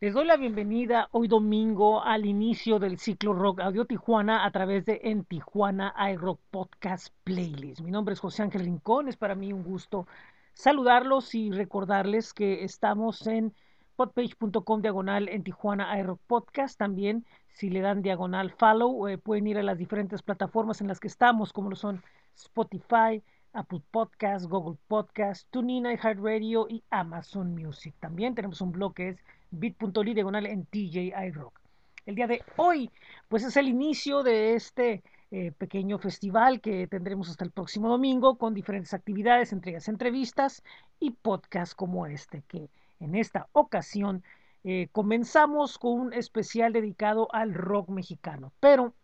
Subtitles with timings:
[0.00, 4.86] Les doy la bienvenida hoy domingo al inicio del ciclo Rock Audio Tijuana a través
[4.86, 7.80] de En Tijuana iRock Podcast Playlist.
[7.80, 10.06] Mi nombre es José Ángel Rincón, es para mí un gusto
[10.54, 13.52] saludarlos y recordarles que estamos en
[13.96, 16.78] podpage.com diagonal en Tijuana iRock Podcast.
[16.78, 21.00] También si le dan diagonal follow eh, pueden ir a las diferentes plataformas en las
[21.00, 22.04] que estamos como lo son
[22.36, 23.20] Spotify,
[23.52, 27.96] Apple Podcast, Google Podcast, TuneIn, iHeartRadio y Amazon Music.
[27.98, 29.18] También tenemos un blog que es
[29.50, 31.60] bit.ly diagonal en TJ Rock.
[32.06, 32.90] El día de hoy,
[33.28, 38.38] pues es el inicio de este eh, pequeño festival que tendremos hasta el próximo domingo
[38.38, 40.62] con diferentes actividades, entregas, entrevistas
[41.00, 44.22] y podcasts como este, que en esta ocasión
[44.64, 48.52] eh, comenzamos con un especial dedicado al rock mexicano.
[48.58, 48.94] Pero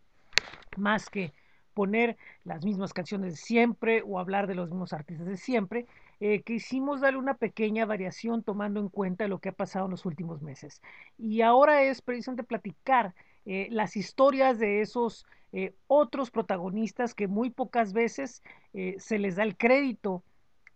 [0.77, 1.33] más que
[1.75, 5.87] poner las mismas canciones de siempre o hablar de los mismos artistas de siempre,
[6.21, 10.07] eh, quisimos darle una pequeña variación tomando en cuenta lo que ha pasado en los
[10.07, 10.81] últimos meses.
[11.19, 13.15] Y ahora es precisamente platicar
[13.45, 18.43] eh, las historias de esos eh, otros protagonistas que muy pocas veces
[18.98, 20.25] se les da el crédito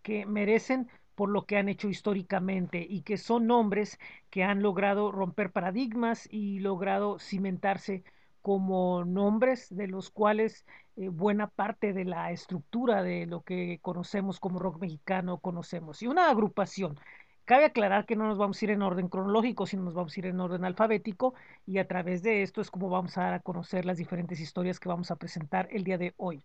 [0.02, 3.98] que merecen por lo que han hecho históricamente y que son nombres
[4.30, 8.04] que han logrado romper paradigmas y logrado cimentarse
[8.40, 10.64] como nombres de los cuales
[11.00, 16.02] eh, buena parte de la estructura de lo que conocemos como rock mexicano conocemos.
[16.02, 16.98] Y una agrupación.
[17.44, 20.20] Cabe aclarar que no nos vamos a ir en orden cronológico, sino nos vamos a
[20.20, 21.34] ir en orden alfabético
[21.66, 24.80] y a través de esto es como vamos a dar a conocer las diferentes historias
[24.80, 26.44] que vamos a presentar el día de hoy.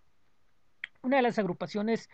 [1.01, 2.07] Una de las agrupaciones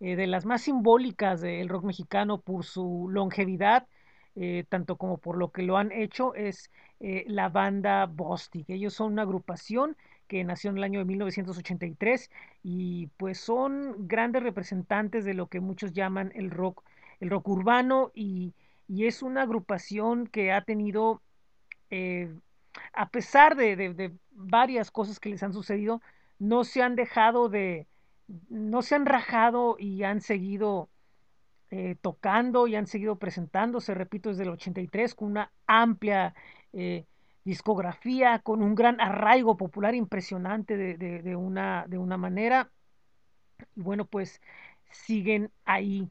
[0.00, 3.86] eh, de las más simbólicas del rock mexicano por su longevidad,
[4.34, 8.68] eh, tanto como por lo que lo han hecho, es la banda Bostic.
[8.70, 9.96] Ellos son una agrupación
[10.28, 12.30] que nació en el año de 1983
[12.62, 16.84] y pues son grandes representantes de lo que muchos llaman el rock,
[17.20, 18.54] el rock urbano y,
[18.88, 21.20] es una agrupación que ha tenido,
[21.90, 22.32] eh,
[22.94, 26.00] a pesar de, varias cosas que les han sucedido,
[26.38, 27.86] no se han dejado de,
[28.48, 30.88] no se han rajado y han seguido
[31.70, 36.34] eh, tocando y han seguido presentándose, repito, desde el 83 con una amplia
[36.72, 37.04] eh,
[37.48, 42.70] discografía, con un gran arraigo popular impresionante de, una, de una manera.
[43.74, 44.42] Y bueno, pues
[44.90, 46.10] siguen ahí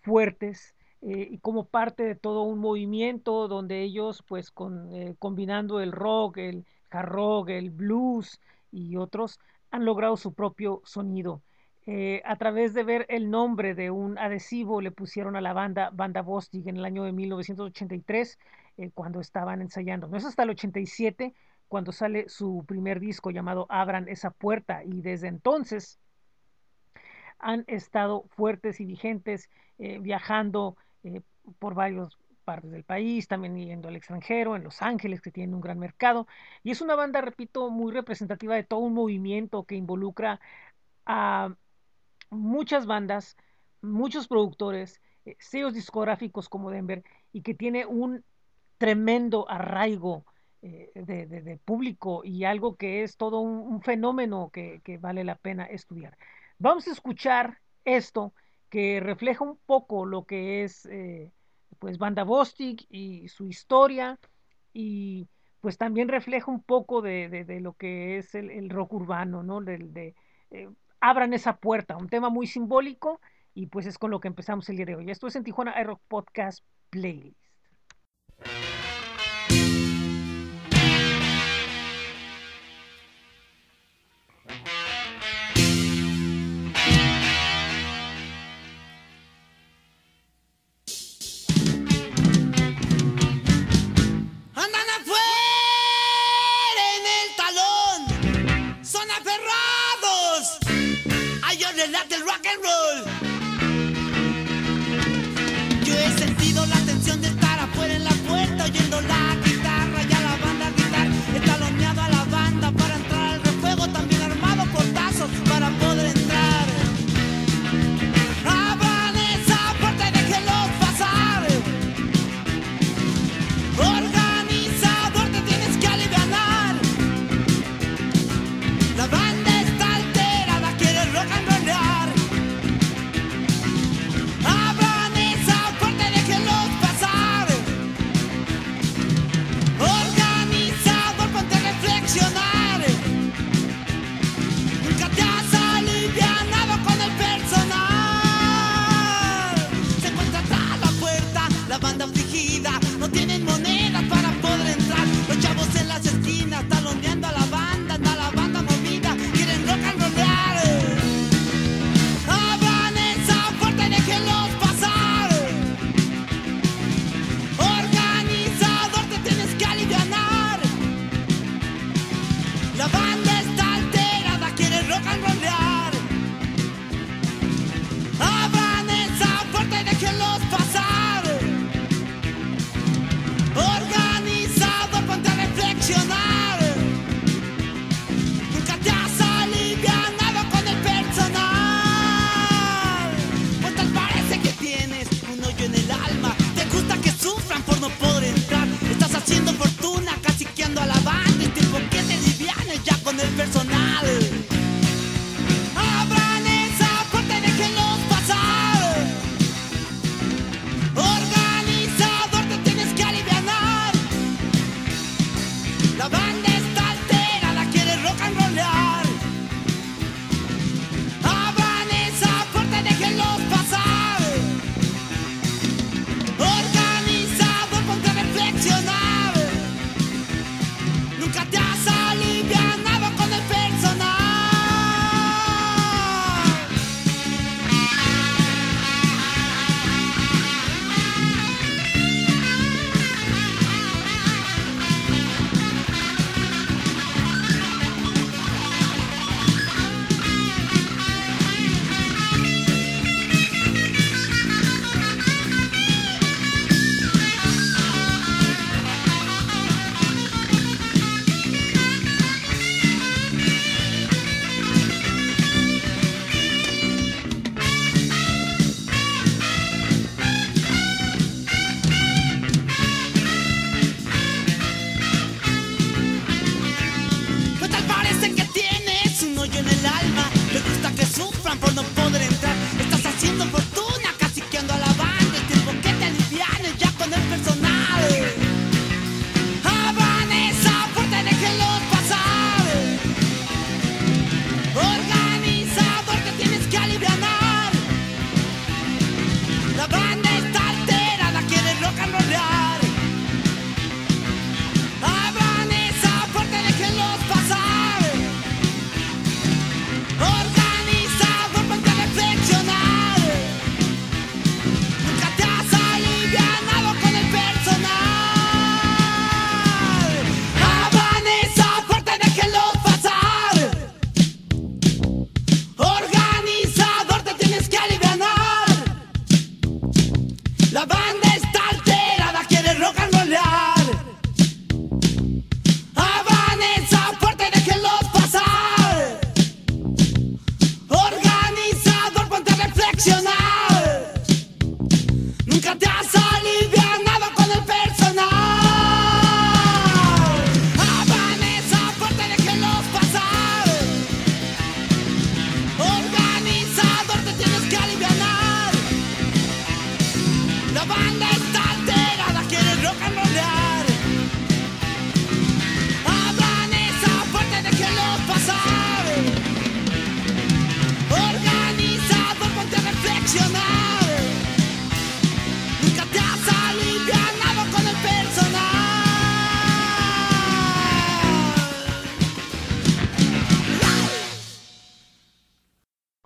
[0.00, 5.80] fuertes eh, y como parte de todo un movimiento donde ellos, pues con, eh, combinando
[5.80, 9.38] el rock, el hard rock, el blues y otros,
[9.70, 11.42] han logrado su propio sonido.
[12.24, 16.20] A través de ver el nombre de un adhesivo le pusieron a la banda Banda
[16.20, 18.38] Bostig en el año de 1983
[18.78, 20.06] eh, cuando estaban ensayando.
[20.06, 21.34] No es hasta el 87
[21.66, 25.98] cuando sale su primer disco llamado Abran esa puerta y desde entonces
[27.40, 31.22] han estado fuertes y vigentes eh, viajando eh,
[31.58, 35.60] por varias partes del país, también yendo al extranjero, en Los Ángeles, que tienen un
[35.60, 36.26] gran mercado.
[36.62, 40.40] Y es una banda, repito, muy representativa de todo un movimiento que involucra
[41.04, 41.54] a
[42.30, 43.36] muchas bandas,
[43.80, 45.00] muchos productores,
[45.38, 47.02] sellos discográficos como Denver,
[47.32, 48.24] y que tiene un
[48.78, 50.24] tremendo arraigo
[50.62, 56.16] eh, de, público y algo que es todo un, fenómeno que, vale la pena estudiar.
[56.58, 58.32] Vamos a escuchar esto
[58.68, 61.32] que refleja un poco lo que es eh,
[61.78, 64.18] pues Banda Bostic y su historia
[64.72, 65.28] y
[65.60, 69.60] pues también refleja un poco de, lo que es el, rock urbano, ¿no?
[69.60, 70.14] De,
[70.50, 70.68] eh,
[71.00, 73.20] abran esa puerta, un tema muy simbólico
[73.54, 75.10] y pues es con lo que empezamos el día de hoy.
[75.10, 77.38] Esto es en Tijuana Rock Podcast Playlist.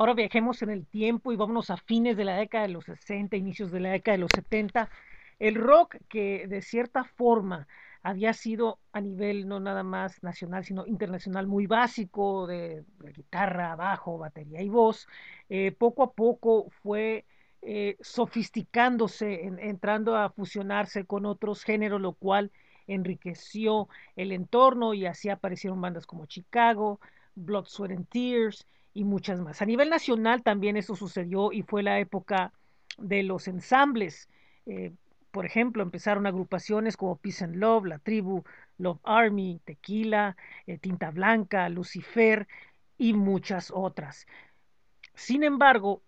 [0.02, 3.36] Ahora viajemos en el tiempo y vámonos a fines de la década de los 60,
[3.36, 4.90] inicios de la década de los 70.
[5.38, 7.68] El rock que de cierta forma
[8.02, 12.82] había sido a nivel no nada más nacional, sino internacional muy básico de,
[13.14, 15.06] guitarra, bajo, batería y voz,
[15.48, 17.24] eh, poco a poco fue
[17.60, 22.50] eh, sofisticándose, entrando a fusionarse con otros géneros, lo cual
[22.88, 26.98] enriqueció el entorno y así aparecieron bandas como Chicago,
[27.36, 29.62] Blood, Sweat and Tears y muchas más.
[29.62, 32.52] A nivel nacional también eso sucedió y fue la época
[32.98, 34.28] de los ensambles.
[34.66, 34.92] Eh,
[35.30, 38.44] por ejemplo, empezaron agrupaciones como Peace and Love, La Tribu,
[38.78, 42.46] Love Army, Tequila, eh, Tinta Blanca, Lucifer
[42.98, 44.26] y muchas otras.
[45.14, 46.02] Sin embargo,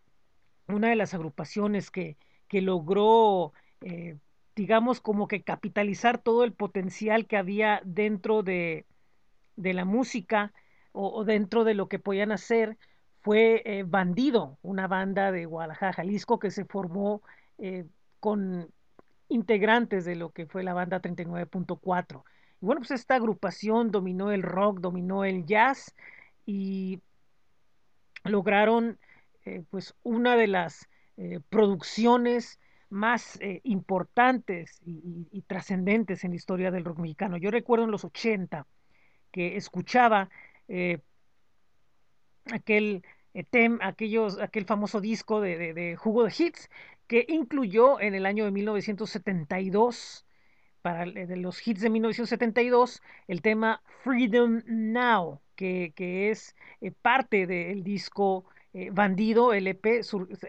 [0.68, 2.16] una de las agrupaciones que,
[2.48, 4.18] que logró, eh,
[4.54, 8.86] digamos, como que capitalizar todo el potencial que había dentro de,
[9.56, 10.52] de la música
[10.94, 12.78] o, dentro de lo que podían hacer
[13.20, 17.22] fue eh, Bandido, una banda de Guadalajara, Jalisco, que se formó
[18.20, 18.68] con
[19.28, 22.24] integrantes de lo que fue la banda 39.4.
[22.60, 25.94] Y bueno, pues esta agrupación dominó el rock, dominó el jazz
[26.46, 27.00] y
[28.24, 28.98] lograron
[29.44, 32.58] eh, pues una de las eh, producciones
[32.88, 37.36] más eh, importantes y, trascendentes en la historia del rock mexicano.
[37.36, 38.66] Yo recuerdo en los 80
[39.32, 40.30] que escuchaba
[42.52, 43.02] aquel
[43.50, 46.68] tem, aquellos, aquel famoso disco de, de, de, Jugo de Hits
[47.06, 50.24] que incluyó en el año de 1972,
[50.82, 57.46] para de los hits de 1972, el tema Freedom Now, que, que es eh, parte
[57.46, 60.00] del disco eh, Bandido, LP,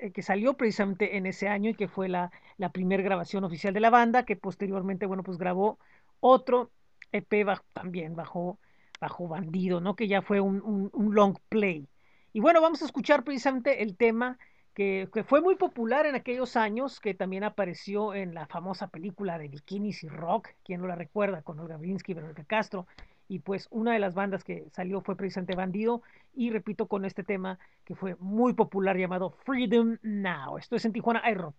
[0.01, 3.73] eh, que salió precisamente en ese año y que fue la, la primera grabación oficial
[3.73, 5.79] de la banda, que posteriormente, bueno, pues grabó
[6.19, 6.71] otro
[7.11, 8.59] EP también bajo,
[8.99, 9.95] bajo Bandido, ¿no?
[9.95, 11.87] Que ya fue un, un, long play.
[12.33, 14.37] Y bueno, vamos a escuchar precisamente el tema
[14.73, 19.47] que, fue muy popular en aquellos años, que también apareció en la famosa película de
[19.47, 22.87] Bikinis y Rock, quien no la recuerda, con Olga Brinsky y Verónica Castro.
[23.27, 27.23] Y pues una de las bandas que salió fue precisamente Bandido, y repito con este
[27.23, 30.57] tema que fue muy popular llamado Freedom Now.
[30.57, 31.55] Esto es en Tijuana Aero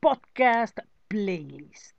[0.00, 0.78] Podcast
[1.08, 1.98] Playlist.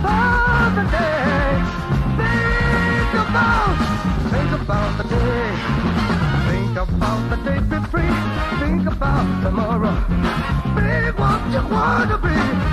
[0.00, 1.62] about the day.
[2.18, 3.76] Think about,
[4.30, 5.50] think about the day.
[6.48, 8.14] Think about the day be free.
[8.60, 9.96] Think about tomorrow.
[10.76, 12.67] Be what you wanna be.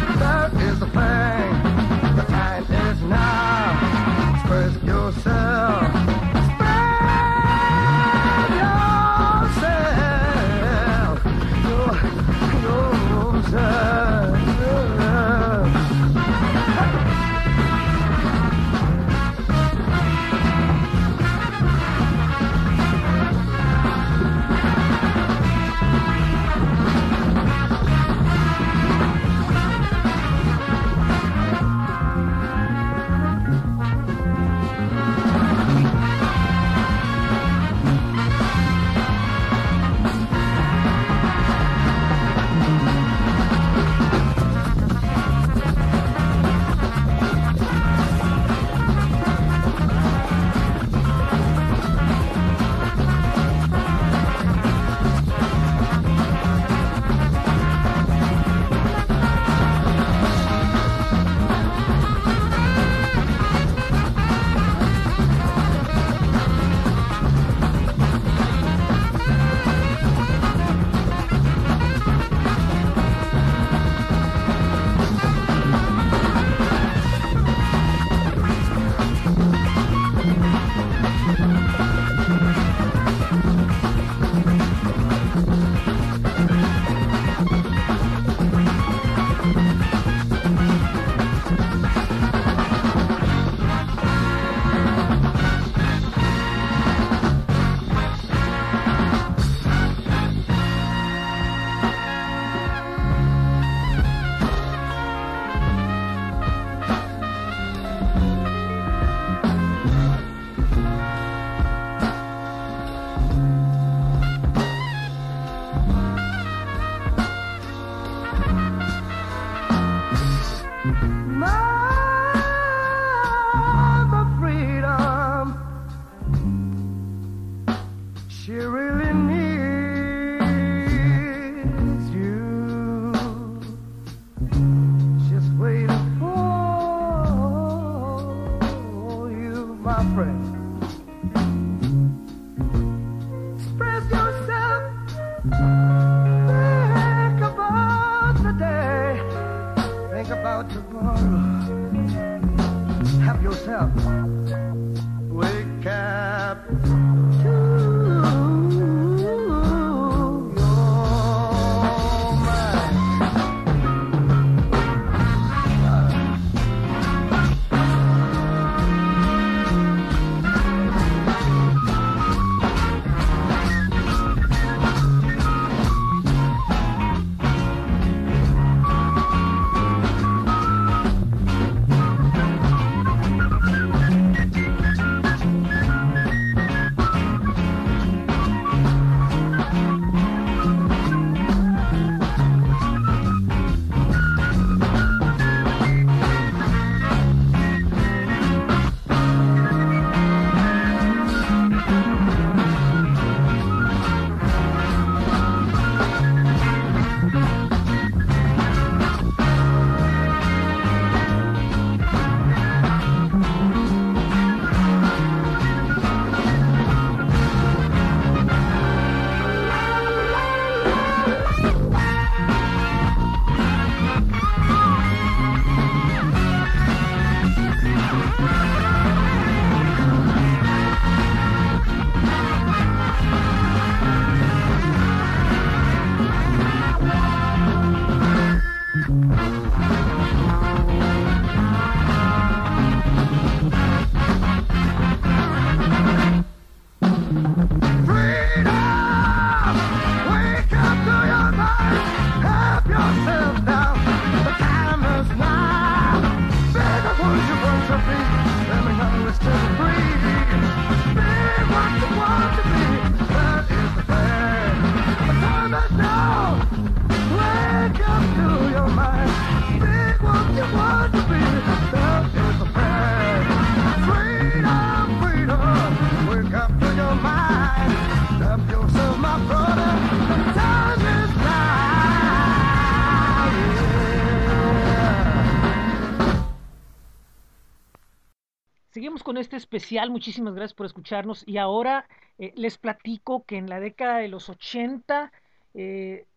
[289.25, 292.07] Con este especial, muchísimas gracias por escucharnos y ahora
[292.37, 295.33] eh, les platico que en la década de los 80
[295.73, 296.27] eh,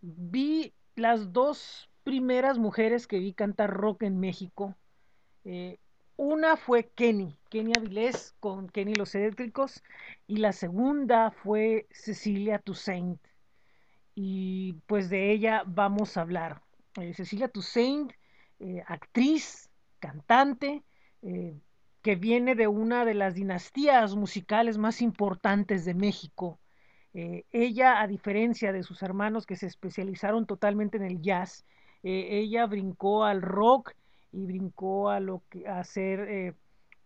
[0.00, 4.76] vi las dos primeras mujeres que vi cantar rock en México.
[5.44, 5.80] Eh,
[6.16, 9.82] una fue Kenny, Kenny Avilés con Kenny Los Eléctricos
[10.28, 13.20] y la segunda fue Cecilia Toussaint.
[14.14, 16.62] Y pues de ella vamos a hablar.
[17.16, 18.12] Cecilia Toussaint,
[18.86, 20.84] actriz, cantante,
[22.02, 26.58] que viene de una de las dinastías musicales más importantes de México.
[27.14, 31.64] Eh, ella, a diferencia de sus hermanos que se especializaron totalmente en el jazz,
[32.02, 33.92] eh, ella brincó al rock
[34.32, 36.54] y brincó a lo que a ser eh,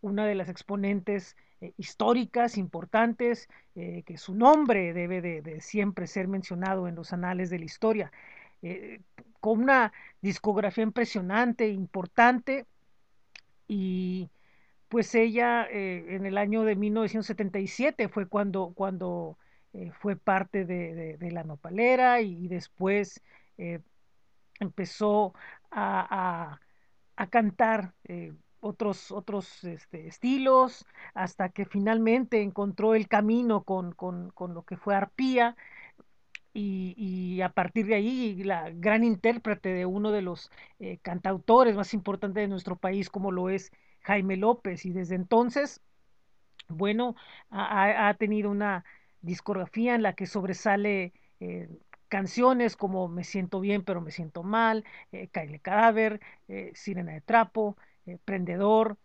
[0.00, 1.36] una de las exponentes
[1.78, 7.58] históricas importantes, que su nombre debe de, de, siempre ser mencionado en los anales de
[7.58, 8.12] la historia,
[9.40, 12.66] con una discografía impresionante, importante
[13.66, 14.28] y
[14.88, 19.38] pues ella eh, en el año de 1977 fue cuando, cuando
[19.72, 23.22] eh, fue parte de, la nopalera y, después
[23.58, 23.80] eh,
[24.60, 25.34] empezó
[25.70, 26.60] a,
[27.30, 27.94] cantar
[28.60, 33.94] otros, otros este, estilos hasta que finalmente encontró el camino con,
[34.54, 35.56] lo que fue arpía.
[36.54, 40.50] Y, y, a partir de ahí la gran intérprete de uno de los
[41.02, 43.72] cantautores más importantes de nuestro país como lo es
[44.06, 45.80] Jaime López y desde entonces,
[46.68, 47.16] bueno,
[47.50, 48.84] ha, tenido una
[49.20, 51.68] discografía en la que sobresale eh,
[52.08, 55.28] canciones como Me siento bien pero me siento mal, eh,
[55.60, 58.96] Cadáver, eh, Sirena de Trapo, eh, Prendedor,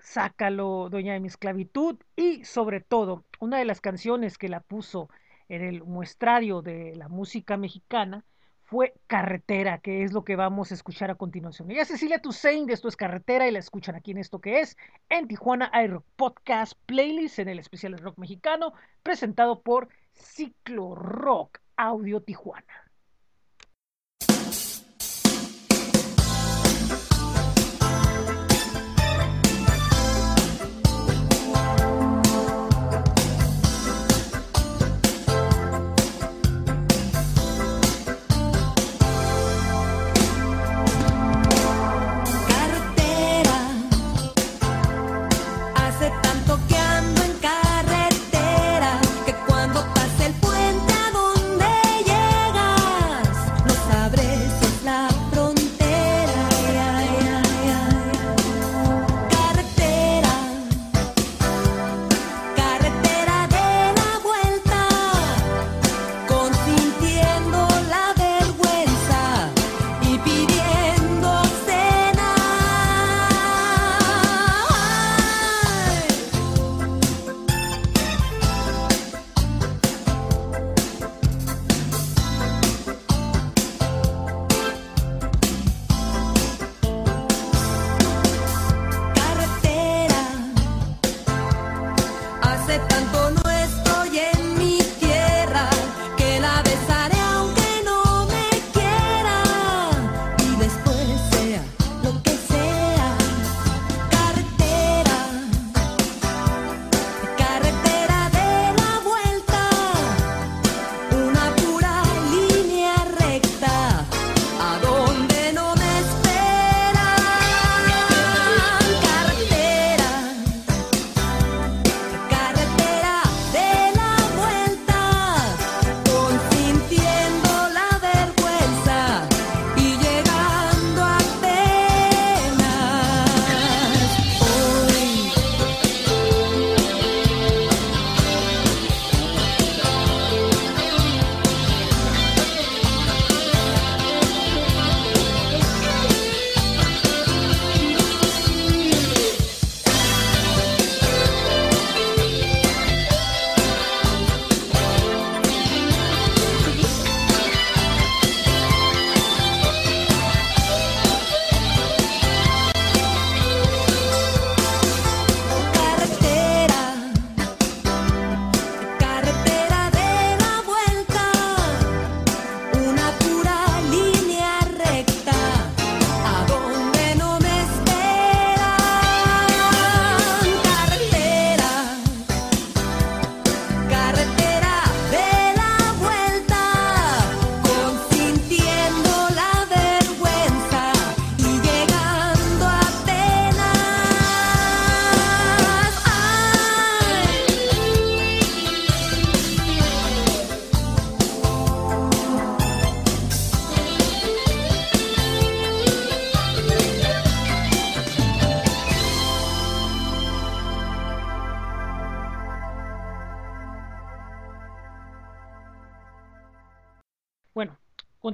[0.00, 5.10] Sácalo, Dueña de mi esclavitud y sobre todo una de las canciones que la puso
[5.48, 8.24] en el muestrario de la música mexicana
[8.66, 11.70] fue Carretera, que es lo que vamos a escuchar a continuación.
[11.70, 14.76] Ella es Cecilia Toussaint Esto es Carretera y la escuchan aquí en esto que es
[15.08, 18.72] en Tijuana Air Podcast Playlist en el especial rock mexicano
[19.04, 22.85] presentado por Ciclo Rock Audio Tijuana.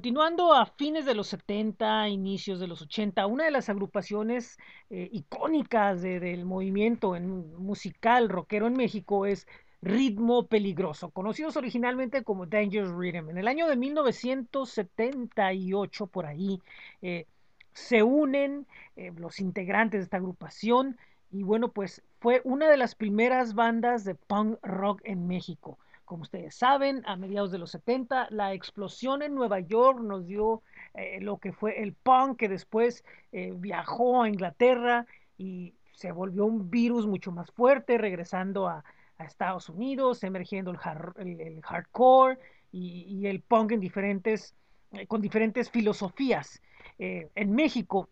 [0.03, 4.59] Continuando a fines de los 70, inicios de los 80, una de las agrupaciones
[4.91, 9.47] eh, icónicas de, del movimiento en musical rockero en México es
[9.81, 13.31] Ritmo Peligroso, conocidos originalmente como Dangerous Rhythm.
[13.31, 16.61] En el año de 1978, por ahí,
[17.01, 17.29] eh,
[17.73, 20.99] se unen eh, los integrantes de esta agrupación
[21.31, 25.79] y bueno, pues fue una de las primeras bandas de punk rock en México.
[26.13, 30.61] Como ustedes saben, a mediados de los 70, la explosión en Nueva York nos dio
[30.93, 35.07] eh, lo que fue el punk, que después eh, viajó a Inglaterra
[35.39, 38.85] y se volvió un virus mucho más fuerte, regresando a,
[39.21, 42.39] Estados Unidos, emergiendo el, hard, el, hardcore
[42.73, 44.55] y, el punk en diferentes,
[44.91, 46.61] eh, con diferentes filosofías.
[46.99, 48.11] En México,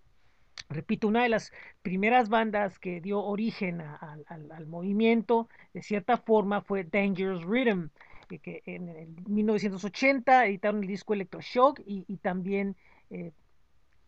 [0.70, 1.52] repito, una de las
[1.82, 7.90] primeras bandas que dio origen al, movimiento, de cierta forma, fue Dangerous Rhythm,
[8.30, 12.76] eh, que en el 1980 editaron el disco Electroshock y, y también
[13.10, 13.32] eh,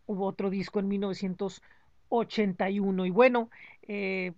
[0.05, 3.05] hubo otro disco en 1981.
[3.05, 3.49] Y bueno,
[3.83, 4.33] eh,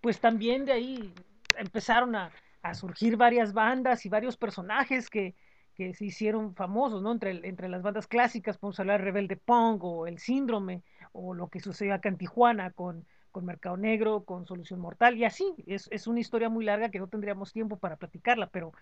[0.00, 1.12] pues también de ahí
[1.56, 2.32] empezaron a,
[2.72, 5.34] surgir varias bandas y varios personajes que,
[5.76, 7.12] se hicieron famosos, ¿no?
[7.12, 10.82] Entre, entre las bandas clásicas, podemos hablar de Rebelde Punk o El Síndrome,
[11.14, 15.24] o lo que sucedió acá en Tijuana con, con Mercado Negro, con Solución Mortal, y
[15.24, 18.72] así, es, es, una historia muy larga que no tendríamos tiempo para platicarla, pero,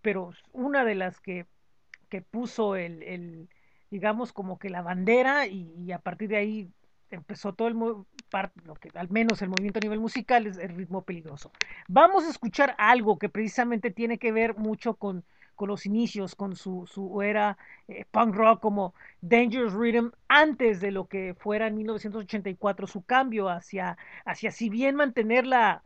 [0.00, 1.46] pero una de las que,
[2.08, 3.48] que puso el, el,
[3.90, 6.70] digamos, como que la bandera, y, a partir de ahí
[7.10, 7.74] empezó todo el
[8.64, 11.52] lo que al menos el movimiento a nivel musical es el ritmo peligroso.
[11.88, 15.24] Vamos a escuchar algo que precisamente tiene que ver mucho con
[15.56, 20.92] con los inicios, con su, su era eh, punk rock como Dangerous Rhythm, antes de
[20.92, 25.82] lo que fuera en 1984 su cambio hacia, hacia si bien mantener la,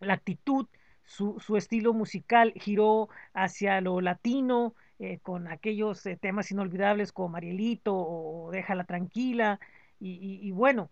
[0.00, 0.66] la actitud,
[1.04, 7.30] su, su, estilo musical giró hacia lo latino, eh, con aquellos eh, temas inolvidables como
[7.30, 9.60] Marielito o Déjala Tranquila,
[10.00, 10.90] y, y, bueno,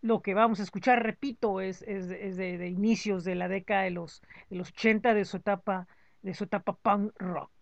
[0.00, 3.82] lo que vamos a escuchar, repito, es, es, es de, de, inicios de la década
[3.82, 5.86] de los, de los 80 de su etapa
[6.22, 7.52] de su etapa punk rock.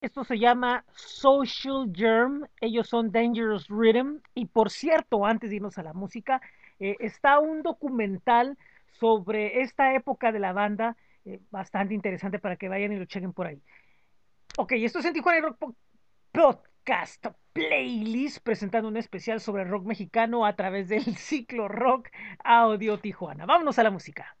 [0.00, 5.76] Esto se llama Social Germ, ellos son Dangerous Rhythm y por cierto, antes de irnos
[5.78, 6.40] a la música,
[6.78, 8.56] eh, está un documental
[9.00, 13.32] sobre esta época de la banda, eh, bastante interesante para que vayan y lo chequen
[13.32, 13.60] por ahí.
[14.56, 15.74] Ok, esto es en Tijuana Rock
[16.32, 22.08] Podcast Playlist, presentando un especial sobre rock mexicano a través del ciclo Rock
[22.44, 23.46] Audio Tijuana.
[23.46, 24.37] Vámonos a la música.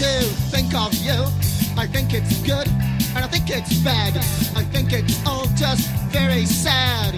[0.00, 1.26] To think of you.
[1.76, 2.66] I think it's good,
[3.14, 4.16] and I think it's bad.
[4.56, 7.12] I think it's all just very sad.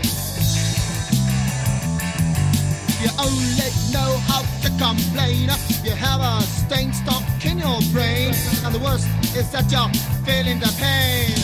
[3.00, 5.48] You only know how to complain.
[5.84, 9.88] You have a stain stuck in your brain, and the worst is that you're
[10.26, 11.41] feeling the pain.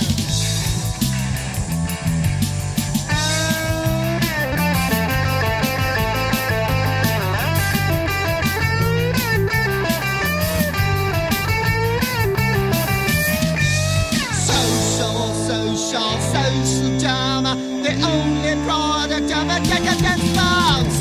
[18.04, 20.97] only product of a decadent soul.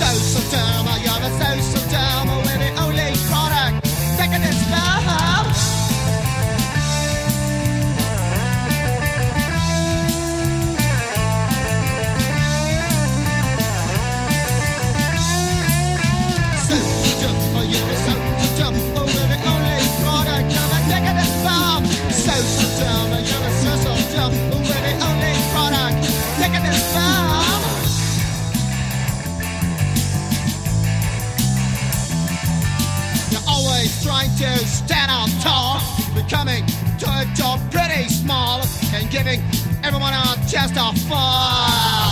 [39.09, 39.41] Giving
[39.83, 42.11] everyone a chest to fall.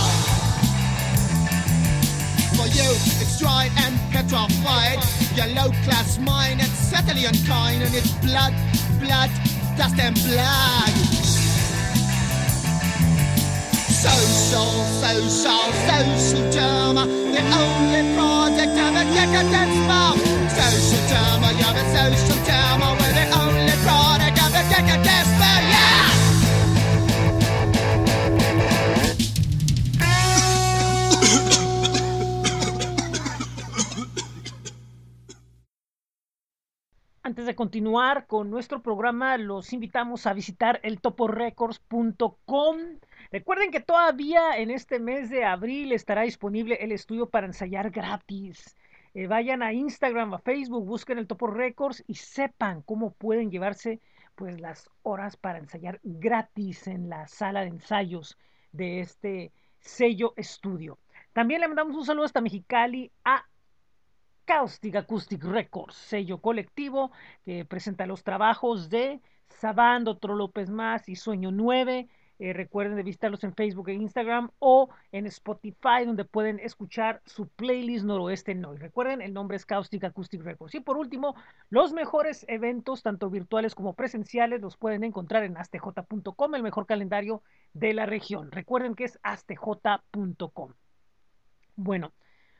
[2.55, 4.99] For you, it's dry and petrified.
[5.35, 8.53] Your low class mind, it's certainly unkind, and it's blood,
[8.99, 9.29] blood,
[9.77, 10.93] dust and blood.
[13.91, 14.71] Social,
[15.03, 20.17] social, social drama, the only project of a decadent spark.
[20.55, 25.74] Social drama, you're a social drama, we're the only product of a decadent spark,
[37.45, 42.77] De continuar con nuestro programa, los invitamos a visitar eltoporecords.com.
[43.31, 48.75] Recuerden que todavía en este mes de abril estará disponible el estudio para ensayar gratis.
[49.13, 53.99] Eh, vayan a Instagram, a Facebook, busquen el Topo Records y sepan cómo pueden llevarse
[54.33, 58.39] pues las horas para ensayar gratis en la sala de ensayos
[58.71, 60.97] de este sello estudio.
[61.31, 63.45] También le mandamos un saludo hasta Mexicali a
[64.45, 67.11] Caustic Acoustic Records, sello colectivo
[67.43, 72.07] que presenta los trabajos de Sabando, Otro López Más y Sueño 9.
[72.37, 77.47] Eh, recuerden de visitarlos en Facebook e Instagram o en Spotify, donde pueden escuchar su
[77.47, 78.81] playlist Noroeste Noise.
[78.81, 80.75] Recuerden, el nombre es Caustic Acoustic Records.
[80.75, 81.35] Y por último,
[81.69, 87.41] los mejores eventos, tanto virtuales como presenciales, los pueden encontrar en astj.com, el mejor calendario
[87.73, 88.51] de la región.
[88.51, 90.73] Recuerden que es astj.com.
[91.77, 92.13] Bueno,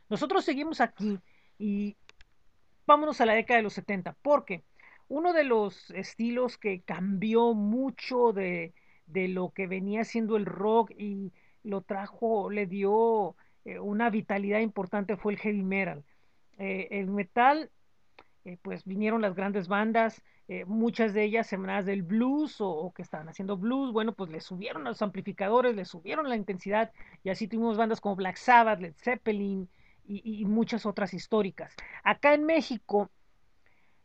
[0.09, 1.19] nosotros seguimos aquí
[1.57, 1.95] y
[2.85, 4.63] vámonos a la década de los 70, porque
[5.07, 8.73] uno de los estilos que cambió mucho de,
[9.07, 11.31] de lo que venía siendo el rock y
[11.63, 16.03] lo trajo, le dio eh, una vitalidad importante fue el heavy metal.
[16.57, 17.71] Eh, el metal,
[18.45, 20.21] eh, pues vinieron las grandes bandas,
[20.67, 24.39] muchas de ellas semanas del blues o, o, que estaban haciendo blues, bueno, pues le
[24.41, 26.91] subieron los amplificadores, le subieron la intensidad
[27.23, 29.67] y así tuvimos bandas como Black Sabbath, Led Zeppelin,
[30.07, 31.73] y, muchas otras históricas.
[32.03, 33.09] Acá en México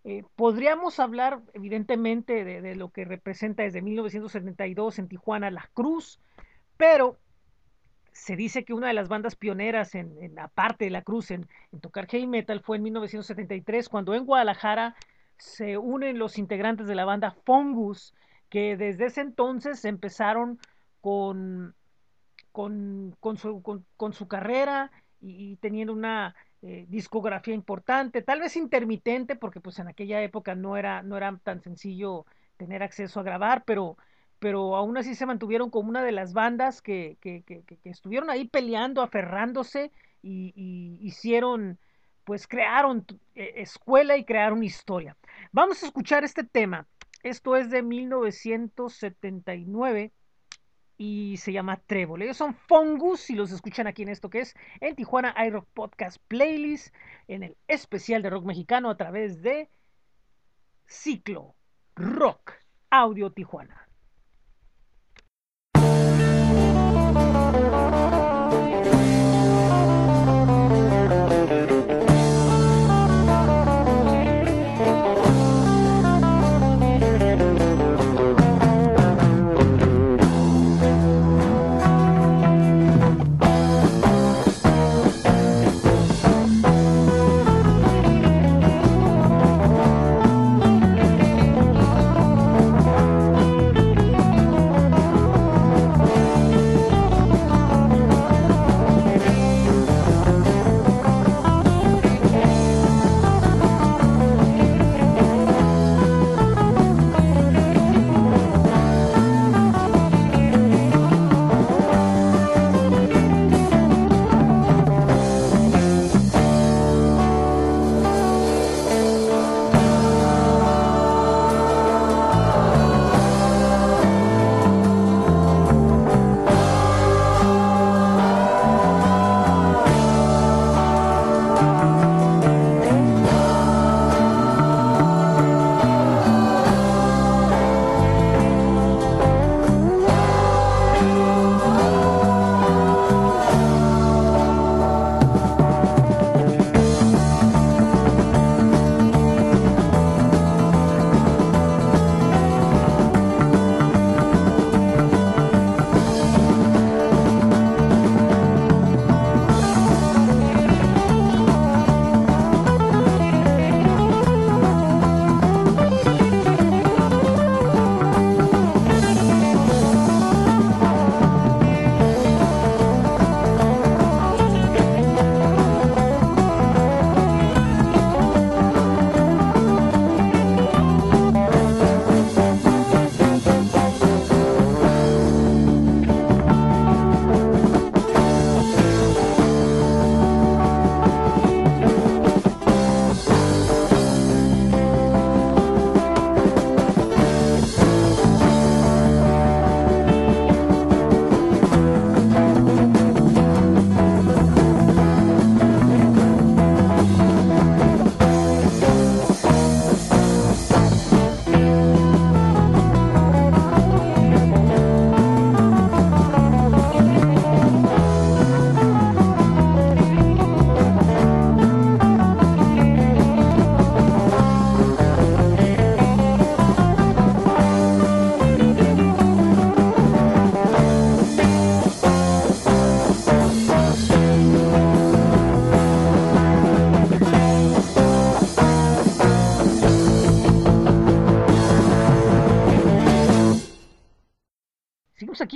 [0.04, 6.18] eh, podríamos hablar evidentemente de, lo que representa desde 1972 en Tijuana La Cruz,
[6.76, 7.18] pero
[8.12, 11.30] se dice que una de las bandas pioneras en, en la parte de La Cruz
[11.30, 14.96] en, en, tocar heavy metal fue en 1973 cuando en Guadalajara
[15.36, 18.14] se unen los integrantes de la banda Fungus
[18.48, 20.58] que desde ese entonces empezaron
[21.00, 21.74] con,
[22.52, 29.37] con, con, su, con su carrera y, teniendo una eh, discografía importante, tal vez intermitente,
[29.37, 33.64] porque pues en aquella época no era, no era tan sencillo tener acceso a grabar,
[33.64, 33.96] pero,
[34.38, 38.48] pero aún así se mantuvieron como una de las bandas que, que, que, estuvieron ahí
[38.48, 41.78] peleando, aferrándose y, y, hicieron,
[42.24, 45.16] pues crearon eh, escuela y crearon historia.
[45.52, 46.87] Vamos a escuchar este tema.
[47.22, 50.12] Esto es de 1979
[51.02, 52.20] y se llama Trébol.
[52.20, 56.18] Ellos son Fungus y los escuchan aquí en esto que es en Tijuana iRock Podcast
[56.28, 56.94] Playlist
[57.26, 59.70] en el especial de rock mexicano a través de
[60.86, 61.54] Ciclo
[61.96, 62.52] Rock
[62.90, 63.89] Audio Tijuana.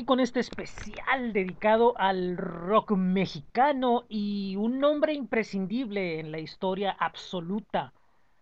[0.04, 7.92] Con este especial dedicado al rock mexicano y un nombre imprescindible en la historia absoluta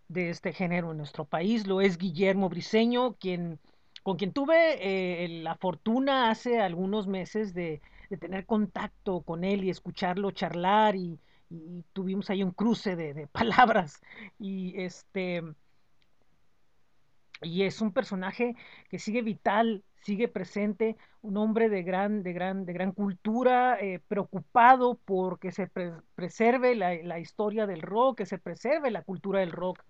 [0.08, 1.66] de este género en nuestro país.
[1.66, 3.58] Lo es Guillermo Briseño, quien,
[4.02, 7.80] con quien tuve eh, la fortuna hace algunos meses de,
[8.20, 13.26] tener contacto con él y escucharlo charlar y, y tuvimos ahí un cruce de, de
[13.28, 14.00] palabras.
[14.38, 15.42] Y este
[17.42, 18.54] y es un personaje
[18.88, 24.00] que sigue vital, sigue presente, un hombre de gran, de gran, de gran cultura, eh,
[24.08, 29.02] preocupado por que se pre preserve la, la, historia del rock, que se preserve la
[29.02, 29.82] cultura del rock,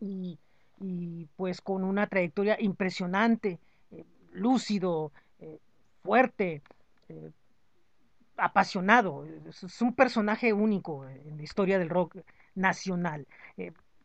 [0.00, 0.38] y,
[0.80, 3.58] y pues con una trayectoria impresionante,
[3.90, 5.58] eh, lúcido, eh,
[6.02, 6.62] fuerte,
[8.36, 12.16] apasionado, es, un personaje único en la historia del rock
[12.54, 13.26] nacional.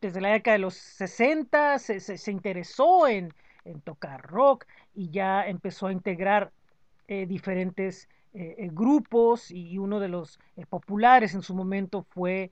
[0.00, 4.64] Desde la década de los 60 se, se, se interesó en, en, tocar rock
[4.98, 6.50] y ya empezó a integrar
[7.06, 12.50] eh, diferentes eh, eh grupos y uno de los populares en su momento fue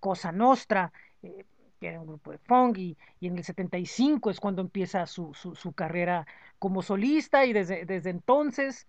[0.00, 4.62] Cosa Nostra, que era un grupo de funk y, y, en el 75 es cuando
[4.62, 6.26] empieza su, su, carrera
[6.58, 8.88] como solista y desde, desde entonces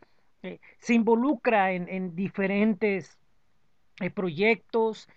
[0.80, 3.20] se involucra en, en diferentes
[4.16, 5.08] proyectos,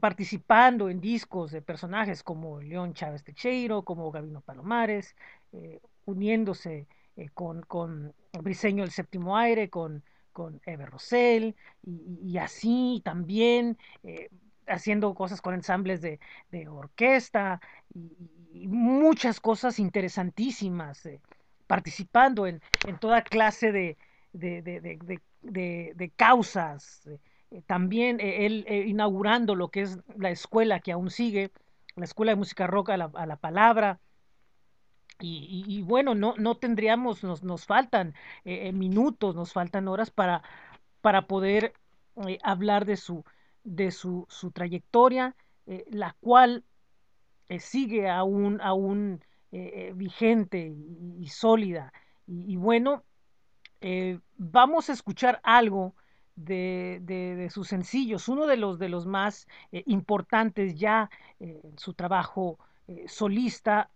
[0.00, 5.14] participando en discos de personajes como León Chávez Techeiro, como Gabino Palomares,
[5.52, 6.86] eh, uniéndose
[7.16, 14.30] eh, con, con, Briseño el Séptimo Aire, con, con Eber Rosell, y, así también eh,
[14.68, 16.20] haciendo cosas con ensambles de,
[16.52, 17.60] de orquesta
[17.92, 21.20] y, muchas cosas interesantísimas, eh,
[21.66, 23.96] participando en, en, toda clase de,
[24.32, 27.18] de, de causas eh,
[27.66, 31.52] también eh, él eh, inaugurando lo que es la escuela que aún sigue,
[31.96, 34.00] la escuela de música rock a la, a la palabra.
[35.20, 40.44] Y, y, bueno, no, no tendríamos, nos, nos faltan eh, minutos, nos faltan horas para,
[41.00, 41.72] para poder
[42.28, 43.24] eh, hablar de su,
[43.64, 45.34] de su, su trayectoria,
[45.66, 46.64] eh, la cual
[47.58, 49.24] sigue aún, aún
[49.94, 50.76] vigente
[51.18, 51.94] y, sólida.
[52.26, 53.02] Y, bueno,
[54.36, 55.94] vamos a escuchar algo
[56.44, 61.10] de, de, sus sencillos, uno de los, de los más eh, importantes ya
[61.40, 63.90] eh, en su trabajo eh, solista,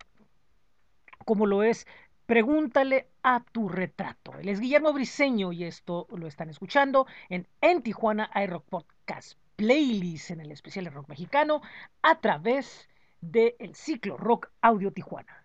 [1.25, 1.87] como lo es
[2.27, 4.33] Pregúntale a tu retrato.
[4.39, 10.31] Él es Guillermo Briseño y esto lo están escuchando en, en Tijuana iRock Podcast Playlist
[10.31, 11.63] en el especial de rock mexicano
[12.01, 12.89] a través
[13.21, 15.42] del de ciclo Rock Audio Tijuana.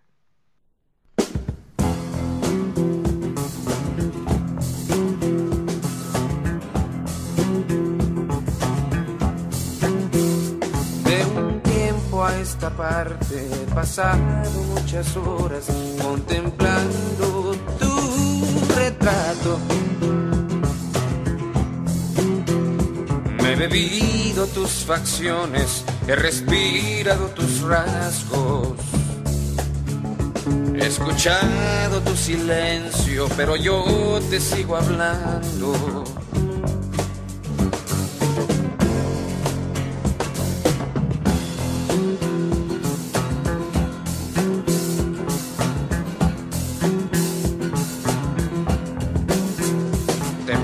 [12.48, 15.66] Esta parte he pasado muchas horas
[16.02, 19.60] contemplando tu retrato.
[23.44, 28.78] Me he bebido tus facciones, he respirado tus rasgos.
[30.74, 36.06] He escuchado tu silencio, pero yo te sigo hablando.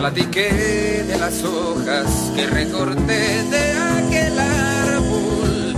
[0.03, 5.75] Platiqué de las hojas que recorté de aquel árbol,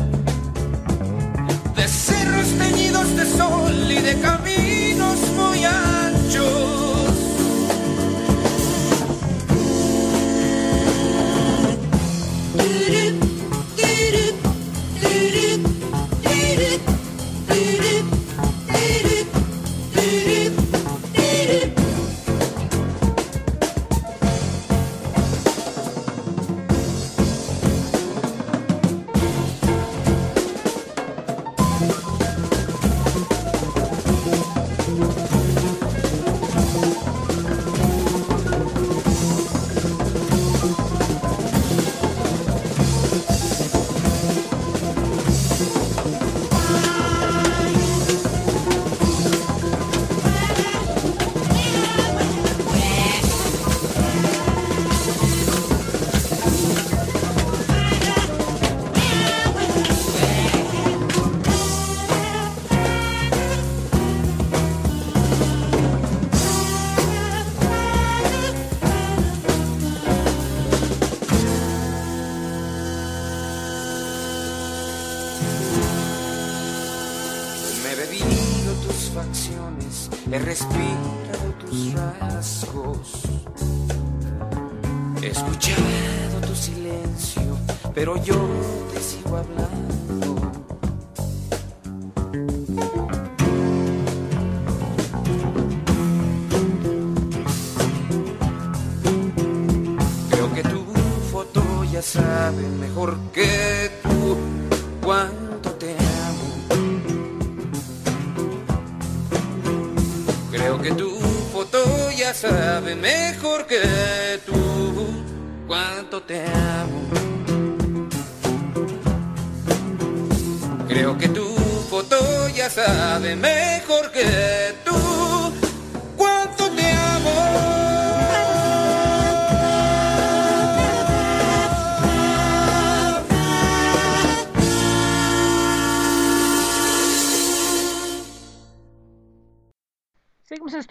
[1.76, 6.65] de cerros teñidos de sol y de caminos muy anchos.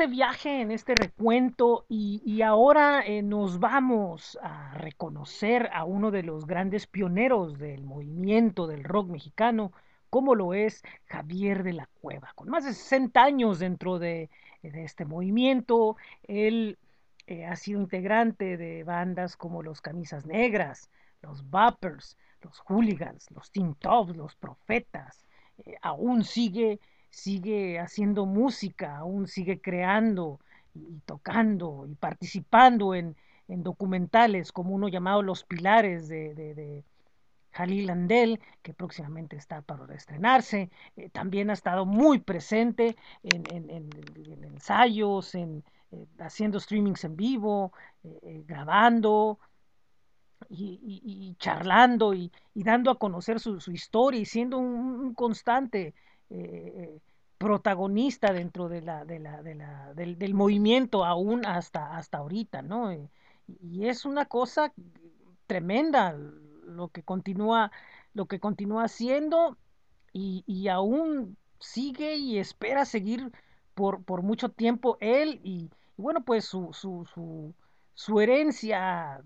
[0.05, 6.23] Este viaje, en este recuento y, ahora eh, nos vamos a reconocer a uno de
[6.23, 9.73] los grandes pioneros del movimiento del rock mexicano,
[10.11, 12.33] como lo es Javier de la Cueva.
[12.35, 14.29] Con más de 60 años dentro de,
[14.63, 16.77] este movimiento, él
[17.27, 20.91] eh, ha sido integrante de bandas como los Camisas Negras,
[21.23, 25.25] los Vapors, los Hooligans, los Teen Tops, los Profetas.
[25.65, 26.79] Eh, aún sigue
[27.15, 30.41] sigue haciendo música, aún sigue creando
[30.75, 36.85] y tocando y participando en, en documentales como uno llamado Los Pilares de, de,
[37.53, 40.71] Jalil Andel, que próximamente está para estrenarse.
[40.97, 45.63] Eh, también ha estado muy presente en, en, en, en ensayos, en,
[45.93, 49.39] eh, haciendo streamings en vivo, eh, grabando.
[50.51, 55.95] Y, charlando y, dando a conocer su, su historia y siendo un constante
[56.31, 57.01] eh,
[57.39, 62.63] protagonista dentro de la, de la, de la, del, del, movimiento aún hasta, hasta ahorita,
[62.63, 62.91] ¿no?
[62.91, 63.11] Eh,
[63.47, 64.73] y es una cosa
[65.47, 66.17] tremenda
[66.67, 67.71] lo que continúa,
[68.15, 69.59] lo que continúa haciendo
[70.13, 73.31] y, y aún sigue y espera seguir
[73.75, 77.55] por, por mucho tiempo él y, y bueno, pues su, su, su,
[77.95, 79.23] su herencia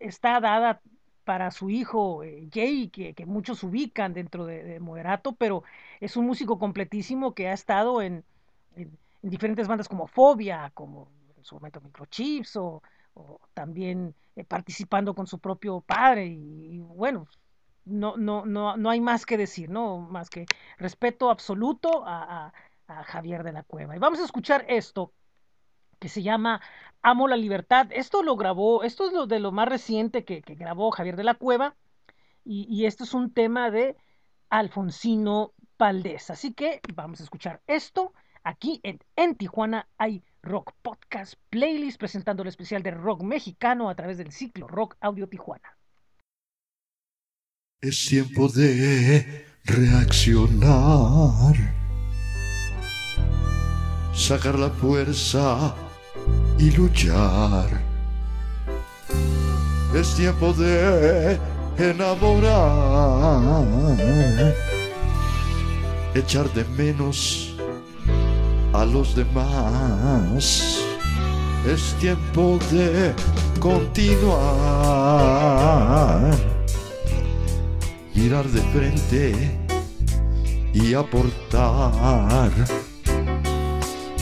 [0.00, 0.80] está dada
[1.26, 5.64] para su hijo eh, Jay, que, muchos ubican dentro de, de, Moderato, pero
[6.00, 8.24] es un músico completísimo que ha estado en,
[8.76, 12.80] en, en diferentes bandas como Fobia, como en su momento Microchips, o,
[13.54, 16.26] también eh, participando con su propio padre.
[16.26, 17.26] Y, bueno,
[17.84, 19.98] no, no, no, no hay más que decir, ¿no?
[19.98, 20.46] Más que
[20.78, 22.52] respeto absoluto a
[23.06, 23.96] Javier de la Cueva.
[23.96, 25.12] Y vamos a escuchar esto
[25.98, 26.60] que se llama
[27.02, 27.88] Amo la Libertad.
[27.92, 31.24] Esto lo grabó, esto es lo de lo más reciente que, que grabó Javier de
[31.24, 31.76] la Cueva
[32.44, 33.96] y, y, esto es un tema de
[34.50, 36.30] Alfonsino Valdés.
[36.30, 38.12] Así que vamos a escuchar esto.
[38.44, 43.94] Aquí en, en Tijuana hay Rock Podcast Playlist presentando el especial de rock mexicano a
[43.96, 45.76] través del ciclo Rock Audio Tijuana.
[47.80, 51.54] Es tiempo de reaccionar,
[54.14, 55.85] sacar la fuerza
[56.58, 57.68] y luchar.
[59.94, 61.38] Es tiempo de
[61.78, 63.42] enamorar,
[66.14, 67.54] echar de menos
[68.72, 70.82] a los demás.
[71.66, 73.14] Es tiempo de
[73.58, 74.30] continuar,
[78.14, 79.58] mirar de frente
[80.72, 82.52] y aportar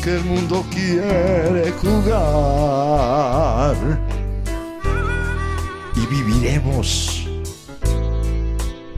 [0.05, 3.75] que el mundo quiere jugar.
[5.97, 7.27] Y viviremos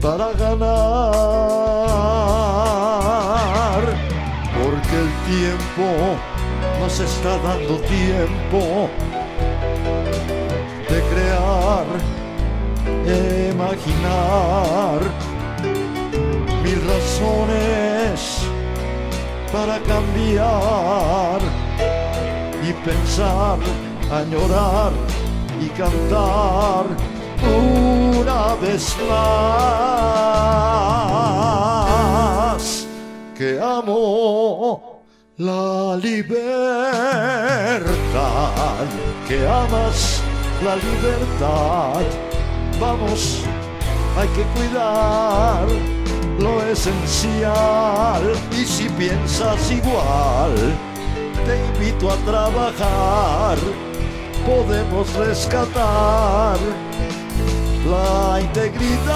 [0.01, 0.57] para ganar.
[4.61, 5.87] Porque el tiempo
[6.81, 8.89] nos está dando tiempo
[10.89, 11.87] de crear
[13.53, 14.99] imaginar
[16.63, 18.36] mil razones
[19.51, 21.39] para cambiar
[22.67, 23.59] y pensar,
[24.11, 24.91] añorar
[25.61, 26.85] y cantar
[27.41, 30.17] una vez más
[33.37, 35.03] que amo
[35.37, 36.47] la libertad,
[39.27, 40.21] que amas
[40.63, 42.01] la libertad.
[42.79, 43.43] Vamos,
[44.17, 45.67] hay que cuidar
[46.39, 48.21] lo esencial
[48.51, 50.53] y si piensas igual,
[51.45, 53.57] te invito a trabajar,
[54.45, 56.57] podemos rescatar
[57.89, 59.07] la integridad.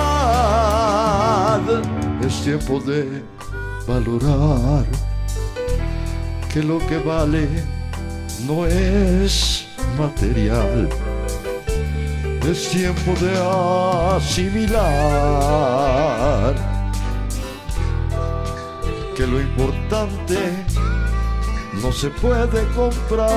[2.26, 3.24] Es tiempo de
[3.88, 4.86] valorar
[6.52, 7.48] que lo que vale
[8.48, 9.68] no es
[9.98, 10.90] material.
[12.50, 13.38] Es tiempo de
[14.18, 14.82] asimilar
[19.22, 20.36] que lo importante
[21.84, 23.30] no se puede comprar.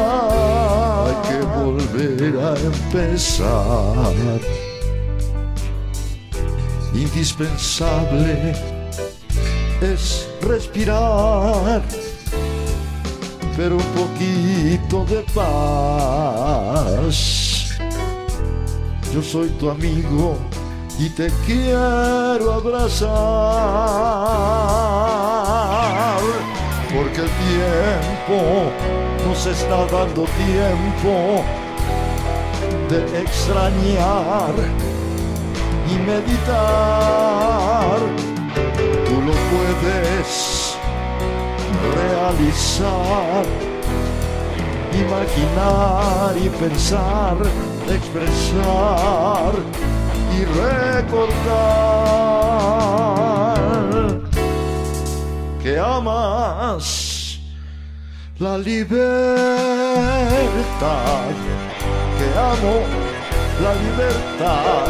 [1.07, 4.15] Hay que volver a empezar.
[6.95, 8.55] Indispensable
[9.83, 11.83] es respirar,
[13.59, 17.17] pero un poquito de paz.
[19.13, 20.39] Yo soy tu amigo
[20.99, 23.11] y te quiero abrazar,
[26.95, 28.71] porque el tiempo
[29.27, 31.43] nos está dando tiempo
[32.89, 34.55] de extrañar
[35.91, 37.99] y meditar.
[39.05, 40.77] Tú lo puedes
[41.97, 43.45] realizar,
[44.93, 47.37] imaginar y pensar,
[47.89, 49.53] expresar
[50.37, 51.95] y recordar
[55.63, 57.39] que amas
[58.39, 58.95] la libertad,
[62.19, 62.77] que amo
[63.63, 64.87] la libertad.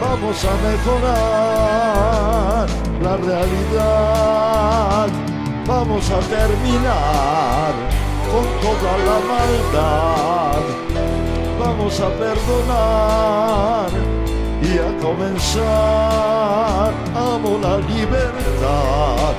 [0.00, 2.66] Vamos a mejorar
[3.02, 5.08] la realidad,
[5.66, 7.72] vamos a terminar
[8.32, 10.62] con toda la maldad,
[11.58, 13.90] vamos a perdonar
[14.62, 15.62] y a comenzar.
[17.14, 19.34] Amo la libertad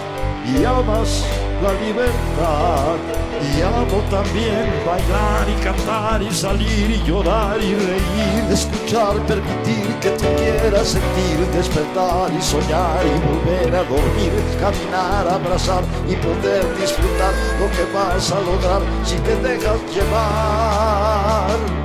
[0.45, 1.25] y amas
[1.61, 2.97] la libertad.
[3.43, 10.11] Y amo también bailar y cantar y salir y llorar y reír, escuchar, permitir que
[10.11, 17.33] tú quieras sentir, despertar y soñar y volver a dormir, caminar, abrazar y poder disfrutar
[17.59, 21.82] lo que vas a lograr si te dejas llevar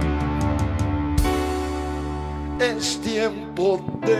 [2.60, 4.16] es tiempo de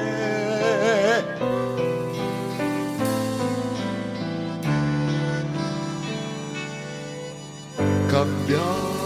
[8.11, 8.99] cambiar.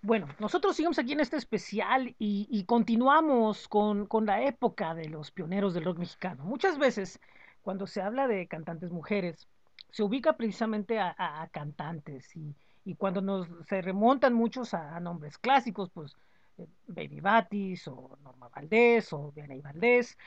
[0.00, 5.08] Bueno, nosotros seguimos aquí en este especial y, y continuamos con, con la época de
[5.08, 6.44] los pioneros del rock mexicano.
[6.44, 7.20] Muchas veces,
[7.62, 9.48] cuando se habla de cantantes mujeres,
[9.94, 12.52] se ubica precisamente a, cantantes y,
[12.84, 16.16] y cuando nos se remontan muchos a, nombres clásicos, pues
[16.58, 20.18] eh, Baby Batis o Norma Valdés o Vianey Valdés.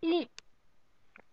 [0.00, 0.28] Y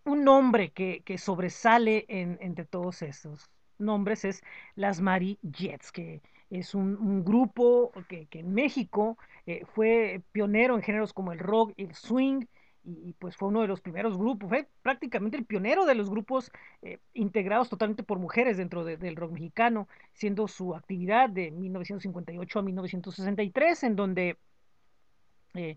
[0.04, 4.44] un nombre que, que sobresale en- entre todos esos nombres es
[4.76, 10.82] las Mary Jets, que es un, grupo que, que en México eh, fue pionero en
[10.82, 12.46] géneros como el rock el swing,
[12.86, 16.52] y, pues fue uno de los primeros grupos, fue prácticamente el pionero de los grupos
[16.82, 22.58] eh, integrados totalmente por mujeres dentro de- del rock mexicano, siendo su actividad de 1958
[22.60, 24.38] a 1963, en donde
[25.54, 25.76] eh,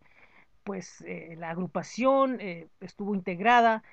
[0.63, 2.39] pues eh, la agrupación
[2.79, 3.83] estuvo integrada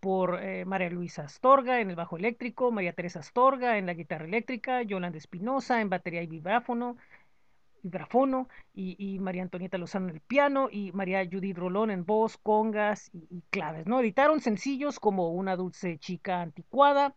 [0.00, 4.82] por María Luisa Astorga en el bajo eléctrico, María Teresa Astorga en la guitarra eléctrica,
[4.82, 6.96] Yolanda Espinosa en batería y vibráfono,
[7.86, 13.10] vibrafono y, María Antonieta Lozano en el piano y María Judith Rolón en voz, congas
[13.12, 14.00] y, claves, ¿no?
[14.00, 17.14] Editaron sencillos como Una dulce chica anticuada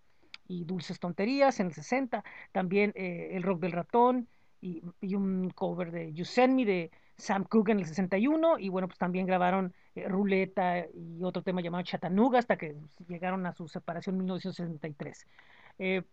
[0.48, 4.28] y Dulces tonterías en el 60, también eh, El rock del ratón
[4.62, 8.70] y, y un cover de You Send Me de Sam Cooke en el 61 y
[8.70, 12.76] bueno, pues también grabaron eh, Ruleta y otro tema llamado Chattanooga hasta que
[13.08, 15.28] llegaron a su separación en 1963.
[15.80, 16.04] Eh,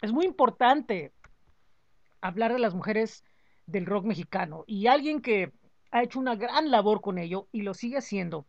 [0.00, 1.12] es muy importante
[2.20, 3.24] hablar de las mujeres
[3.72, 5.52] del rock mexicano y alguien que
[5.90, 8.46] ha hecho una gran labor con ello y lo sigue haciendo.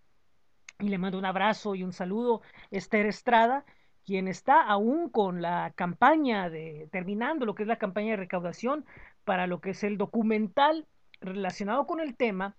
[0.80, 3.66] Y le mando un abrazo y un saludo, Esther Estrada,
[4.06, 8.86] quien está aún con la campaña de, terminando lo que es la campaña de recaudación
[9.24, 10.88] para lo que es el documental
[11.22, 12.56] relacionado con el tema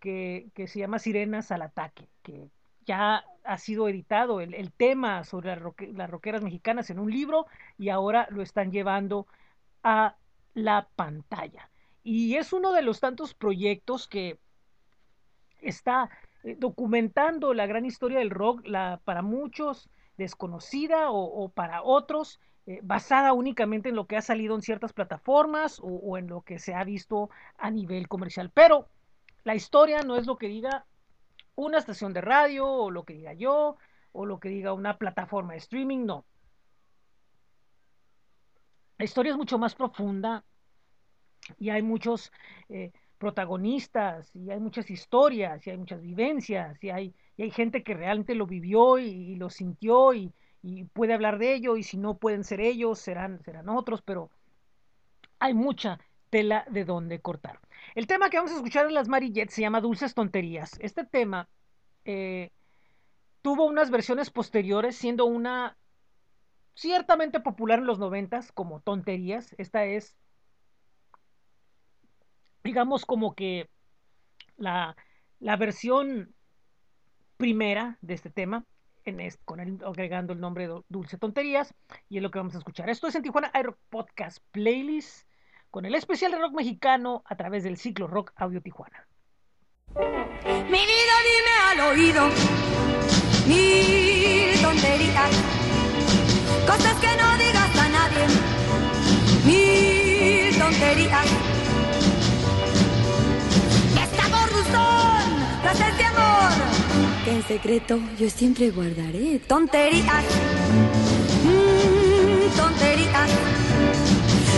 [0.00, 2.48] que, que se llama Sirenas al Ataque, que
[2.86, 7.10] ya ha sido editado el, el tema sobre las, roque, las rockeras mexicanas en un
[7.10, 7.46] libro
[7.76, 9.26] y ahora lo están llevando
[9.82, 10.16] a
[10.54, 11.70] la pantalla.
[12.02, 14.38] Y es uno de los tantos proyectos que
[15.60, 16.10] está
[16.44, 22.80] eh, documentando la gran historia del rock, la para muchos desconocida o, para otros eh,
[22.82, 26.74] basada únicamente en lo que ha salido en ciertas plataformas o, en lo que se
[26.74, 28.50] ha visto a nivel comercial.
[28.52, 28.88] Pero
[29.44, 30.84] la historia no es lo que diga
[31.54, 33.76] una estación de radio o lo que diga yo
[34.12, 36.24] o lo que diga una plataforma de streaming, no.
[38.98, 40.44] La historia es mucho más profunda
[41.58, 42.32] y hay muchos
[42.68, 47.82] eh, protagonistas y hay muchas historias y hay muchas vivencias y hay, y hay gente
[47.82, 50.32] que realmente lo vivió y, lo sintió y,
[50.62, 54.30] y, puede hablar de ello y si no pueden ser ellos serán, serán otros, pero
[55.38, 55.98] hay mucha
[56.30, 57.60] tela de donde cortar.
[57.94, 60.78] El tema que vamos a escuchar en las Marillettes se llama Dulces Tonterías.
[60.80, 61.48] Este tema
[62.04, 62.50] eh,
[63.42, 65.76] tuvo unas versiones posteriores, siendo una
[66.74, 69.54] ciertamente popular en los noventas como Tonterías.
[69.58, 70.16] Esta es,
[72.68, 73.70] digamos, como que
[74.58, 74.94] la,
[75.40, 76.34] la versión
[77.38, 78.64] primera de este tema.
[79.04, 81.72] En con el, agregando el nombre Dulce Tonterías
[82.10, 82.90] y es lo que vamos a escuchar.
[82.90, 85.26] Esto es en Tijuana Aero Podcast Playlist
[85.70, 89.06] con el especial de rock mexicano a través del ciclo Rock Audio Tijuana.
[89.94, 92.28] Mi vida dime al oído
[93.46, 95.30] mil tonterías,
[96.66, 98.26] cosas que no digas a nadie,
[99.46, 101.57] mil tonterías.
[105.62, 106.50] Clases de amor,
[107.24, 110.24] que en secreto yo siempre guardaré tonterías,
[111.44, 113.30] mmm, tonterías.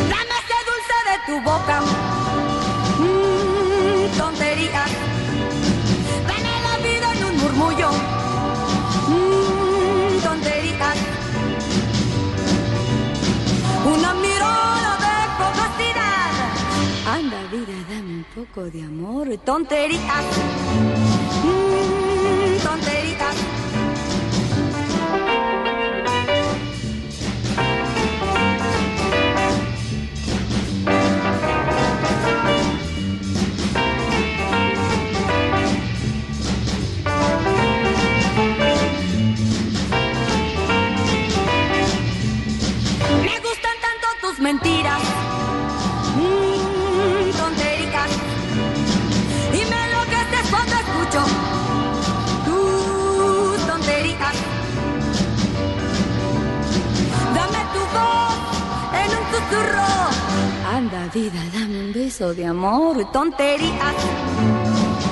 [0.08, 1.82] Dame ese dulce de tu boca,
[18.50, 20.24] poco de amor, tonterías.
[21.44, 23.29] Mmm, tonterías.
[61.12, 63.96] Vida, dame un beso de amor, tonterías.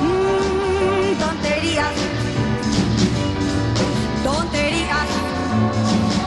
[0.01, 1.94] Mmm, tonterías.
[4.24, 5.09] Tonterías.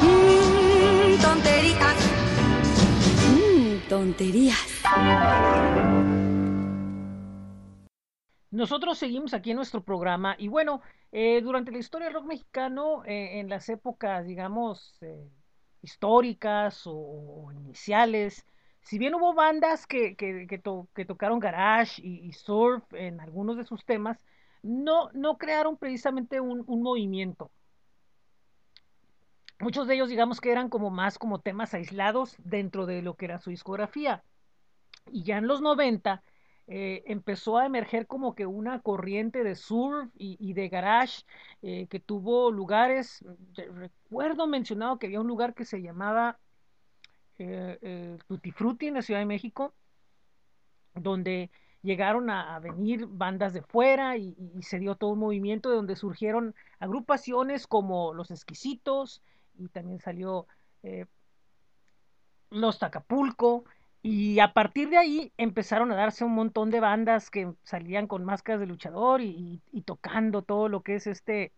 [0.01, 1.95] Mmm, tonterías.
[3.31, 4.83] Mmm, tonterías.
[8.51, 10.81] Nosotros seguimos aquí en nuestro programa y bueno,
[11.13, 15.29] eh, durante la historia del rock mexicano, eh, en las épocas, digamos, eh,
[15.81, 18.45] históricas o, iniciales,
[18.81, 23.57] si bien hubo bandas que, que, que, to, que tocaron garage y, surf en algunos
[23.57, 24.25] de sus temas,
[24.63, 27.51] no, no crearon precisamente un, un movimiento.
[29.59, 33.25] Muchos de ellos, digamos que eran como más como temas aislados dentro de lo que
[33.25, 34.23] era su discografía.
[35.11, 36.23] Y ya en los 90
[36.67, 41.23] eh, empezó a emerger como que una corriente de surf y, y de garage
[41.61, 43.23] eh, que tuvo lugares,
[43.53, 46.39] recuerdo mencionado que había un lugar que se llamaba
[47.41, 48.17] eh,
[48.53, 49.73] Frutti en la Ciudad de México,
[50.95, 51.49] donde
[51.81, 56.53] llegaron a, venir bandas de fuera y, se dio todo un movimiento de donde surgieron
[56.79, 59.21] agrupaciones como Los Exquisitos
[59.57, 60.47] y también salió
[62.49, 63.65] Los Tacapulco,
[64.03, 68.25] y a partir de ahí empezaron a darse un montón de bandas que salían con
[68.25, 71.53] máscaras de luchador y, tocando todo lo que es este,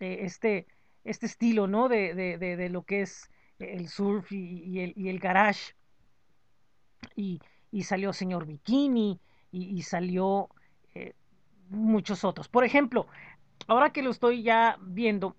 [0.00, 0.66] eh, este,
[1.04, 1.88] este estilo, ¿no?
[1.88, 3.30] De, de, de, lo que es
[3.72, 5.74] el surf y, el, y el, garage.
[7.16, 7.40] Y,
[7.82, 9.18] salió Señor Bikini
[9.50, 10.48] y, salió
[10.94, 11.14] eh,
[11.68, 12.48] muchos otros.
[12.48, 13.06] Por ejemplo,
[13.66, 15.36] ahora que lo estoy ya viendo,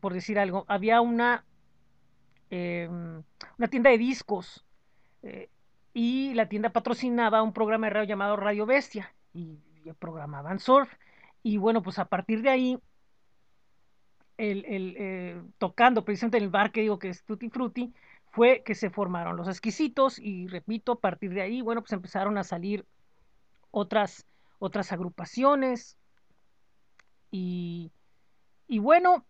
[0.00, 1.44] por decir algo, había una,
[2.50, 4.64] eh, una tienda de discos
[5.22, 5.50] eh,
[5.94, 10.92] y la tienda patrocinaba un programa de radio llamado Radio Bestia y, y programaban surf.
[11.42, 12.78] Y bueno, pues a partir de ahí,
[14.38, 17.92] el, el, eh, tocando precisamente en el bar que digo que es Tutti Frutti,
[18.30, 22.38] fue que se formaron los exquisitos y repito, a partir de ahí, bueno, pues empezaron
[22.38, 22.86] a salir
[23.70, 24.26] otras,
[24.58, 25.98] otras agrupaciones
[27.30, 27.92] y,
[28.66, 29.26] y bueno,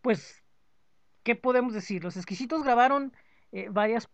[0.00, 0.42] pues,
[1.22, 2.02] ¿qué podemos decir?
[2.04, 3.12] Los exquisitos grabaron
[3.52, 4.08] eh, varias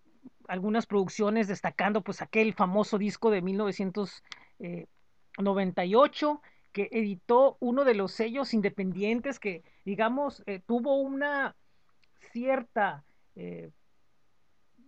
[0.49, 6.43] algunas producciones destacando pues aquel famoso disco de 1998
[6.73, 11.55] que editó uno de los sellos independientes que digamos eh, tuvo una
[12.33, 13.05] cierta
[13.37, 13.71] eh,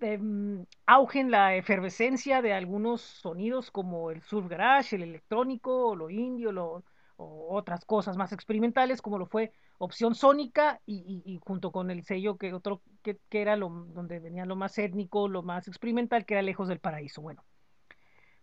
[0.00, 5.94] de, um, auge en la efervescencia de algunos sonidos como el surf garage, el electrónico,
[5.94, 6.84] lo indio, lo,
[7.16, 12.36] o otras cosas más experimentales como lo fue opción sónica y, junto con el sello
[12.36, 16.34] que otro que, que, era lo donde venía lo más étnico, lo más experimental, que
[16.34, 17.22] era lejos del paraíso.
[17.22, 17.44] Bueno,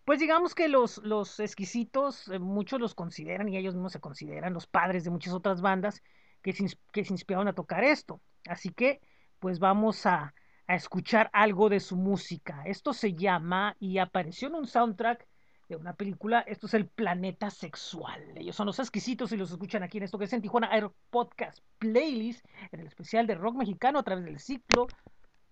[0.04, 4.52] Pues digamos que los, los exquisitos, eh, muchos los consideran y ellos mismos se consideran
[4.52, 6.02] los padres de muchas otras bandas
[6.42, 8.20] que se, que inspiraron a tocar esto.
[8.48, 9.00] Así que,
[9.38, 10.34] pues vamos a,
[10.66, 12.62] a escuchar algo de su música.
[12.66, 15.26] Esto se llama y apareció en un soundtrack
[15.68, 16.40] de una película.
[16.40, 18.22] Esto es el Planeta Sexual.
[18.36, 20.90] Ellos son los exquisitos y los escuchan aquí en esto que es en Tijuana Air
[21.10, 24.88] Podcast Playlist, en el especial de rock mexicano a través del ciclo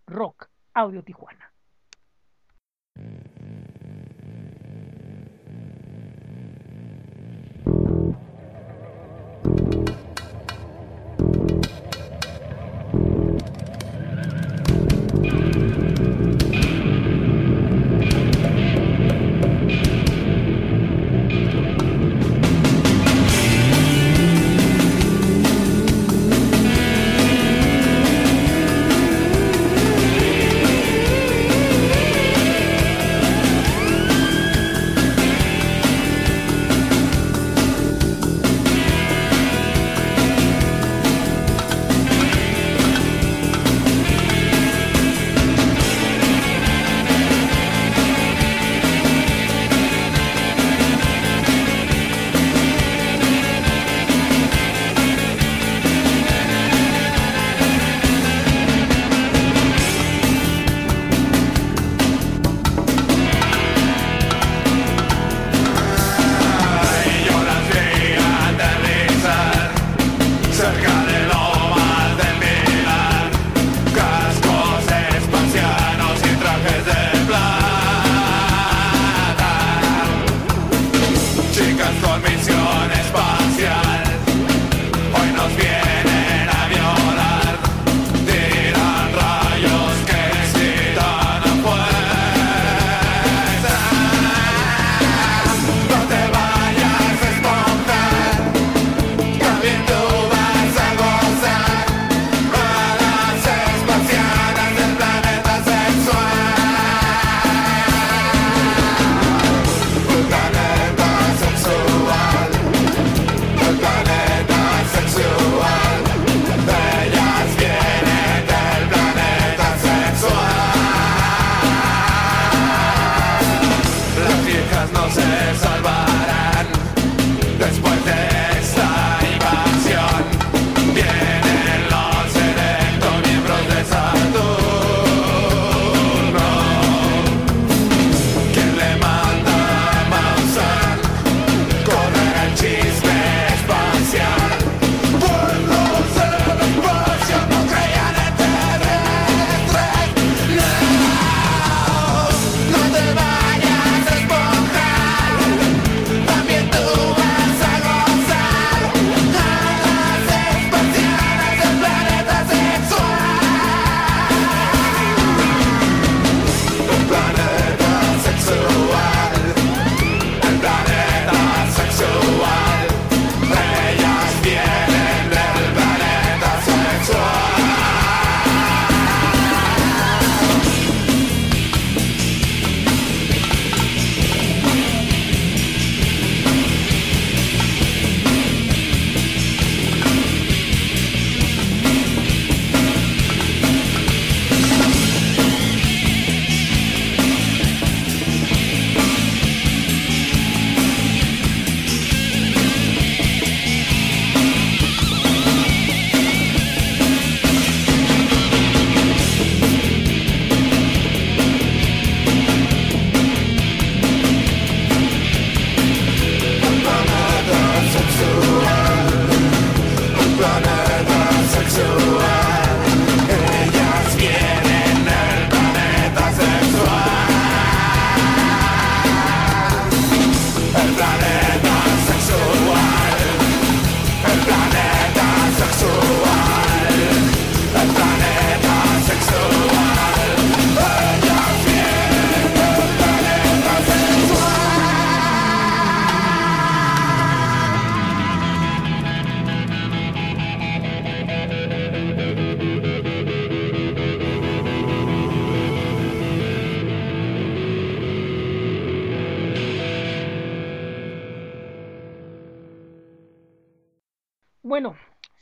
[0.07, 1.53] Rock Audio Tijuana.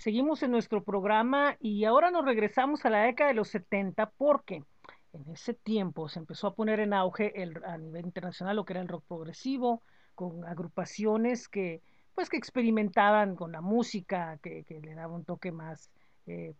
[0.08, 4.64] Seguimos en nuestro programa y ahora nos regresamos a la década de los 70 porque
[5.12, 8.72] en ese tiempo se empezó a poner en auge el, a nivel internacional lo que
[8.72, 9.82] era el rock progresivo,
[10.14, 11.82] con agrupaciones que
[12.14, 15.90] pues que experimentaban con la música, que, le daba un toque más
[16.26, 16.54] eh,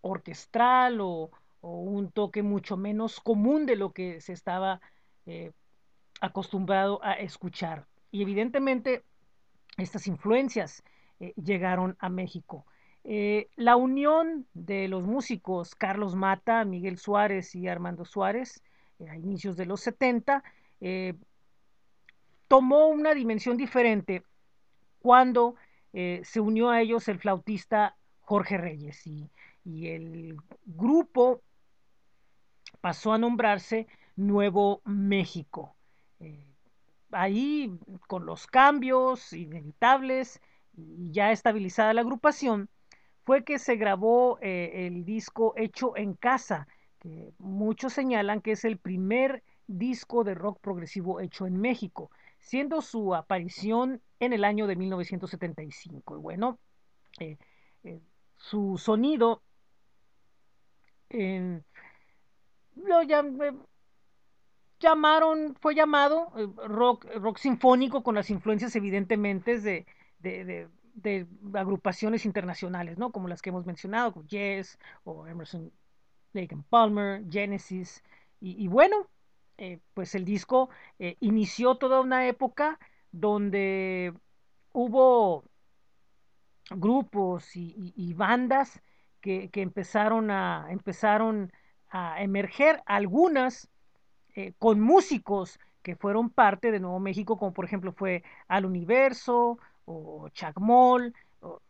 [0.00, 1.30] orquestral o,
[1.60, 4.80] o, un toque mucho menos común de lo que se estaba
[5.26, 5.52] eh,
[6.20, 7.86] acostumbrado a escuchar.
[8.10, 9.04] Y evidentemente
[9.78, 10.82] estas influencias
[11.22, 12.66] eh, llegaron a México.
[13.04, 18.62] Eh, la unión de los músicos Carlos Mata, Miguel Suárez y Armando Suárez
[19.00, 20.44] eh, a inicios de los 70
[20.80, 21.14] eh,
[22.46, 24.22] tomó una dimensión diferente
[25.00, 25.56] cuando
[25.92, 29.28] se unió a ellos el flautista Jorge Reyes y,
[29.62, 31.42] y el grupo
[32.80, 33.86] pasó a nombrarse
[34.16, 35.76] Nuevo México.
[37.10, 40.40] Ahí, con los cambios inevitables
[40.74, 42.70] y ya estabilizada la agrupación,
[43.24, 46.66] fue que se grabó eh, el disco hecho en casa,
[46.98, 52.10] que muchos señalan que es el primer disco de rock progresivo hecho en México,
[52.40, 56.16] siendo su aparición en el año de 1975.
[56.16, 56.58] Y bueno,
[57.20, 57.38] eh,
[57.84, 58.00] eh,
[58.36, 59.42] su sonido
[62.74, 63.38] lo llam
[64.80, 66.32] llamaron, fue llamado
[66.66, 69.86] rock, rock sinfónico con las influencias evidentemente de,
[70.18, 73.12] de, de de agrupaciones internacionales, ¿no?
[73.12, 75.72] Como las que hemos mencionado, como Yes o Emerson,
[76.32, 78.02] Lake and Palmer, Genesis.
[78.40, 79.08] Y, bueno,
[79.58, 80.68] eh, pues el disco
[80.98, 82.78] eh, inició toda una época
[83.12, 84.12] donde
[84.72, 85.44] hubo
[86.70, 88.82] grupos y bandas
[89.20, 91.52] que, que, empezaron, a, empezaron
[91.88, 93.70] a emerger, algunas
[94.34, 99.58] eh, con músicos que fueron parte de Nuevo México, como por ejemplo fue Al Universo,
[99.84, 101.60] o Chacmol, o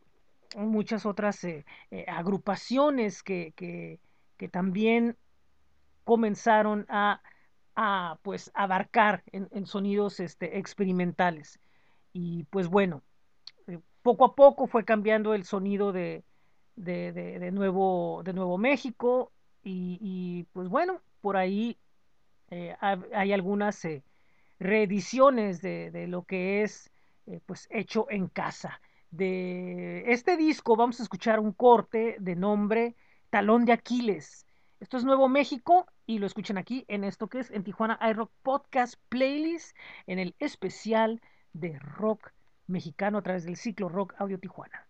[0.57, 4.01] muchas otras eh, eh, agrupaciones que, que,
[4.37, 5.17] que, también
[6.05, 7.23] comenzaron a,
[7.75, 11.59] a pues abarcar en, en sonidos este, experimentales.
[12.13, 13.03] Y pues bueno,
[13.67, 16.25] eh, poco a poco fue cambiando el sonido de,
[16.77, 19.33] de, de, de nuevo, de Nuevo México
[19.63, 21.79] y, y, pues bueno, por ahí
[22.83, 23.83] hay algunas
[24.59, 26.92] reediciones de, de, lo que es
[27.27, 28.81] eh, pues hecho en casa.
[29.11, 32.97] De este disco vamos a escuchar un corte de nombre
[33.31, 34.47] Talón de Aquiles.
[34.81, 38.33] Esto es Nuevo México y lo escuchan aquí en esto que es en Tijuana iRock
[38.43, 41.21] Podcast Playlist en el especial
[41.53, 42.33] de rock
[42.67, 44.89] mexicano a través del ciclo Rock Audio Tijuana.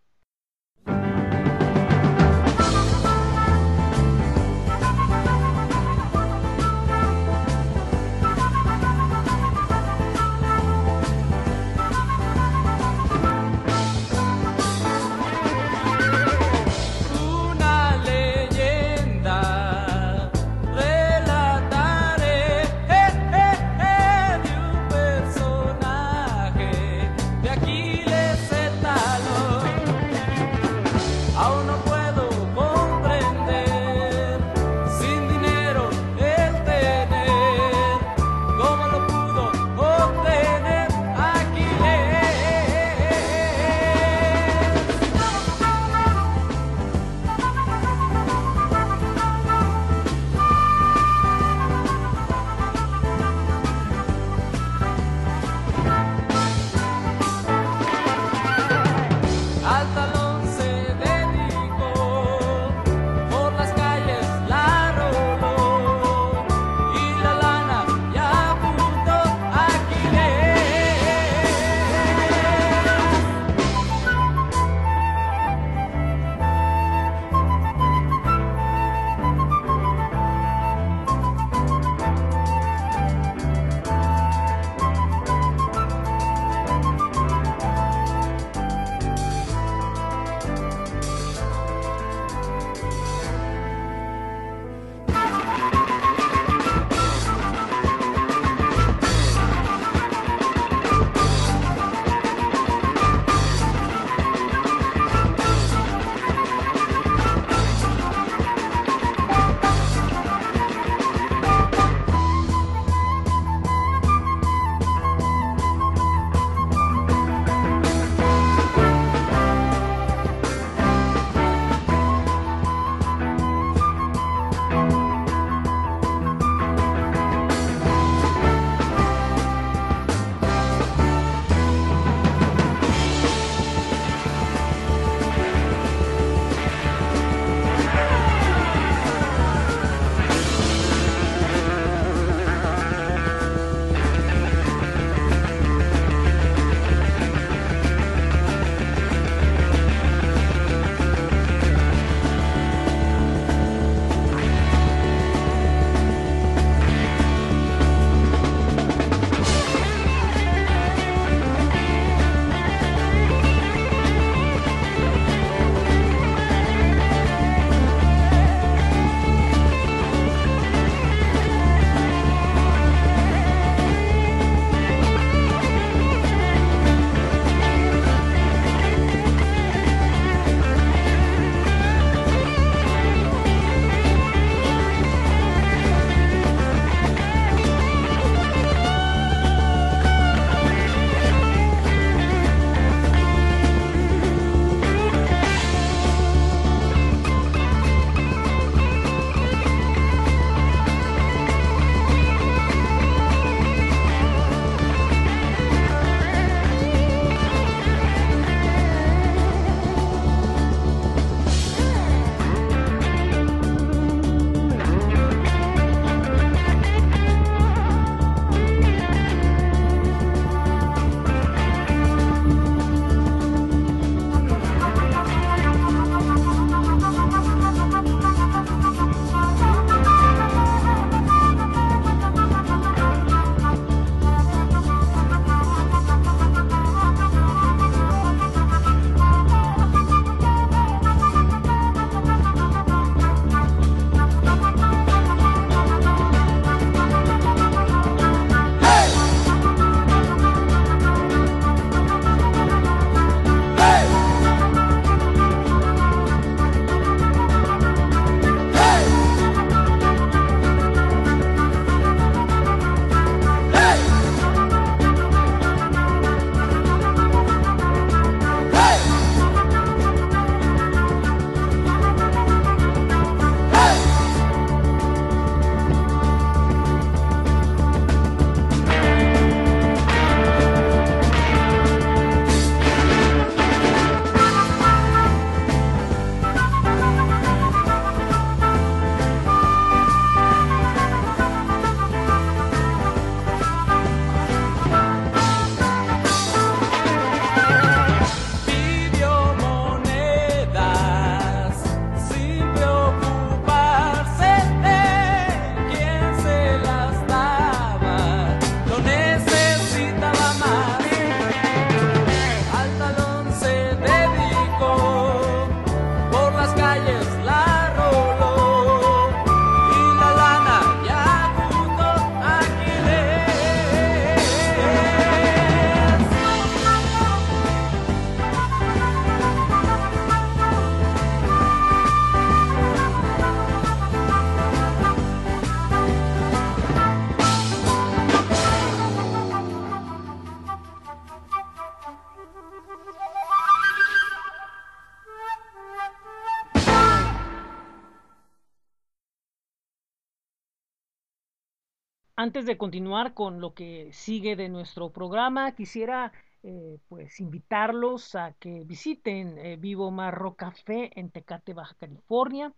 [352.42, 356.32] Antes de continuar con lo que sigue de nuestro programa, quisiera
[356.64, 362.72] eh, pues invitarlos a que visiten eh, Vivo Marro Café en Tecate, Baja California.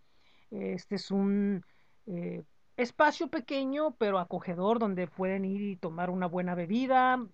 [0.51, 1.65] Este es un
[2.05, 2.43] eh,
[2.77, 7.25] espacio pequeño pero acogedor donde pueden ir y tomar una buena bebida,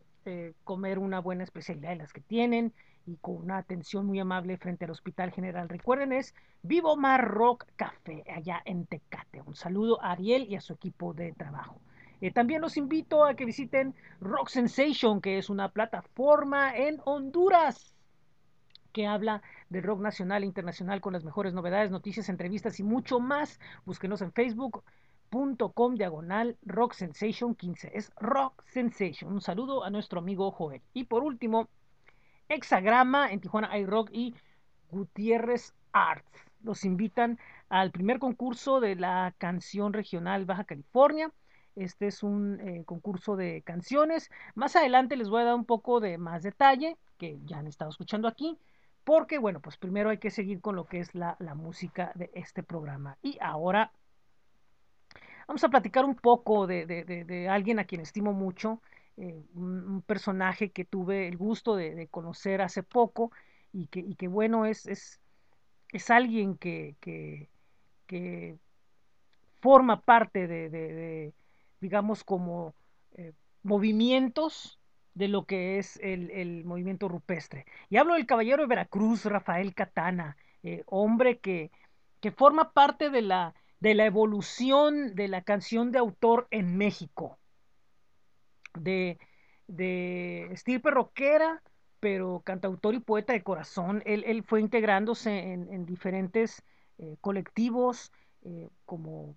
[0.64, 2.74] comer una buena especialidad de las que tienen
[3.06, 5.68] y con una atención muy amable frente al Hospital General.
[5.68, 9.42] Recuerden, es Vivo Mar Rock Café, allá en Tecate.
[9.42, 11.82] Un saludo a Ariel y a su equipo de trabajo.
[12.22, 17.96] Eh, también los invito a que visiten Rock Sensation, que es una plataforma en Honduras
[18.92, 23.20] que habla del rock nacional e internacional con las mejores novedades, noticias, entrevistas y mucho
[23.20, 23.60] más.
[23.86, 27.92] Búsquenos en facebook.com diagonal Rock Sensation 15.
[27.94, 29.32] Es Rock Sensation.
[29.32, 30.82] Un saludo a nuestro amigo Joel.
[30.94, 31.70] Y por último,
[32.50, 34.36] Hexagrama en Tijuana iRock y
[34.90, 36.30] Gutiérrez Arts.
[36.62, 41.32] Los invitan al primer concurso de la canción regional Baja California.
[41.76, 44.30] Este es un eh, concurso de canciones.
[44.56, 47.92] Más adelante les voy a dar un poco de más detalle que ya han estado
[47.92, 48.58] escuchando aquí.
[49.04, 52.62] Porque, bueno, pues primero hay que seguir con lo que es la, música de este
[52.62, 53.18] programa.
[53.22, 53.92] Y ahora
[55.48, 58.82] vamos a platicar un poco de, alguien a quien estimo mucho,
[59.18, 63.32] eh, un, personaje que tuve el gusto de, conocer hace poco
[63.74, 65.20] y que, bueno, es, es,
[65.92, 67.50] es alguien que,
[69.62, 71.34] forma parte de,
[71.82, 72.74] digamos, como
[73.14, 73.34] eh,
[73.64, 74.80] movimientos
[75.14, 77.66] de lo que es el, el, movimiento rupestre.
[77.90, 81.72] Y hablo del caballero de Veracruz, Rafael Catana, eh, hombre que,
[82.22, 87.40] que forma parte de la, de la evolución de la canción de autor en México
[88.74, 89.20] de,
[89.68, 91.62] de estirpe rockera,
[92.00, 94.02] pero cantautor y poeta de corazón.
[94.06, 96.64] Él, él fue integrándose en, en diferentes
[97.00, 98.12] eh, colectivos,
[98.86, 99.36] como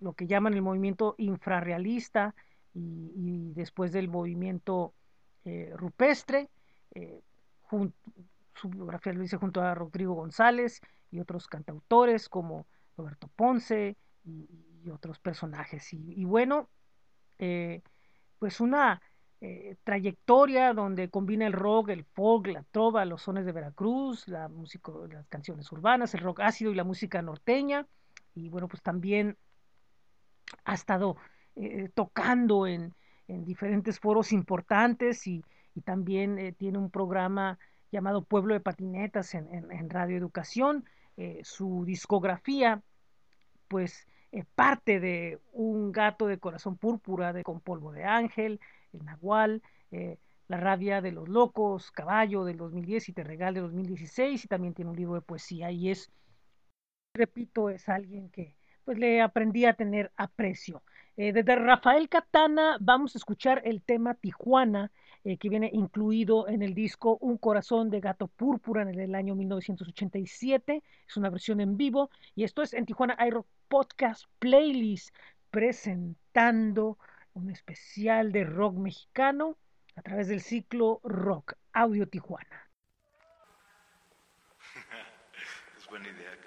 [0.00, 2.34] lo que llaman el movimiento infrarrealista
[2.74, 4.94] y, y después del movimiento
[5.44, 6.48] eh, rupestre.
[7.62, 7.96] Junto,
[8.56, 12.66] su biografía lo dice junto a Rodrigo González y otros cantautores como
[12.96, 14.48] Roberto Ponce y,
[14.88, 15.92] otros personajes.
[15.92, 16.68] Y, y bueno,
[17.40, 17.82] eh,
[18.38, 19.02] pues una
[19.40, 24.48] eh, trayectoria donde combina el rock, el folk, la trova, los sones de Veracruz, la
[24.48, 27.88] música, las canciones urbanas, el rock ácido y la música norteña.
[28.32, 29.36] Y bueno, pues también
[30.64, 31.16] ha estado
[31.54, 32.94] eh, tocando en,
[33.28, 35.44] en, diferentes foros importantes y,
[35.74, 37.58] y también eh, tiene un programa
[37.90, 40.84] llamado Pueblo de Patinetas en, en, en Radio Educación.
[41.16, 42.82] Eh, su discografía,
[43.68, 44.06] pues
[44.54, 48.60] parte de un gato de corazón púrpura de con polvo de ángel,
[48.92, 49.62] el nahual,
[50.48, 54.74] la rabia de los locos, caballo del 2010 y te regal del 2016 y también
[54.74, 56.10] tiene un libro de poesía y es,
[57.14, 58.55] repito, es alguien que
[58.86, 60.82] pues le aprendí a tener aprecio.
[61.16, 64.92] Eh, desde Rafael Catana vamos a escuchar el tema Tijuana,
[65.24, 69.34] eh, que viene incluido en el disco Un corazón de gato púrpura en el año
[69.34, 70.84] 1987.
[71.08, 75.12] Es una versión en vivo y esto es en Tijuana iRock Podcast Playlist
[75.50, 76.96] presentando
[77.34, 79.58] un especial de rock mexicano
[79.96, 82.70] a través del ciclo Rock Audio Tijuana.
[85.76, 86.45] es buena idea.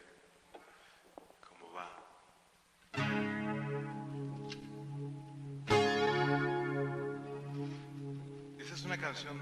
[9.00, 9.40] Canción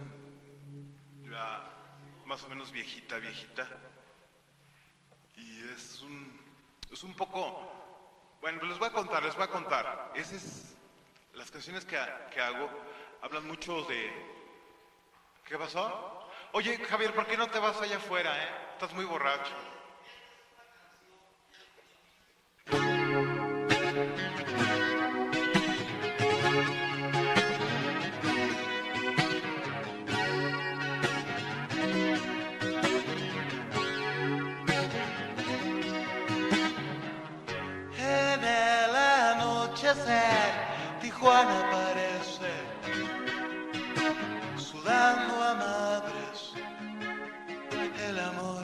[1.30, 1.64] ya
[2.26, 3.68] más o menos viejita, viejita.
[5.36, 6.40] Y es un,
[6.92, 7.74] es un poco...
[8.42, 10.12] Bueno, les voy a contar, les voy a contar.
[10.16, 10.78] Esas es,
[11.34, 11.98] las canciones que,
[12.32, 12.70] que hago
[13.22, 14.12] hablan mucho de...
[15.46, 16.30] ¿Qué pasó?
[16.52, 18.50] Oye, Javier, ¿por qué no te vas allá afuera, eh?
[18.74, 19.54] Estás muy borracho.
[41.18, 42.54] Tijuana aparece,
[44.56, 46.54] sudando a madres.
[48.08, 48.64] El amor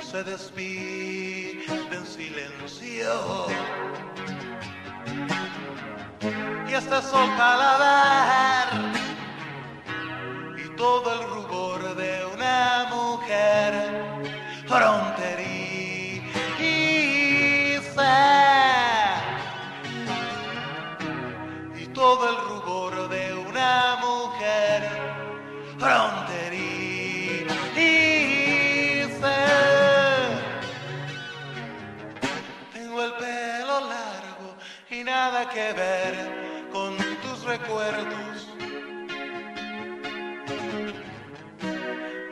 [0.00, 3.46] se despide en silencio.
[6.68, 8.92] Y sol calavera
[10.64, 14.11] y todo el rubor de una mujer
[35.74, 38.48] ver con tus recuerdos.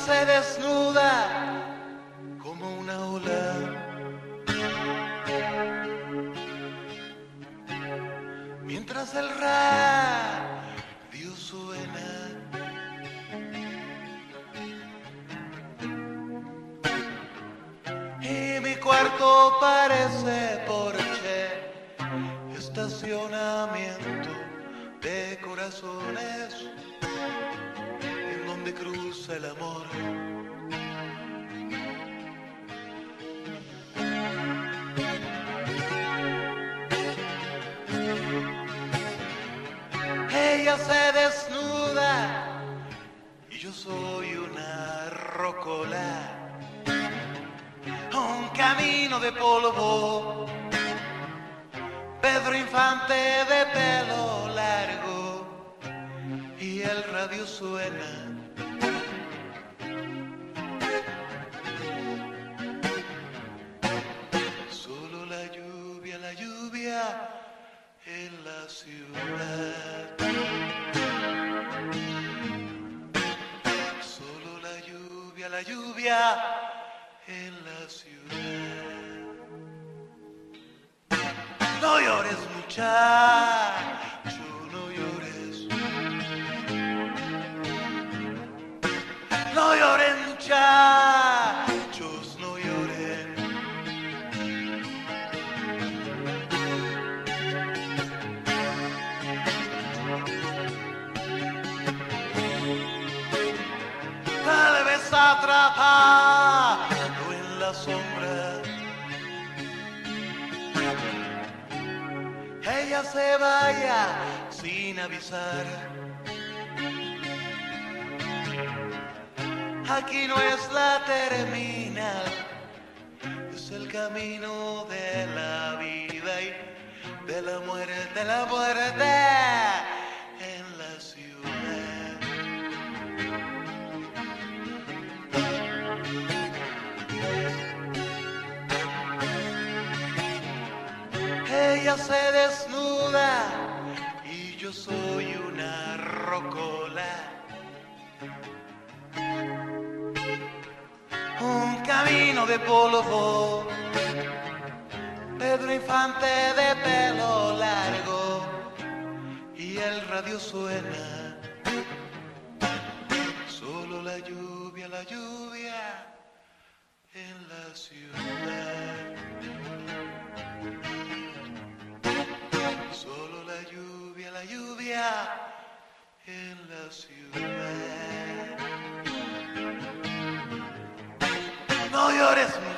[0.07, 0.50] Mercedes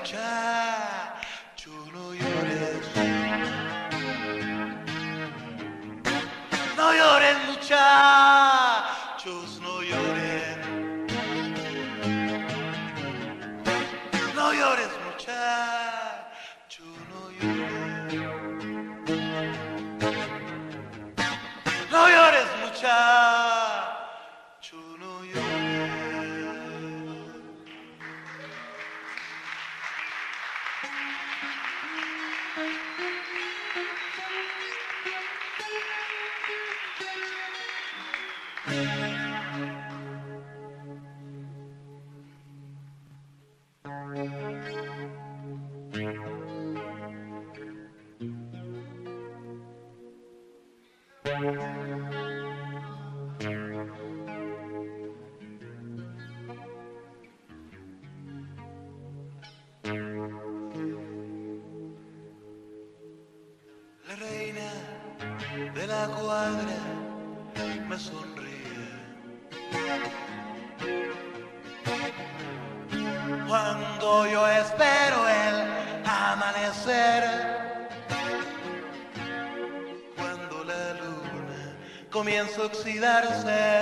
[0.03, 0.42] child.
[82.61, 83.72] Oxidarse,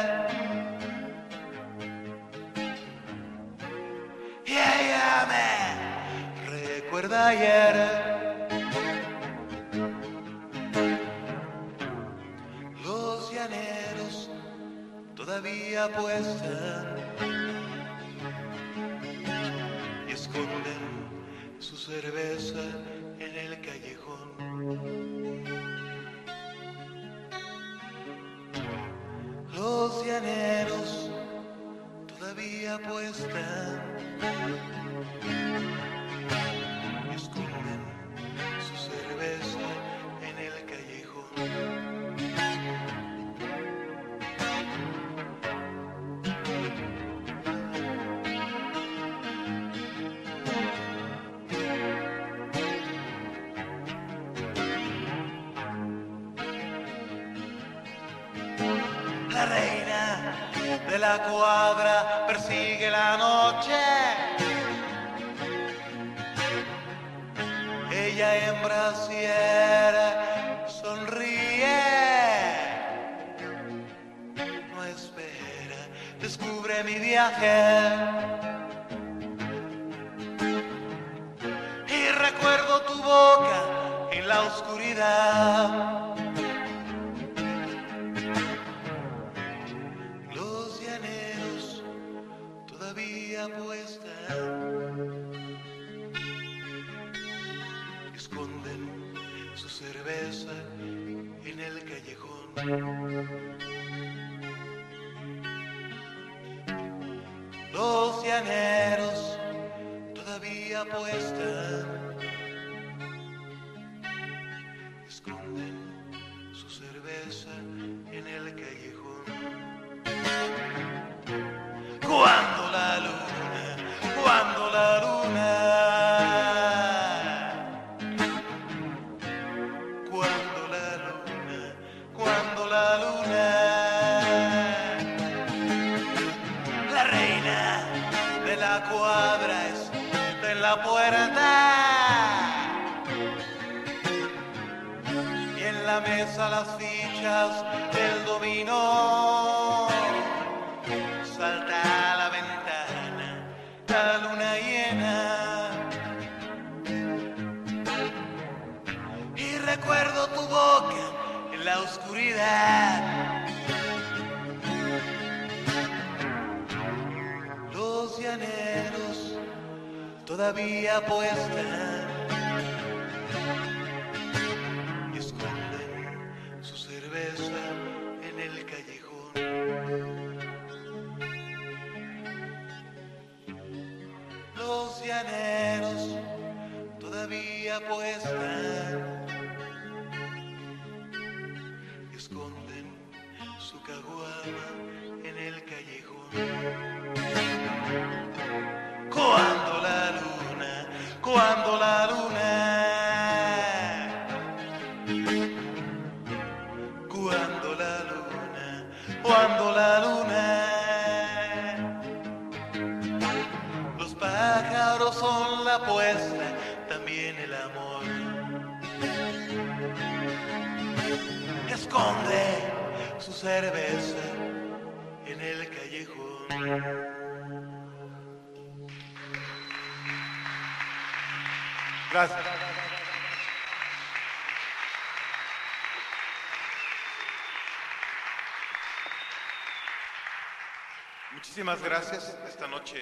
[241.51, 242.39] Muchísimas gracias.
[242.47, 242.95] Esta noche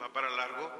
[0.00, 0.70] va para largo.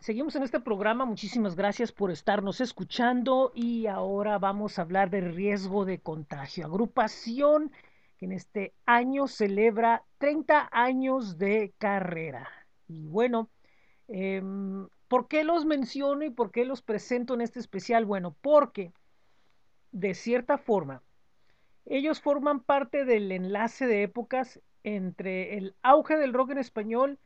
[0.00, 5.34] Seguimos en este programa, muchísimas gracias por estarnos escuchando y ahora vamos a hablar del
[5.34, 6.64] riesgo de contagio.
[6.64, 7.70] Agrupación
[8.16, 12.48] que en este año celebra 30 años de carrera.
[12.88, 13.50] Y bueno,
[14.08, 14.42] eh,
[15.06, 18.06] ¿por qué los menciono y por qué los presento en este especial?
[18.06, 18.94] Bueno, porque
[19.92, 21.02] de cierta forma
[21.84, 27.18] ellos forman parte del enlace de épocas entre el auge del rock en español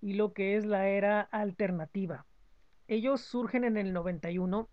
[0.00, 2.26] y lo que es la era alternativa.
[2.86, 4.68] Ellos surgen en el 91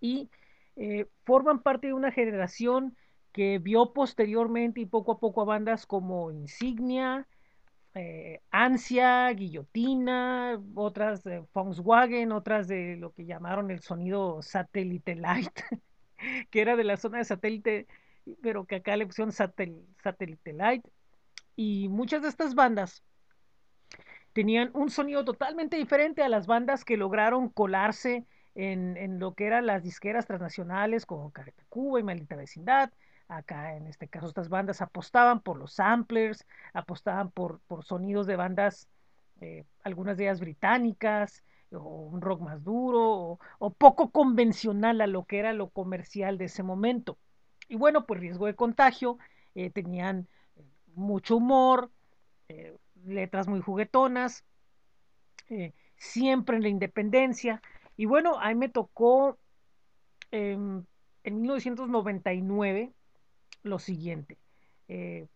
[0.00, 0.30] y
[0.76, 2.96] eh, forman parte de una generación
[3.32, 7.26] que vio posteriormente y poco a poco a bandas como Insignia,
[7.94, 15.60] eh, Ansia, Guillotina, otras de Volkswagen, otras de lo que llamaron el sonido satélite light,
[16.50, 17.86] que era de la zona de satélite,
[18.42, 20.84] pero que acá le pusieron satélite light.
[21.56, 23.02] Y muchas de estas bandas
[24.32, 28.24] tenían un sonido totalmente diferente a las bandas que lograron colarse
[28.54, 32.90] en, en lo que eran las disqueras transnacionales como Careta Cuba y Maldita Vecindad.
[33.28, 38.34] Acá en este caso estas bandas apostaban por los samplers, apostaban por, por sonidos de
[38.36, 38.88] bandas,
[39.40, 45.24] eh, algunas de ellas británicas, o un rock más duro, o, poco convencional a lo
[45.24, 47.18] que era lo comercial de ese momento.
[47.68, 49.18] Y bueno, pues riesgo de contagio,
[49.54, 50.26] eh, tenían
[50.94, 51.90] mucho humor,
[52.48, 52.76] eh,
[53.06, 54.44] letras muy juguetonas,
[55.48, 57.60] eh, siempre en la independencia.
[57.96, 59.38] Y bueno, ahí me tocó
[60.30, 62.92] eh, en 1999
[63.62, 64.38] lo siguiente.
[64.88, 65.26] Eh,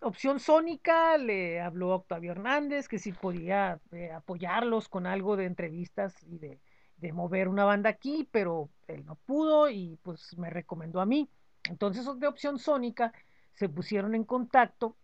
[0.00, 3.80] opción Sónica le habló a Octavio Hernández que si podía
[4.14, 6.60] apoyarlos con algo de entrevistas y de,
[6.96, 11.28] de, mover una banda aquí, pero él no pudo y pues me recomendó a mí.
[11.68, 13.12] Entonces de Opción Sónica
[13.54, 14.96] se pusieron en contacto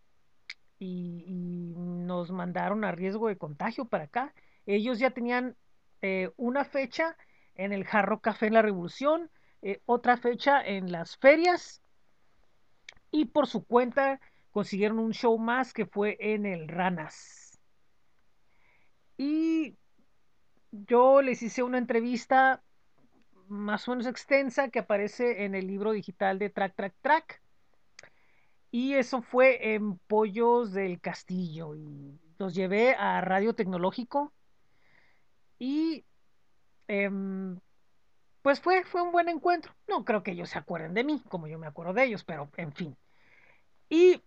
[0.79, 4.33] y, nos mandaron a riesgo de contagio para acá.
[4.65, 5.57] Ellos ya tenían
[6.01, 7.17] eh, una fecha
[7.55, 9.31] en el Jarro Café en la Revolución,
[9.61, 11.83] eh, otra fecha en las ferias
[13.11, 14.21] y por su cuenta
[14.53, 17.59] consiguieron un show más que fue en el Ranas.
[19.17, 19.77] Y
[20.71, 22.63] yo les hice una entrevista
[23.49, 27.43] más o menos extensa que aparece en el libro digital de Track Track Track.
[28.71, 31.75] Y eso fue en Pollos del Castillo.
[31.75, 34.33] Y los llevé a Radio Tecnológico.
[35.59, 36.05] Y
[36.87, 37.11] eh,
[38.43, 39.75] pues fue, fue un buen encuentro.
[39.87, 42.51] No creo que ellos se acuerden de mí, como yo me acuerdo de ellos, pero
[42.57, 42.97] en fin.
[43.89, 44.23] Y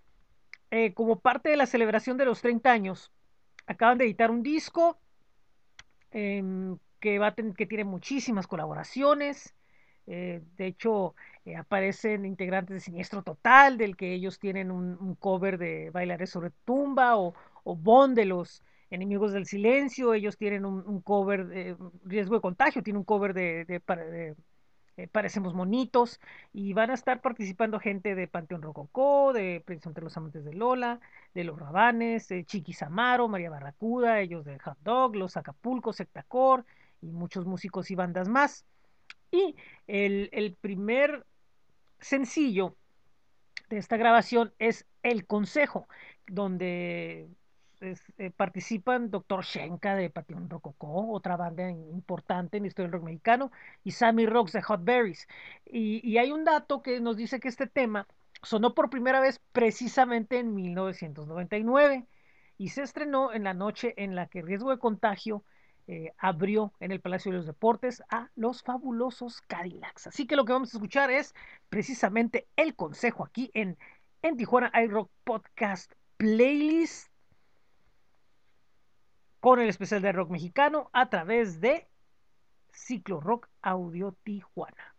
[0.69, 3.11] eh, como parte de la celebración de los 30 años,
[3.65, 4.99] acaban de editar un disco
[6.11, 9.55] em, que, va que tiene muchísimas colaboraciones.
[10.07, 11.15] Eh, de hecho,
[11.45, 16.51] eh, aparecen integrantes de Siniestro Total, del que ellos tienen un, cover de Bailaré sobre
[16.65, 17.33] tumba, o,
[17.63, 20.13] o Bond de los Enemigos del Silencio.
[20.13, 24.35] Ellos tienen un, un cover de Riesgo de Contagio, tiene un cover de, de, de,
[24.97, 26.19] eh, Parecemos Monitos,
[26.53, 30.53] y van a estar participando gente de Panteón Rococó, de Prisión de los Amantes de
[30.53, 30.99] Lola,
[31.33, 36.65] de Los Rabanes, eh, Chiquis Amaro, María Barracuda, ellos de Hot Dog, Los Acapulco, Sectacor,
[37.01, 38.65] y muchos músicos y bandas más.
[39.31, 39.55] Y
[39.87, 41.25] el, primer
[41.99, 42.75] sencillo
[43.69, 45.87] de esta grabación es El Consejo,
[46.27, 47.29] donde
[47.79, 53.05] eh, participan Doctor Shenka de Panteón Rococó, otra banda importante en la historia del rock
[53.05, 53.51] mexicano,
[53.83, 55.27] y Sammy Rocks de Hot Berries.
[55.65, 58.07] Y, y hay un dato que nos dice que este tema
[58.43, 62.05] sonó por primera vez precisamente en 1999
[62.57, 65.43] y se estrenó en la noche en la que Riesgo de Contagio
[65.91, 70.07] eh, abrió en el Palacio de los Deportes a los fabulosos Cadillacs.
[70.07, 71.35] Así que lo que vamos a escuchar es
[71.67, 73.77] precisamente el consejo aquí en,
[74.21, 77.11] en Tijuana iRock Podcast Playlist
[79.41, 81.89] con el especial de rock mexicano a través de
[82.71, 84.95] Ciclo Rock Audio Tijuana.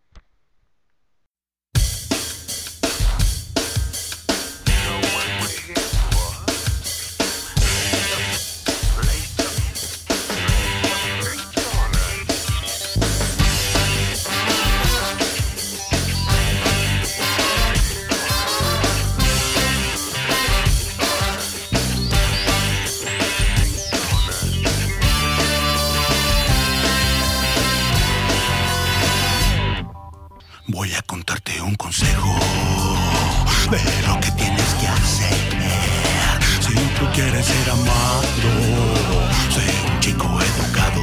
[31.72, 32.34] Un consejo
[33.70, 35.36] de lo que tienes que hacer.
[36.60, 38.50] Si tú quieres ser amado,
[39.54, 41.02] sé un chico educado.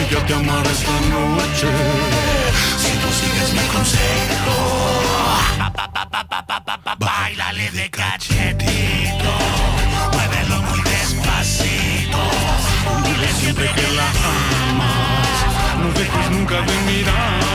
[0.00, 1.68] Ella te amará esta noche
[2.82, 4.54] si tú sigues mi consejo.
[6.98, 9.32] Bailale de cachetito,
[10.14, 12.20] muévelo muy despacito.
[13.04, 14.08] Dile siempre que la
[14.70, 15.38] amas,
[15.80, 17.45] no dejes nunca de mirarla.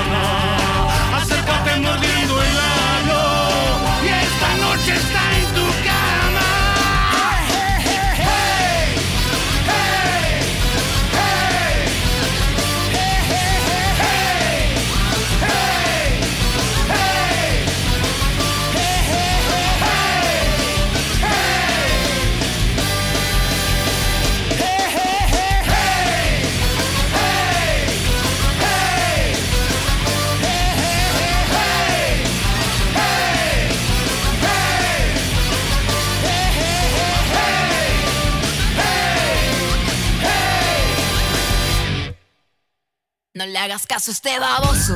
[43.42, 44.96] No le hagas caso a este baboso.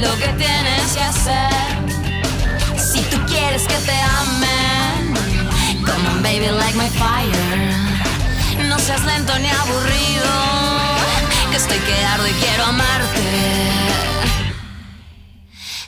[0.00, 1.50] Lo que tienes que hacer.
[2.78, 5.14] Si tú quieres que te amen,
[5.84, 8.68] come on baby like my fire.
[8.68, 10.30] No seas lento ni aburrido,
[11.50, 13.72] que estoy que ardo y quiero amarte.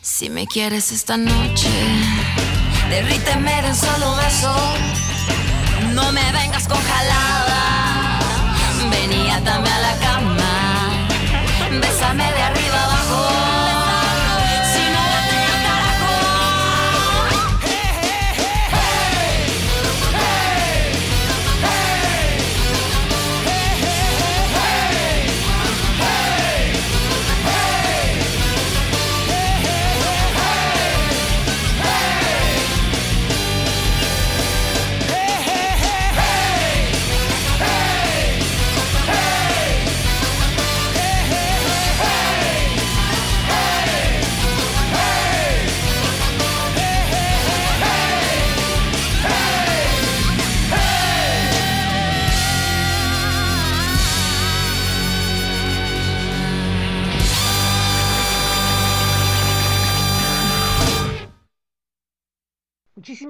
[0.02, 1.70] Si me quieres esta noche,
[2.90, 4.52] derríteme de un solo beso.
[5.92, 8.18] No me vengas con jalada,
[8.90, 10.13] vení atame a la cama.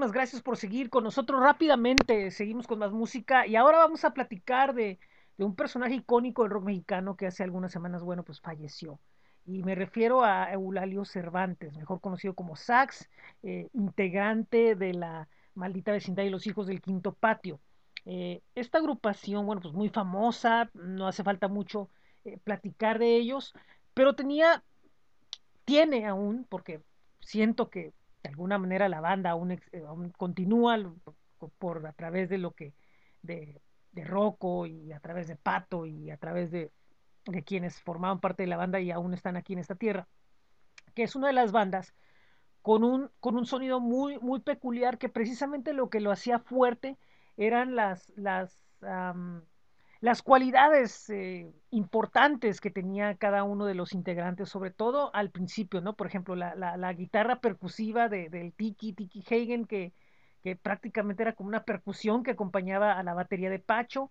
[0.04, 2.30] Muchísimas gracias por seguir con nosotros rápidamente.
[2.30, 4.98] Seguimos con más música y ahora vamos a platicar de,
[5.38, 9.00] un personaje icónico del rock mexicano que hace algunas semanas, bueno, pues falleció.
[9.46, 13.08] Y me refiero a Eulalio Cervantes, mejor conocido como Sax,
[13.44, 17.58] eh, integrante de la maldita vecindad y los hijos del quinto patio.
[18.04, 21.88] Eh, esta agrupación, bueno, pues muy famosa, no hace falta mucho
[22.26, 23.54] eh, platicar de ellos,
[23.94, 24.62] pero tenía,
[25.64, 26.82] tiene aún, porque
[27.20, 27.94] siento que
[28.24, 29.60] de alguna manera la banda aún, eh,
[30.16, 30.78] continúa
[31.58, 32.74] por, a través de lo que,
[33.22, 33.60] de,
[33.92, 36.72] de Rocco y a través de Pato y a través de,
[37.26, 40.08] de quienes formaban parte de la banda y aún están aquí en esta tierra,
[40.94, 41.94] que es una de las bandas
[42.62, 46.98] con un, con un sonido muy, muy peculiar que precisamente lo que lo hacía fuerte
[47.36, 49.44] eran las, las, am,
[50.04, 55.80] las cualidades eh, importantes que tenía cada uno de los integrantes, sobre todo al principio,
[55.80, 55.94] ¿no?
[55.96, 59.92] Por ejemplo, la, la- guitarra percusiva de- del Tiki, Tiki Hagen, que,
[60.42, 64.10] que prácticamente era como una percusión que acompañaba a la batería de Pacho,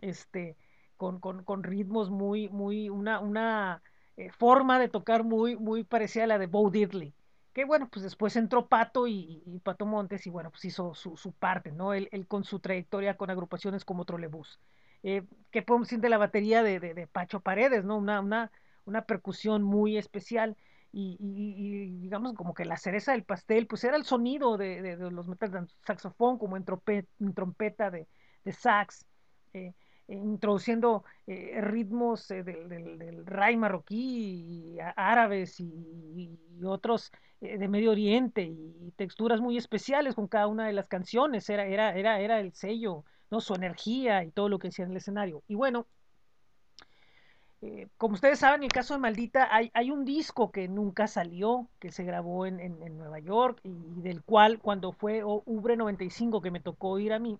[0.00, 0.56] este,
[0.96, 3.82] con, con- con ritmos muy, muy, una, una
[4.16, 7.14] eh, forma de tocar muy, muy parecida a la de Bo Diddley.
[7.52, 11.16] Que bueno, pues después entró Pato y, y Pato Montes y bueno, pues hizo su,
[11.18, 11.92] su parte, ¿no?
[11.94, 14.58] Él, él con su trayectoria con agrupaciones como Trolebús.
[15.04, 17.98] Eh, ¿qué podemos decir de la batería de, de- de Pacho Paredes, ¿no?
[17.98, 18.52] Una, una,
[18.86, 20.56] una percusión muy especial
[20.92, 24.82] y, y- y digamos como que la cereza del pastel, pues era el sonido de,
[24.82, 28.08] de- los metales de saxofón, como en, trompe- en trompeta de,
[28.44, 29.06] de sax,
[29.52, 29.74] eh,
[30.08, 37.10] introduciendo eh, ritmos eh, del, del, del ray marroquí árabes y, y otros
[37.40, 41.66] eh, de Medio Oriente y texturas muy especiales con cada una de las canciones, era,
[41.66, 43.04] era, era, era el sello,
[43.40, 45.42] Su energía y todo lo que hacía en el escenario.
[45.48, 45.86] Y bueno,
[47.62, 51.06] eh, como ustedes saben, en el caso de Maldita, hay, hay un disco que nunca
[51.06, 53.70] salió, que se grabó en, en- Nueva York y,
[54.02, 57.38] del cual cuando fue Ubre 95 que me tocó ir a mí,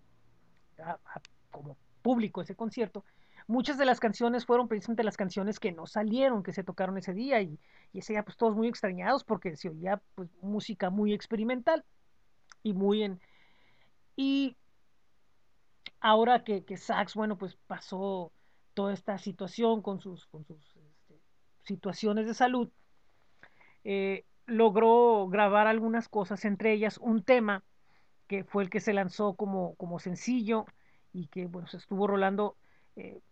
[1.51, 3.05] como público ese concierto,
[3.47, 7.13] muchas de las canciones fueron precisamente las canciones que no salieron, que se tocaron ese
[7.13, 7.59] día y,
[7.93, 11.85] y ese día pues todos muy extrañados porque se oía pues música muy experimental
[12.63, 13.21] y muy en...
[14.17, 14.57] Y
[16.05, 18.31] ahora que, que Sax, bueno, pues pasó
[18.75, 21.19] toda esta situación con sus, con sus este,
[21.63, 22.69] situaciones de salud,
[23.85, 27.65] eh, logró grabar algunas cosas, entre ellas un tema
[28.27, 30.67] que fue el que se lanzó como, como sencillo
[31.15, 32.59] y que bueno, se estuvo rolando
[32.97, 33.23] eh,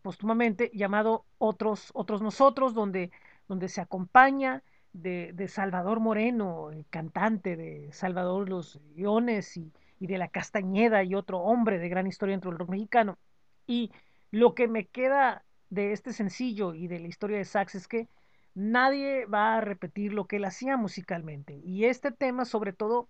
[0.00, 3.10] póstumamente, llamado Otros, Otros Nosotros, donde,
[3.48, 4.62] donde se acompaña
[4.94, 9.70] de, de Salvador Moreno, el cantante de Salvador Los Leones y,
[10.00, 13.18] y de La Castañeda y otro hombre de gran historia dentro del rock mexicano.
[13.66, 13.90] Y
[14.30, 18.08] lo que me queda de este sencillo y de la historia de Sax es que
[18.54, 21.60] nadie va a repetir lo que él hacía musicalmente.
[21.64, 23.08] Y este tema, sobre todo,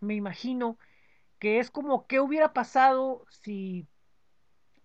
[0.00, 0.78] me imagino
[1.38, 3.86] que es como qué hubiera pasado si,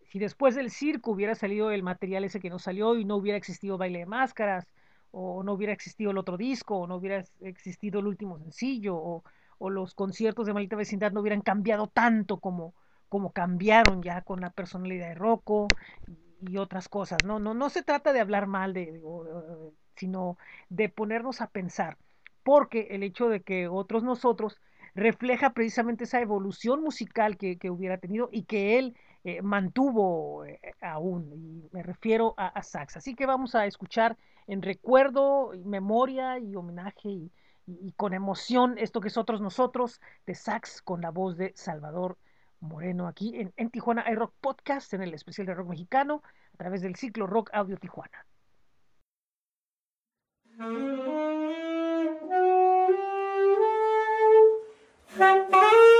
[0.09, 3.37] si después del circo hubiera salido el material ese que no salió y no hubiera
[3.37, 4.67] existido Baile de Máscaras,
[5.11, 9.23] o no hubiera existido el otro disco, o no hubiera existido el último sencillo, o,
[9.57, 12.73] o los conciertos de Maldita Vecindad no hubieran cambiado tanto como,
[13.09, 15.67] como cambiaron ya con la personalidad de Rocco
[16.41, 17.23] y, otras cosas.
[17.23, 19.01] No, no, no se trata de hablar mal de, eh,
[19.95, 20.37] sino
[20.69, 21.97] de ponernos a pensar,
[22.43, 24.61] porque el hecho de que otros nosotros
[24.93, 28.95] refleja precisamente esa evolución musical que, que hubiera tenido y que él
[29.27, 32.97] eh, mantuvo eh, aún, y me refiero a, Sax.
[32.97, 37.31] Así que vamos a escuchar en recuerdo, memoria y homenaje y,
[37.67, 42.17] y- con emoción esto que es Otros Nosotros de Sax con la voz de Salvador
[42.59, 46.23] Moreno aquí en, en Tijuana iRock Podcast, en el especial de rock mexicano,
[46.53, 48.25] a través del ciclo Rock Audio Tijuana.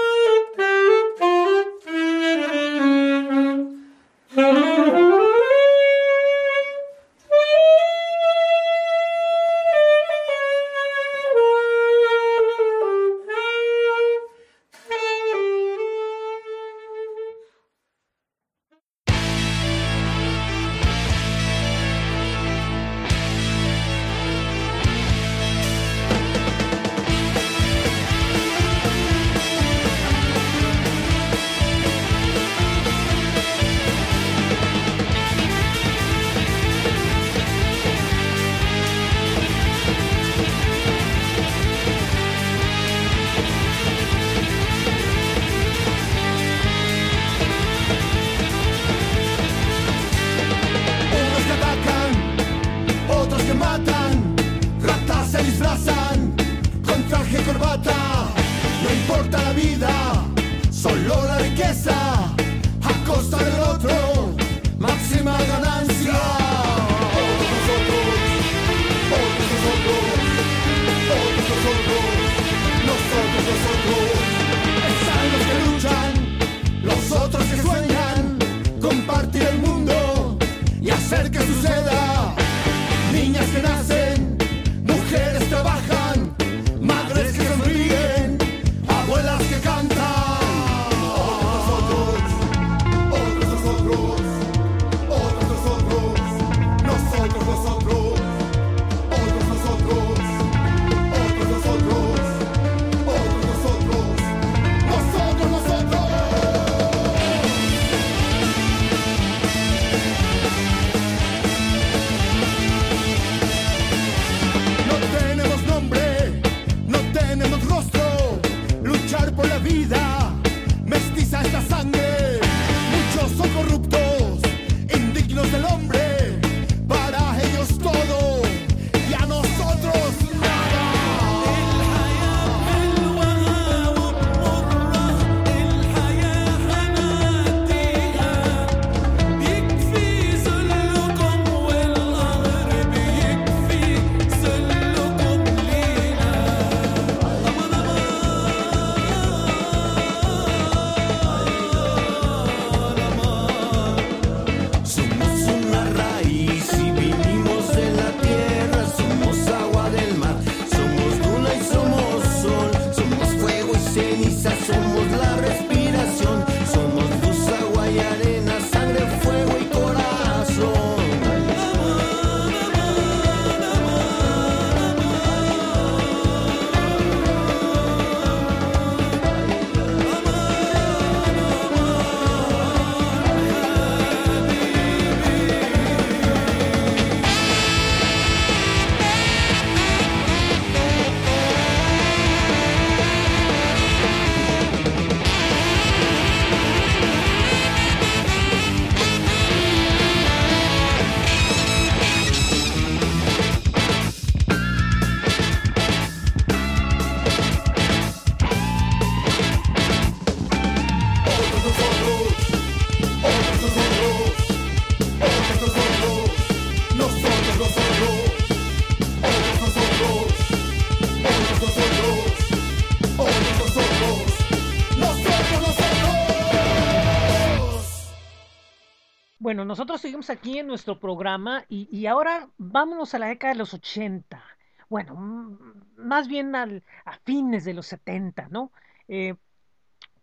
[229.65, 234.43] Nosotros seguimos aquí en nuestro programa y, ahora vámonos a la década de los 80.
[234.89, 235.57] Bueno,
[235.97, 238.71] más bien al- a fines de los 70, ¿no?
[239.07, 239.35] Eh,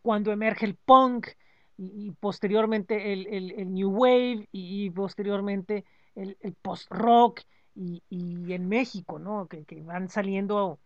[0.02, 1.28] cuando emerge el punk
[1.76, 7.40] y, posteriormente el, new wave y, posteriormente el, post-rock
[7.74, 9.48] y, en México, ¿no?
[9.48, 10.78] Que, que van saliendo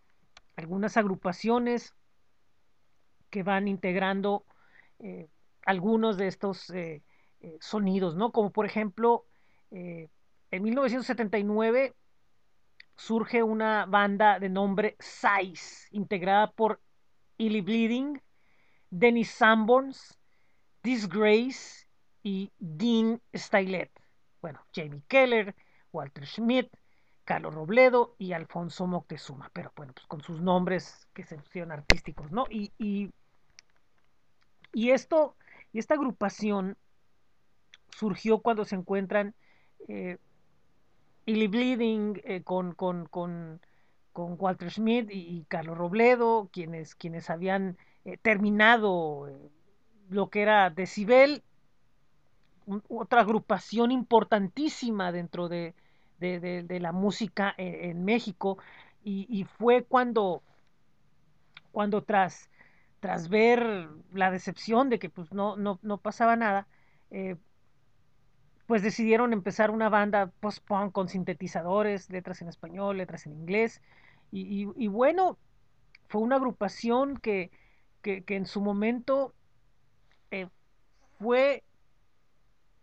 [0.57, 1.95] algunas agrupaciones
[3.31, 4.45] que van integrando
[4.99, 5.29] eh,
[5.65, 7.03] algunos de estos eh,
[7.47, 8.33] eh, sonidos, ¿no?
[8.33, 9.25] Como por ejemplo,
[9.71, 10.09] eh,
[10.51, 11.95] en 1979
[12.97, 16.81] surge una banda de nombre Size, integrada por
[17.39, 18.21] Illy Bleeding,
[18.91, 20.19] Dennis Sanborns,
[20.83, 21.87] Disgrace
[22.25, 23.93] y Dean Stylet.
[24.41, 25.55] Bueno, Jamie Keller,
[25.93, 26.69] Walter Schmidt,
[27.23, 32.33] Carlos Robledo y Alfonso Moctezuma, pero bueno, pues con sus nombres que se pusieron artísticos,
[32.33, 32.47] ¿no?
[32.51, 33.13] Y, y,
[34.73, 35.37] y esto,
[35.73, 36.77] y esta agrupación
[37.97, 39.35] surgió cuando se encuentran
[39.89, 40.19] eh,
[41.27, 43.61] Bleeding eh, con, con, con,
[44.13, 49.51] con, Walter Schmidt y, Carlos Robledo, quienes, quienes habían eh, terminado eh,
[50.11, 51.43] lo que era Decibel,
[52.89, 55.75] otra agrupación importantísima dentro de,
[56.19, 58.59] de, la música en, en México,
[59.05, 60.43] y, y, fue cuando,
[61.73, 62.51] cuando tras,
[63.01, 66.67] tras ver la decepción de que pues, no, no, no pasaba nada,
[67.11, 67.37] eh,
[68.67, 73.81] pues decidieron empezar una banda post-punk con sintetizadores, letras en español, letras en inglés.
[74.33, 75.39] Y, bueno,
[76.09, 77.51] fue una agrupación que,
[78.03, 79.35] que, que en su momento
[80.31, 80.49] eh,
[81.19, 81.65] fue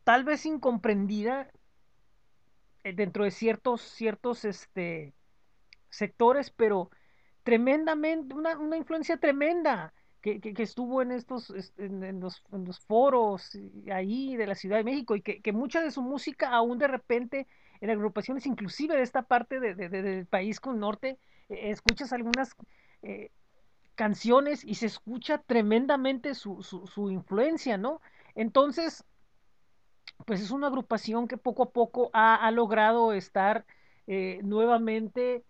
[0.04, 1.52] tal vez incomprendida
[2.84, 5.14] eh, dentro de ciertos, ciertos este,
[5.90, 6.90] sectores, pero
[7.44, 9.94] tremendamente, una, una influencia tremenda.
[10.24, 13.60] Que, que, estuvo en estos en, los, en, los, foros
[13.92, 16.88] ahí de la Ciudad de México y que, que, mucha de su música aún de
[16.88, 17.46] repente
[17.82, 21.20] en agrupaciones inclusive de esta parte de, de, de, del país con norte
[21.50, 22.56] eh, escuchas algunas
[23.02, 23.32] eh,
[23.96, 28.02] canciones y se escucha tremendamente su, su, su, influencia, ¿no?
[28.36, 29.04] Entonces,
[30.26, 33.66] pues es una agrupación que poco a poco ha, ha logrado estar
[34.08, 35.44] eh, nuevamente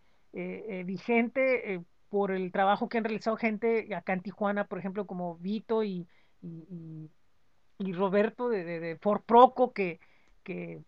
[0.86, 5.84] vigente por el trabajo que han realizado gente acá en Tijuana, por ejemplo, como Vito
[5.84, 6.08] y,
[6.44, 10.00] y, Roberto de, de, Proco, que,
[10.44, 10.84] que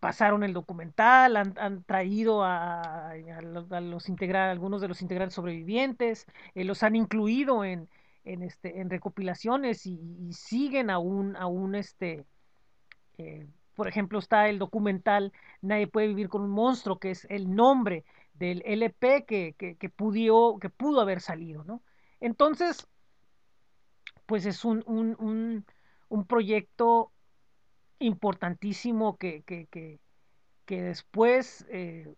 [0.00, 6.96] pasaron el documental, han, han traído a, algunos de los integrantes sobrevivientes, eh, los han
[6.96, 7.86] incluido en,
[8.24, 12.24] en, este, en recopilaciones y, y siguen aún, aún este,
[13.18, 17.54] eh, por ejemplo, está el documental Nadie puede vivir con un monstruo, que es el
[17.54, 18.04] nombre
[18.34, 21.82] del LP que, que, que, pudió, que pudo haber salido, ¿no?
[22.20, 22.86] Entonces,
[24.26, 25.66] pues es un, un, un,
[26.08, 27.12] un proyecto
[27.98, 29.98] importantísimo que, que,
[30.66, 32.14] después eh,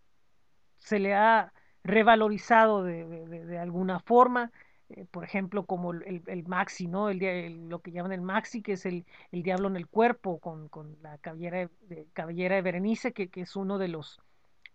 [0.79, 4.53] se le ha revalorizado de, de, de alguna forma,
[4.91, 7.09] eh, por ejemplo, como el, el Maxi, ¿no?
[7.09, 10.39] El, el, lo que llaman el Maxi, que es el, el diablo en el cuerpo,
[10.39, 14.21] con, con la cabellera de, cabellera de Berenice, que, que es uno de los,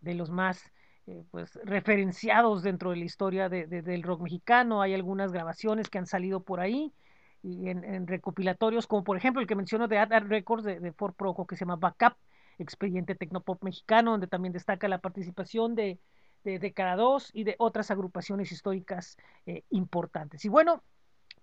[0.01, 0.71] de los más
[1.09, 4.83] eh, pues, referenciados dentro de la historia de, de, del rock mexicano.
[4.83, 6.93] Hay algunas grabaciones que han salido por ahí
[7.41, 11.15] y en, recopilatorios, como por ejemplo el que menciono de Ad, Records de, de Ford
[11.15, 12.15] Proco, que se llama Backup,
[12.59, 15.97] Expediente Tecnopop Mexicano, donde también destaca la participación de,
[16.43, 19.17] de, de Cara 2 y de otras agrupaciones históricas
[19.47, 20.45] eh, importantes.
[20.45, 20.83] Y bueno,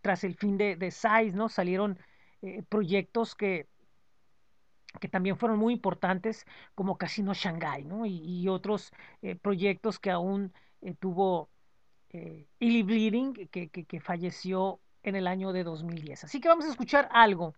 [0.00, 1.48] tras el fin de, de SAIS, ¿no?
[1.48, 1.98] Salieron
[2.42, 3.66] eh, proyectos que,
[5.00, 8.06] que también fueron muy importantes, como Casino Shanghai, ¿no?
[8.06, 8.92] Y, otros
[9.22, 10.52] eh, proyectos que aún
[10.82, 11.50] eh, tuvo
[12.10, 16.24] eh, Bleeding, que, que, que, falleció en el año de 2010.
[16.24, 17.54] Así que vamos a escuchar algo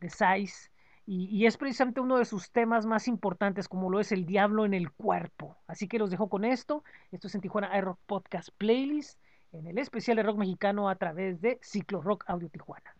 [0.00, 0.70] de Size,
[1.06, 4.64] y, y, es precisamente uno de sus temas más importantes, como lo es el diablo
[4.64, 5.56] en el cuerpo.
[5.66, 6.84] Así que los dejo con esto.
[7.10, 9.18] Esto es en Tijuana iRock Podcast Playlist,
[9.52, 12.94] en el especial de rock mexicano a través de Ciclo Rock Audio Tijuana.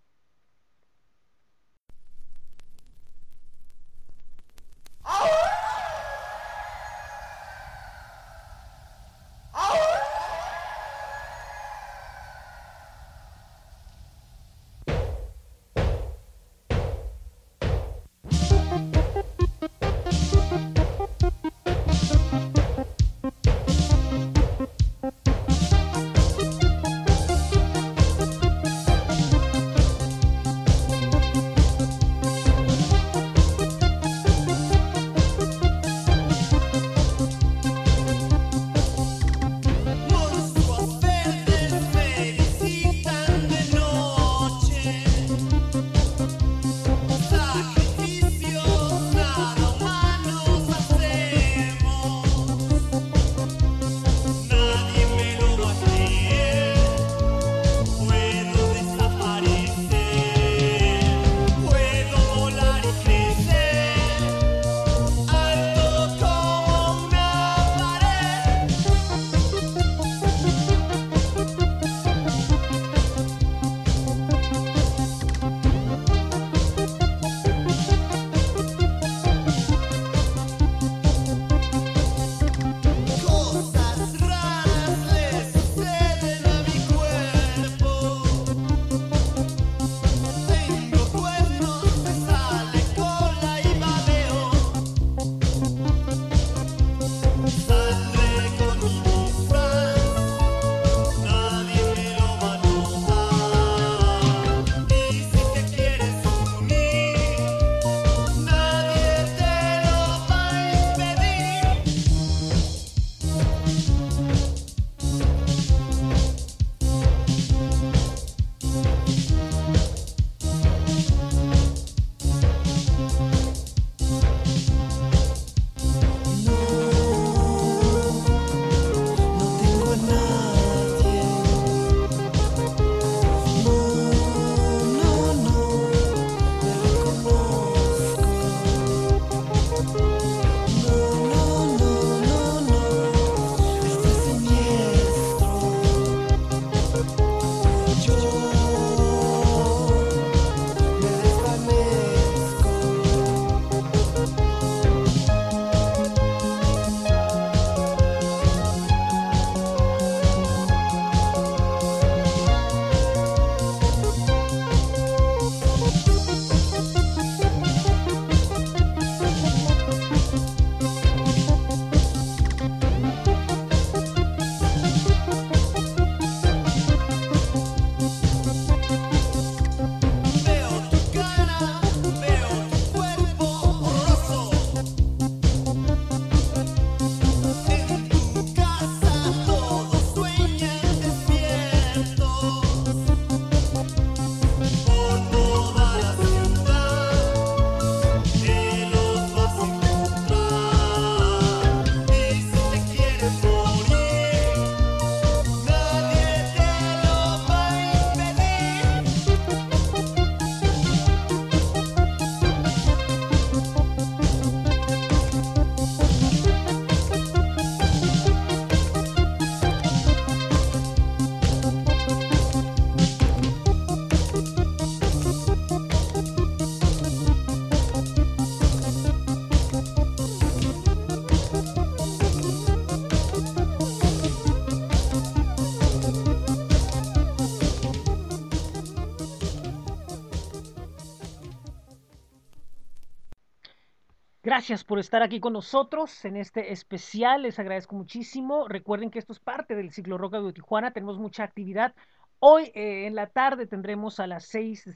[244.70, 247.42] Gracias por estar aquí con nosotros en este especial.
[247.42, 248.68] Les agradezco muchísimo.
[248.68, 250.92] Recuerden que esto es parte del ciclo Roca de Tijuana.
[250.92, 251.92] Tenemos mucha actividad.
[252.38, 254.88] Hoy eh, en la tarde tendremos a las seis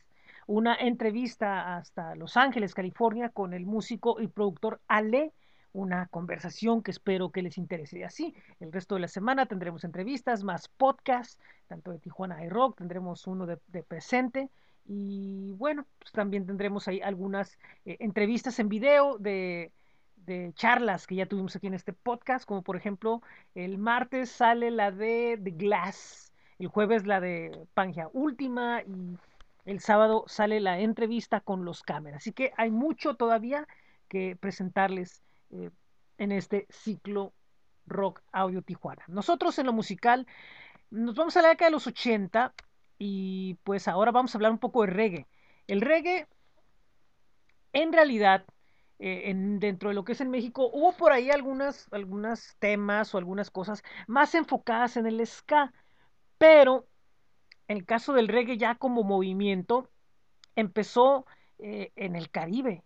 [0.47, 5.33] una entrevista hasta Los Ángeles, California, con el músico y productor Ale.
[5.73, 7.99] Una conversación que espero que les interese.
[7.99, 11.37] Y así, el resto de la semana tendremos entrevistas, más podcasts,
[11.67, 12.79] tanto de Tijuana y Rock.
[12.79, 14.51] Tendremos uno de, de presente.
[14.87, 19.73] Y bueno, pues también tendremos ahí algunas eh, entrevistas en video de,
[20.55, 23.23] charlas que ya tuvimos aquí en este podcast, como por ejemplo,
[23.55, 29.19] el martes sale la de The Glass, el jueves la de Pangea Última y
[29.67, 32.23] el sábado sale la entrevista con los cámaras.
[32.23, 33.67] Así que hay mucho todavía
[34.09, 35.71] que presentarles eh,
[36.17, 37.35] en este ciclo
[37.87, 39.05] Rock Audio Tijuana.
[39.09, 40.27] Nosotros en lo musical
[40.91, 42.55] nos vamos a la década de los 80
[42.99, 45.27] y pues ahora vamos a hablar un poco de reggae.
[45.67, 46.29] El reggae,
[47.73, 48.45] en realidad,
[48.99, 53.15] eh, en, dentro de lo que es en México, hubo por ahí algunas, algunas temas
[53.15, 55.73] o algunas cosas más enfocadas en el ska,
[56.39, 56.87] pero
[57.69, 59.91] en el caso del reggae ya como movimiento,
[60.57, 61.27] empezó
[61.59, 62.85] eh, en el Caribe,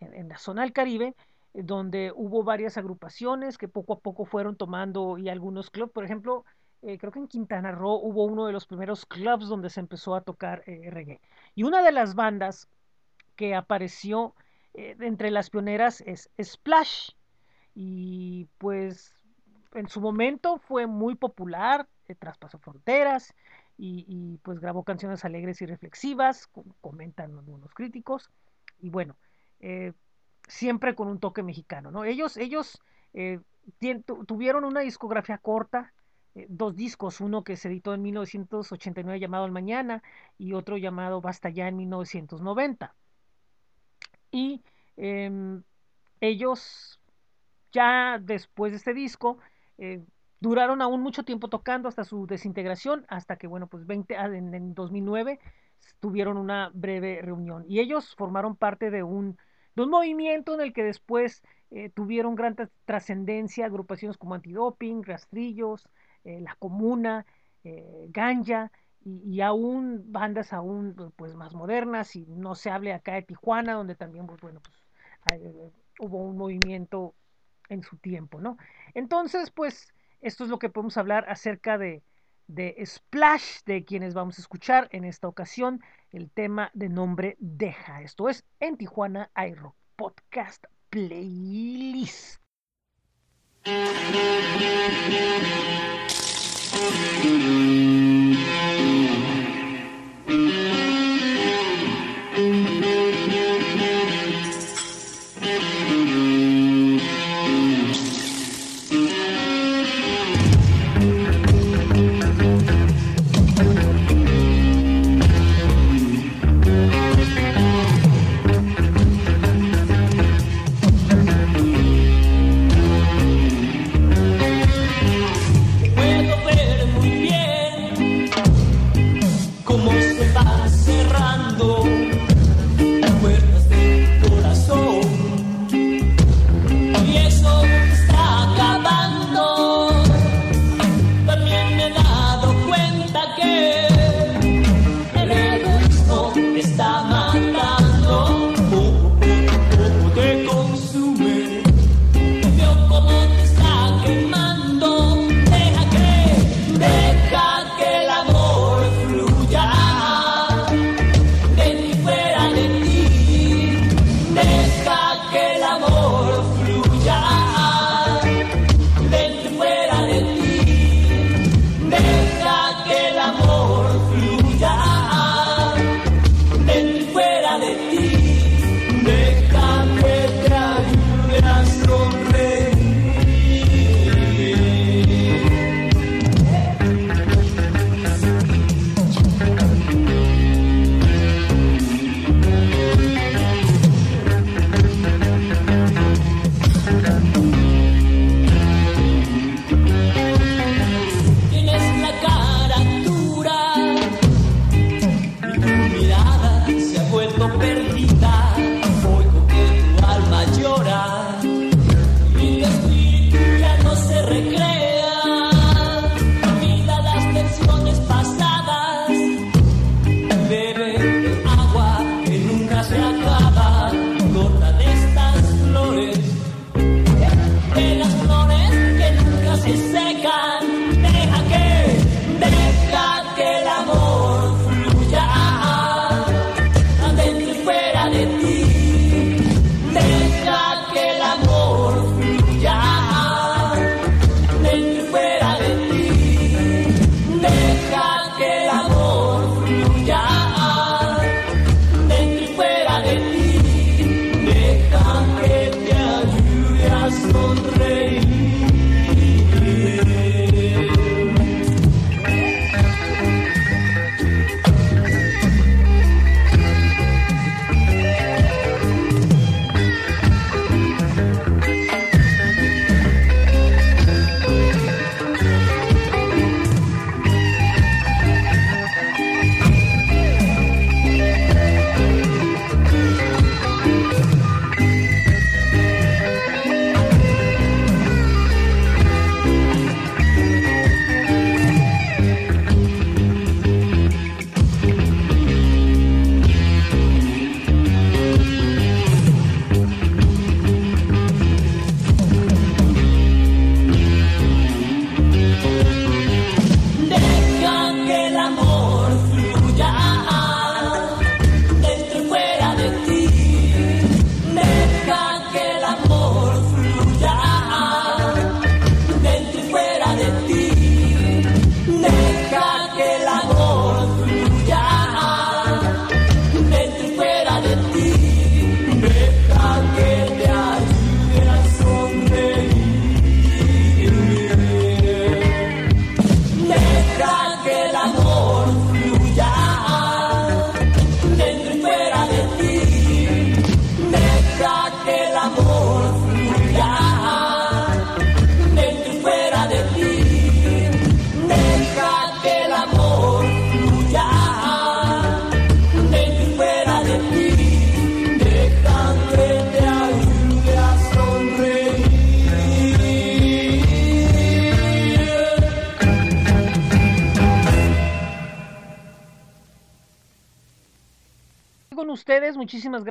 [0.00, 1.14] en, en, la zona del Caribe,
[1.52, 6.44] donde hubo varias agrupaciones que poco a poco fueron tomando y algunos clubs, por ejemplo,
[6.86, 10.14] eh, creo que en Quintana Roo hubo uno de los primeros clubs donde se empezó
[10.14, 11.18] a tocar eh, reggae.
[11.54, 12.68] Y una de las bandas
[13.36, 14.34] que apareció
[14.74, 17.12] eh, entre las pioneras es Splash.
[17.74, 19.14] Y pues
[19.72, 21.88] en su momento fue muy popular,
[22.18, 23.34] traspasó fronteras
[23.78, 26.50] y, y, pues grabó canciones alegres y reflexivas,
[26.82, 28.30] comentan algunos críticos.
[28.78, 29.16] Y bueno,
[30.46, 32.04] siempre con un toque mexicano, ¿no?
[32.04, 32.80] Ellos, ellos
[34.26, 35.92] tuvieron una discografía corta,
[36.48, 40.02] dos discos, uno que se editó en 1989 llamado El Mañana
[40.38, 42.94] y otro llamado Basta ya en 1990.
[44.30, 44.62] Y
[44.96, 45.30] eh,
[46.20, 47.00] ellos
[47.72, 49.38] ya después de este disco
[49.78, 50.04] eh,
[50.40, 54.54] duraron aún mucho tiempo tocando hasta su desintegración, hasta que, bueno, pues 20, ah, en,
[54.54, 55.40] en 2009
[56.00, 59.36] tuvieron una breve reunión y ellos formaron parte de un,
[59.74, 65.88] de un movimiento en el que después eh, tuvieron gran trascendencia agrupaciones como Antidoping, Rastrillos,
[66.24, 67.26] eh, La Comuna,
[67.62, 68.72] eh, Ganja
[69.04, 73.94] y, aún bandas aún pues más modernas y no se hable acá de Tijuana donde
[73.94, 74.82] también pues bueno pues
[75.30, 75.52] hay,
[75.98, 77.14] hubo un movimiento
[77.68, 78.56] en su tiempo, ¿no?
[78.94, 79.92] Entonces pues
[80.22, 82.02] esto es lo que podemos hablar acerca de,
[82.46, 88.02] de Splash, de quienes vamos a escuchar en esta ocasión el tema de nombre Deja.
[88.02, 92.40] Esto es en Tijuana iRock Podcast Playlist.
[96.74, 98.03] Música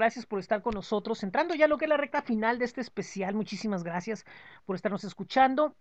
[0.04, 2.66] gracias por estar con nosotros, entrando ya a lo que es la recta final de
[2.66, 4.26] este especial, muchísimas gracias
[4.66, 5.78] por estarnos escuchando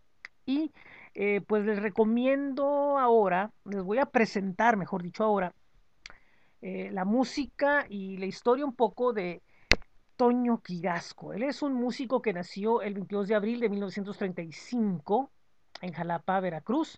[0.47, 0.73] y
[1.15, 5.53] eh, pues les recomiendo ahora, les voy a presentar, mejor dicho ahora,
[6.61, 9.43] eh, la música y la historia un poco de
[10.15, 11.33] Toño Quirasco.
[11.33, 15.33] Él es un músico que nació el 22 de abril de 1935
[15.81, 16.97] en Jalapa, Veracruz.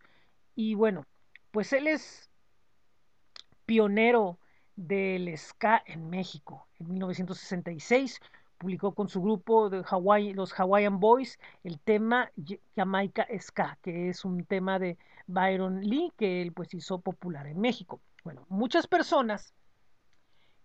[0.55, 1.07] Y bueno,
[1.51, 2.29] pues él es
[3.65, 4.39] pionero
[4.77, 6.67] del ska en México.
[6.81, 8.21] En 1966
[8.59, 12.31] publicó con su grupo de Hawaii, los Hawaiian Boys el tema
[12.75, 14.97] Jamaica Ska, que es un tema de
[15.27, 18.01] Byron Lee que él pues hizo popular en México.
[18.25, 19.53] Bueno, muchas personas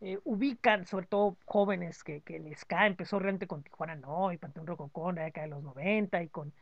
[0.01, 4.65] eh, ubican, sobre todo jóvenes, que, el ska empezó realmente con Tijuana No y Panteón
[4.65, 6.53] Rococó en la década de los 90 y con,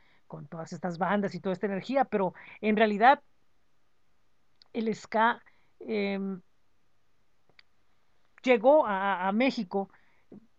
[0.50, 3.22] todas estas bandas y toda esta energía, pero en realidad
[4.74, 5.42] el ska
[5.80, 6.20] eh,
[8.44, 9.90] llegó a, a, México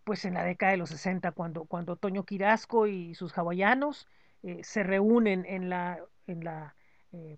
[0.03, 4.07] pues en la década de los 60 cuando, cuando Toño Quirasco y sus hawaianos
[4.43, 6.75] eh, se reúnen en la, en la
[7.11, 7.37] eh,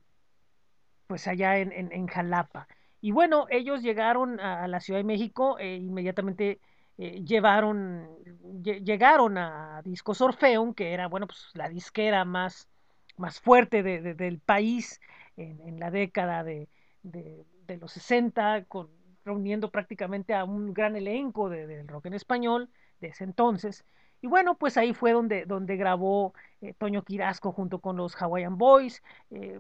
[1.08, 2.68] pues allá en, en, en Jalapa.
[3.02, 6.60] Y bueno, ellos llegaron a, la Ciudad de México, eh, inmediatamente
[7.00, 8.08] eh, llevaron,
[8.64, 12.70] llegaron a Discos Orfeum, que era, bueno, pues la disquera más,
[13.18, 15.02] más fuerte de, de, del país
[15.36, 16.70] en, en, la década de,
[17.02, 17.46] de,
[17.78, 18.90] los 60, con,
[19.26, 22.70] reuniendo prácticamente a un gran elenco del rock en español
[23.00, 23.86] de ese entonces.
[24.22, 28.58] Y bueno, pues ahí fue donde, donde grabó eh, Toño Quirasco junto con los Hawaiian
[28.58, 29.02] Boys.
[29.32, 29.60] Eh,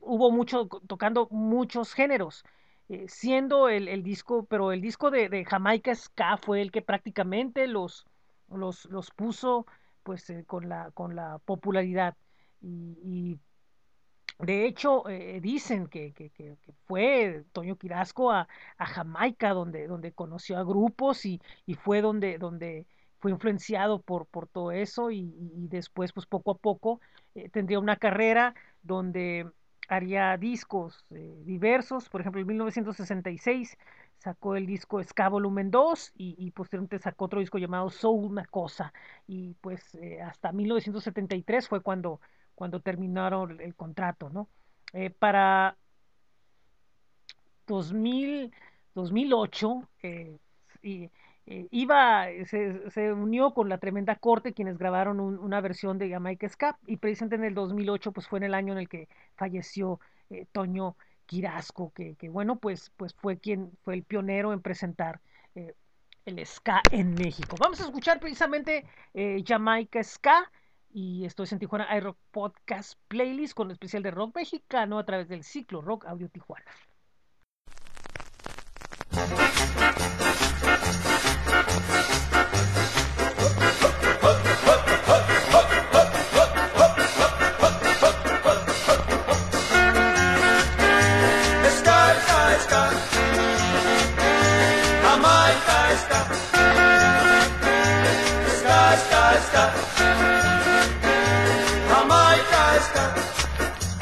[0.00, 2.44] hubo mucho, tocando muchos géneros,
[2.90, 6.82] eh, siendo el, el, disco, pero el disco de, de, Jamaica Ska fue el que
[6.82, 8.06] prácticamente los,
[8.50, 9.66] los, los puso
[10.02, 12.16] pues con, la, con la popularidad.
[12.62, 13.38] Y
[14.42, 16.56] de hecho, eh, dicen que, que, que,
[16.86, 18.48] fue Toño Quirasco a,
[18.78, 22.86] a, Jamaica donde, donde conoció a grupos y, y fue donde, donde
[23.18, 27.00] fue influenciado por, por todo eso y, y después, pues poco a poco,
[27.34, 29.50] eh, tendría una carrera donde
[29.88, 33.76] haría discos eh, diversos, por ejemplo, en 1966
[34.20, 38.44] sacó el disco Ska Volumen 2 y, y, posteriormente sacó otro disco llamado Soul Una
[38.46, 38.92] Cosa.
[39.26, 42.20] Y pues eh, hasta 1973 fue cuando,
[42.60, 44.46] cuando terminaron el, contrato, ¿no?
[44.92, 45.78] Eh, para
[47.66, 48.52] 2000,
[48.94, 49.88] 2008
[50.82, 51.10] y,
[51.46, 56.10] eh, iba, se, se, unió con la Tremenda Corte, quienes grabaron un, una versión de
[56.10, 59.08] Jamaica Ska, y precisamente en el 2008, pues fue en el año en el que
[59.36, 64.60] falleció eh, Toño Quirasco, que, que, bueno, pues, pues fue quien fue el pionero en
[64.60, 65.22] presentar
[65.54, 65.72] eh,
[66.26, 67.56] el ska en México.
[67.58, 68.84] Vamos a escuchar precisamente
[69.14, 70.50] eh, Jamaica Ska,
[70.92, 75.28] y esto es en Tijuana iRock Podcast Playlist con especial de rock mexicano a través
[75.28, 76.70] del ciclo Rock Audio Tijuana.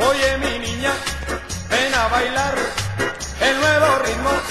[0.09, 0.93] Oye mi niña,
[1.71, 2.55] ven a bailar
[3.41, 4.48] el nuevo ritmo.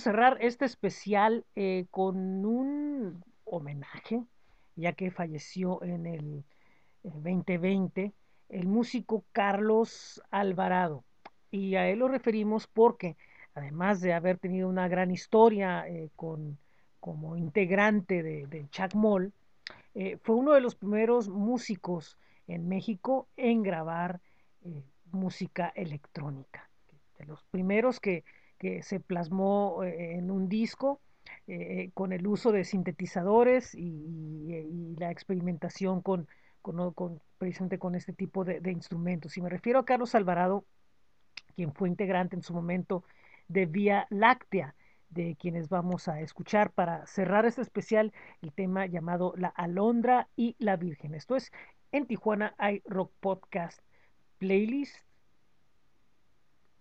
[0.00, 4.22] Cerrar este especial eh, con un homenaje,
[4.76, 6.44] ya que falleció en el,
[7.04, 8.12] el 2020
[8.50, 11.04] el músico Carlos Alvarado.
[11.50, 13.16] Y a él lo referimos porque,
[13.54, 16.58] además de haber tenido una gran historia eh, con,
[17.00, 19.32] como integrante de, de Chacmol,
[19.94, 22.16] eh, fue uno de los primeros músicos
[22.46, 24.20] en México en grabar
[24.62, 24.82] eh,
[25.12, 26.68] música electrónica.
[27.18, 28.24] De los primeros que,
[28.60, 31.00] que se plasmó eh, en un disco
[31.48, 36.28] eh, con el uso de sintetizadores y, la experimentación con,
[36.60, 39.36] con- con- precisamente con este tipo de, de instrumentos.
[39.38, 40.66] Y me refiero a Carlos Alvarado,
[41.56, 43.02] quien fue integrante en su momento
[43.48, 44.74] de Vía Láctea,
[45.08, 48.12] de quienes vamos a escuchar para cerrar este especial
[48.42, 51.14] el tema llamado La Alondra y la Virgen.
[51.14, 51.50] Esto es
[51.92, 53.80] en Tijuana hay Rock Podcast
[54.38, 54.94] Playlist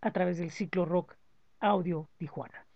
[0.01, 1.15] a través del ciclo Rock
[1.61, 2.68] Audio Tijuana.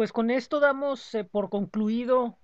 [0.00, 2.38] Pues con esto damos eh, por concluido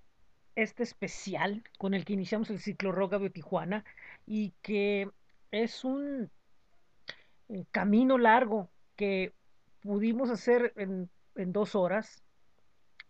[0.53, 3.83] este especial con el que iniciamos el ciclo Rock Audio Tijuana
[4.27, 5.09] y que
[5.49, 6.29] es un
[7.49, 9.33] eh, camino largo que
[9.81, 11.09] pudimos hacer en
[11.51, 12.21] dos horas,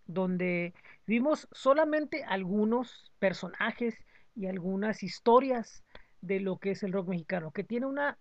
[0.05, 0.73] donde
[1.05, 3.97] vimos solamente algunos personajes
[4.33, 5.83] y algunas historias
[6.21, 8.17] de lo que es el rock mexicano, que tiene una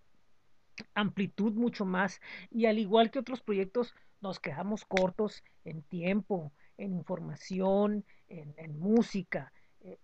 [0.95, 2.21] amplitud mucho más
[2.51, 9.53] y al igual que otros proyectos nos quedamos cortos en tiempo, en información, en, música.
[9.81, 9.99] Eh,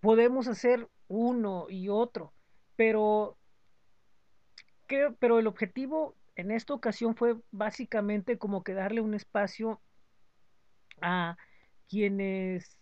[0.00, 2.32] podemos hacer uno y otro,
[2.76, 3.36] pero,
[4.86, 9.80] creo, pero el objetivo en esta ocasión fue básicamente como que darle un espacio
[11.00, 11.36] a
[11.88, 12.76] quienes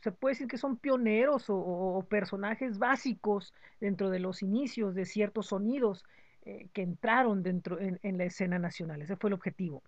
[0.00, 5.48] se puede decir que son pioneros o personajes básicos dentro de los inicios de ciertos
[5.48, 6.04] sonidos
[6.50, 9.00] eh, que entraron dentro en, la escena nacional.
[9.00, 9.84] Ese fue el objetivo.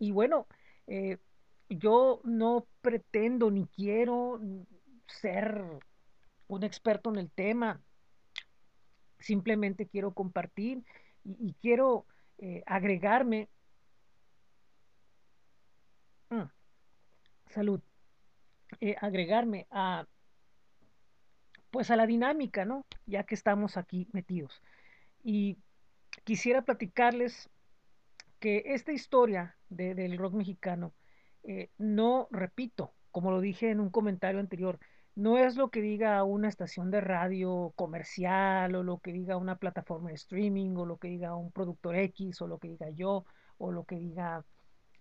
[0.00, 0.48] Y bueno,
[0.88, 1.18] eh,
[1.68, 4.40] yo no pretendo ni quiero
[5.06, 5.62] ser
[6.48, 7.80] un experto en el tema.
[9.20, 10.82] Simplemente quiero compartir
[11.22, 12.06] y, quiero
[12.38, 13.48] eh, agregarme.
[16.30, 16.50] Mm,
[17.50, 17.80] salud.
[19.00, 20.06] Agregarme a
[21.70, 22.84] pues a la dinámica, ¿no?
[23.06, 24.60] Ya que estamos aquí metidos.
[25.22, 25.56] Y
[26.24, 27.50] quisiera platicarles
[28.38, 30.94] que esta historia de, del rock mexicano
[31.42, 34.78] eh, no, repito, como lo dije en un comentario anterior,
[35.14, 39.56] no es lo que diga una estación de radio comercial o lo que diga una
[39.56, 43.24] plataforma de streaming o lo que diga un productor X o lo que diga yo
[43.58, 44.44] o lo que diga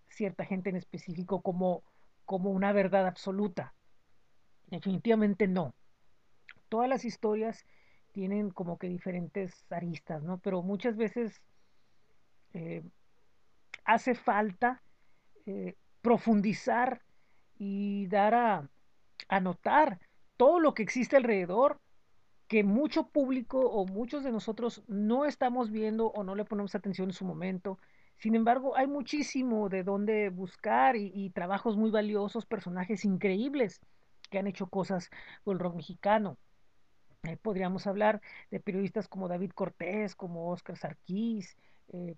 [0.10, 1.84] cierta gente en específico como,
[2.26, 3.74] como una verdad absoluta.
[4.68, 5.76] Definitivamente no.
[6.68, 7.66] Todas las historias
[8.12, 10.40] tienen como que diferentes aristas, ¿no?
[10.40, 11.42] Pero muchas veces
[12.54, 12.84] eh,
[13.86, 14.82] hace falta
[15.46, 17.02] eh, profundizar
[17.58, 18.70] y dar a,
[19.30, 20.00] a notar
[20.38, 21.82] todo lo que existe alrededor
[22.48, 27.10] que mucho público o muchos de nosotros no estamos viendo o no le ponemos atención
[27.10, 27.80] en su momento.
[28.18, 33.82] Sin embargo, hay muchísimo de dónde buscar y, y trabajos muy valiosos, personajes increíbles
[34.30, 35.10] que han hecho cosas
[35.44, 36.38] con el rock mexicano.
[37.24, 41.58] Eh, podríamos hablar de periodistas como David Cortés, como Oscar Sarkis,
[41.90, 42.16] eh,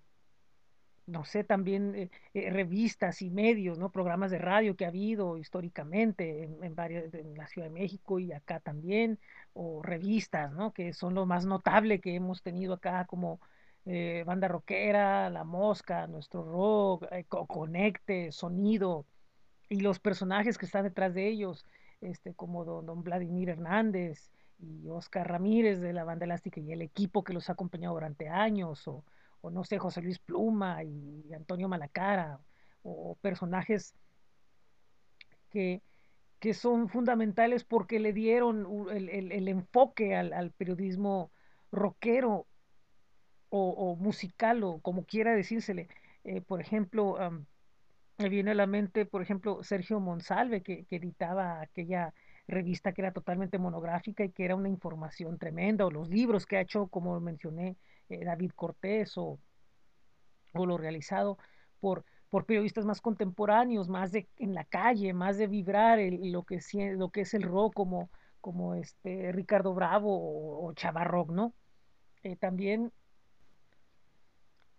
[1.06, 3.90] no sé, también eh, eh, revistas y medios, ¿no?
[3.90, 8.32] Programas de radio que ha habido históricamente en, varias, en la Ciudad de México y
[8.32, 9.18] acá también,
[9.54, 10.72] o revistas, ¿no?
[10.72, 13.40] Que son lo más notable que hemos tenido acá, como
[13.84, 17.06] Banda Rockera, La Mosca, Nuestro Rock,
[17.48, 19.06] Conecte, Sonido,
[19.68, 21.66] y los personajes que están detrás de ellos,
[22.00, 24.30] este, como don Vladimir Hernández
[24.62, 28.28] y Oscar Ramírez de la Banda Elástica y el equipo que los ha acompañado durante
[28.28, 29.04] años, o
[29.42, 32.40] o no sé, José Luis Pluma y Antonio Malacara,
[32.82, 33.94] o personajes
[35.50, 35.82] que,
[36.38, 41.30] que son fundamentales porque le dieron el, el, el enfoque al, al, periodismo
[41.72, 42.46] rockero
[43.50, 45.88] o, musical, o como quiera decírsele.
[46.24, 47.18] Eh, por ejemplo,
[48.18, 52.14] me viene a la mente, por ejemplo, Sergio Monsalve, que, que editaba aquella
[52.48, 56.56] revista que era totalmente monográfica y que era una información tremenda, o los libros que
[56.56, 57.76] ha hecho, como mencioné,
[58.08, 59.38] eh, David Cortés o,
[60.52, 61.38] o, lo realizado
[61.80, 66.60] por, por periodistas más contemporáneos, más de en la calle, más de vibrar lo, que,
[66.96, 68.10] lo que es el rock, como,
[68.40, 71.54] como este Ricardo Bravo o, o Chavarrock, ¿no?
[72.22, 72.92] Eh, también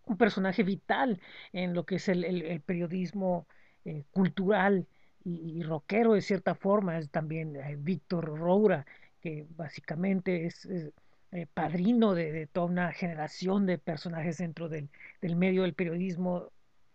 [0.06, 1.22] un personaje vital
[1.54, 3.48] en lo que es el, el, el periodismo
[3.86, 4.88] eh, cultural
[5.26, 8.86] y, rockero de cierta forma, es también eh, Víctor Roura,
[9.22, 14.90] que básicamente es, eh, padrino de, toda una generación de personajes dentro del,
[15.22, 16.52] del medio del periodismo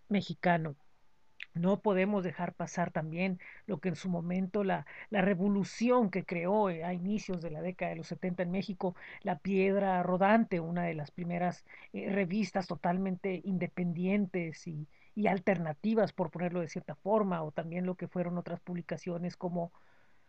[0.09, 0.77] mexicano.
[1.55, 6.71] No podemos dejar pasar también lo que en su momento la, la revolución que creó
[6.71, 10.85] eh, a inicios de la década de los 70 en México, La Piedra Rodante, una
[10.85, 14.87] de las primeras revistas totalmente independientes y,
[15.19, 19.73] y, alternativas, por ponerlo de cierta forma, o también lo que fueron otras publicaciones como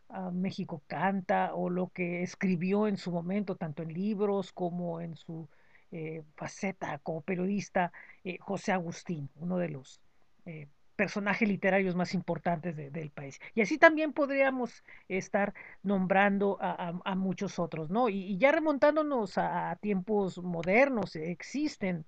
[0.09, 5.15] uh, México Canta o lo que escribió en su momento, tanto en libros como en
[5.15, 5.47] su
[5.91, 7.91] eh, faceta como periodista,
[8.23, 9.99] eh, José Agustín, uno de los
[10.45, 13.39] eh, personajes literarios más importantes de, del país.
[13.55, 18.09] Y así también podríamos estar nombrando a, muchos otros, ¿no?
[18.09, 22.05] Y, ya remontándonos a, tiempos modernos, existen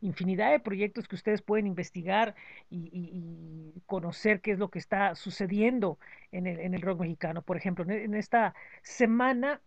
[0.00, 2.34] infinidad de proyectos que ustedes pueden investigar
[2.70, 5.98] y, y, conocer qué es lo que está sucediendo
[6.32, 7.42] en el, en el rock mexicano.
[7.42, 9.60] Por ejemplo, en, esta semana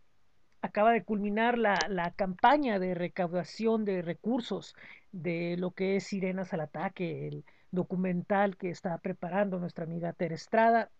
[0.61, 4.75] acaba de culminar la, la, campaña de recaudación de recursos
[5.11, 10.35] de lo que es Sirenas al Ataque, el documental que está preparando nuestra amiga Tere
[10.35, 10.91] Estrada,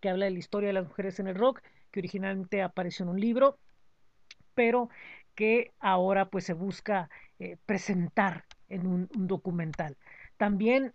[0.00, 3.10] que habla de la historia de las mujeres en el rock, que originalmente apareció en
[3.10, 3.58] un libro,
[4.54, 4.88] pero
[5.34, 9.96] que ahora pues se busca eh, presentar en un, documental.
[10.36, 10.92] También,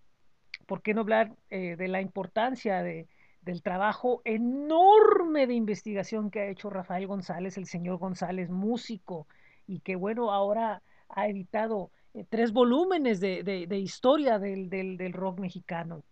[0.66, 3.08] ¿por qué no hablar eh, de la importancia de,
[3.42, 9.28] del trabajo enorme de investigación que ha hecho Rafael González, el señor González, músico,
[9.66, 14.98] y que bueno, ahora ha editado eh, tres volúmenes de, de, de historia del, del,
[14.98, 16.04] del, rock mexicano,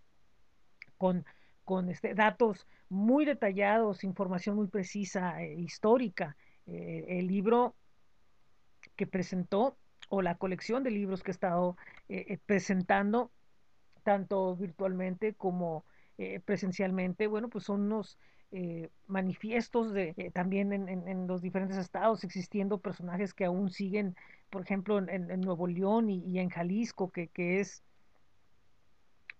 [0.97, 1.25] con,
[1.63, 6.37] con este, datos muy detallados, información muy precisa, eh, histórica.
[6.65, 7.75] Eh, el libro
[8.95, 9.77] que presentó,
[10.09, 11.77] o la colección de libros que ha estado
[12.09, 13.31] eh, presentando,
[14.03, 15.85] tanto virtualmente como
[16.17, 18.17] eh, presencialmente, bueno, pues son unos
[18.51, 24.15] eh, manifiestos de eh, también en, en, los diferentes estados existiendo personajes que aún siguen,
[24.49, 27.83] por ejemplo, en, Nuevo León y, y, en Jalisco, que, que es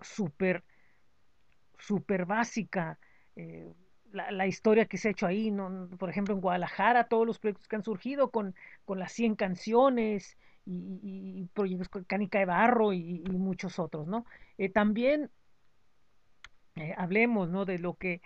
[0.02, 0.65] súper,
[1.80, 2.99] súper básica.
[3.38, 3.72] Eh,
[4.11, 5.88] la, la, historia que se ha hecho ahí, ¿no?
[5.98, 10.38] por ejemplo, en Guadalajara, todos los proyectos que han surgido con, con las 100 canciones
[10.68, 10.99] y,
[11.41, 14.26] y, proyectos con Cánica de Barro y, muchos otros, ¿no?
[14.57, 15.31] Eh, también
[16.76, 17.65] eh, hablemos ¿no?
[17.65, 18.22] de, lo que,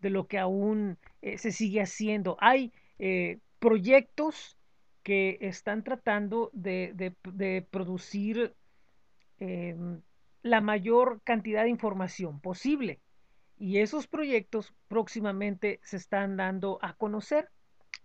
[0.00, 2.36] de lo que aún eh, se sigue haciendo.
[2.40, 2.72] Hay
[3.58, 4.56] proyectos
[5.02, 8.54] que están tratando de, de, de producir
[9.38, 10.00] em,
[10.42, 13.00] la mayor cantidad de información posible.
[13.58, 17.48] Y esos proyectos próximamente se están dando a conocer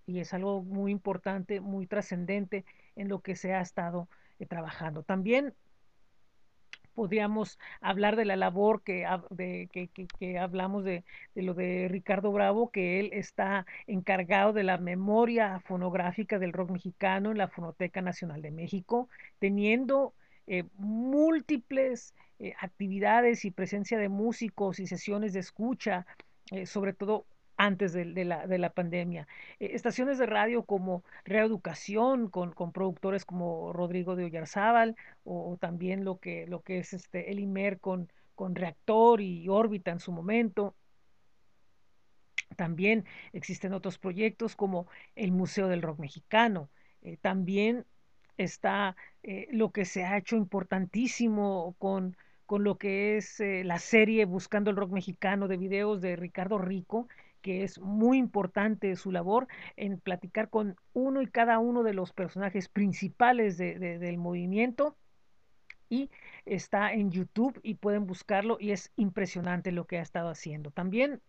[0.05, 2.65] y es algo muy importante, muy trascendente
[2.95, 4.07] en lo que se ha estado
[4.39, 5.03] eh, trabajando.
[5.03, 5.53] También
[6.93, 11.05] podríamos hablar de la labor que, de, que, que, hablamos de,
[11.35, 16.72] de, lo de Ricardo Bravo, que él está encargado de la memoria fonográfica del rock
[16.72, 19.07] mexicano en la Fonoteca Nacional de México,
[19.39, 20.13] teniendo
[20.47, 26.06] eh, múltiples eh, actividades y presencia de músicos y sesiones de escucha,
[26.65, 27.25] sobre todo
[27.61, 29.27] antes de, la, de la, pandemia.
[29.59, 36.03] Eh, estaciones de radio como Reeducación, con, con, productores como Rodrigo de Ollarzábal, o, también
[36.03, 40.11] lo que, lo que es este, el IMER con, con Reactor y órbita en su
[40.11, 40.75] momento.
[42.56, 46.69] También existen otros proyectos como el Museo del Rock Mexicano.
[47.03, 47.85] Eh, también
[48.38, 52.17] está eh, lo que se ha hecho importantísimo con,
[52.48, 57.07] con lo que es la serie Buscando el Rock Mexicano de videos de Ricardo Rico,
[57.41, 62.13] que es muy importante su labor en platicar con uno y cada uno de los
[62.13, 64.95] personajes principales de, de, del movimiento
[65.89, 66.09] y
[66.45, 70.71] está en YouTube y pueden buscarlo y es impresionante lo que ha estado haciendo.
[70.71, 71.21] También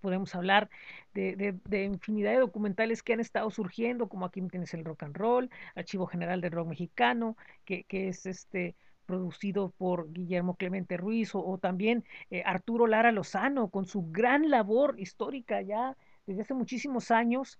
[0.00, 0.70] podemos hablar
[1.14, 5.50] de, infinidad de documentales que han estado surgiendo, como aquí tienes el rock and roll,
[5.74, 8.76] Archivo General del Rock Mexicano, que, que es este
[9.06, 14.96] producido por Guillermo Clemente Ruiz o, también eh, Arturo Lara Lozano con su gran labor
[14.98, 17.58] histórica ya desde hace muchísimos años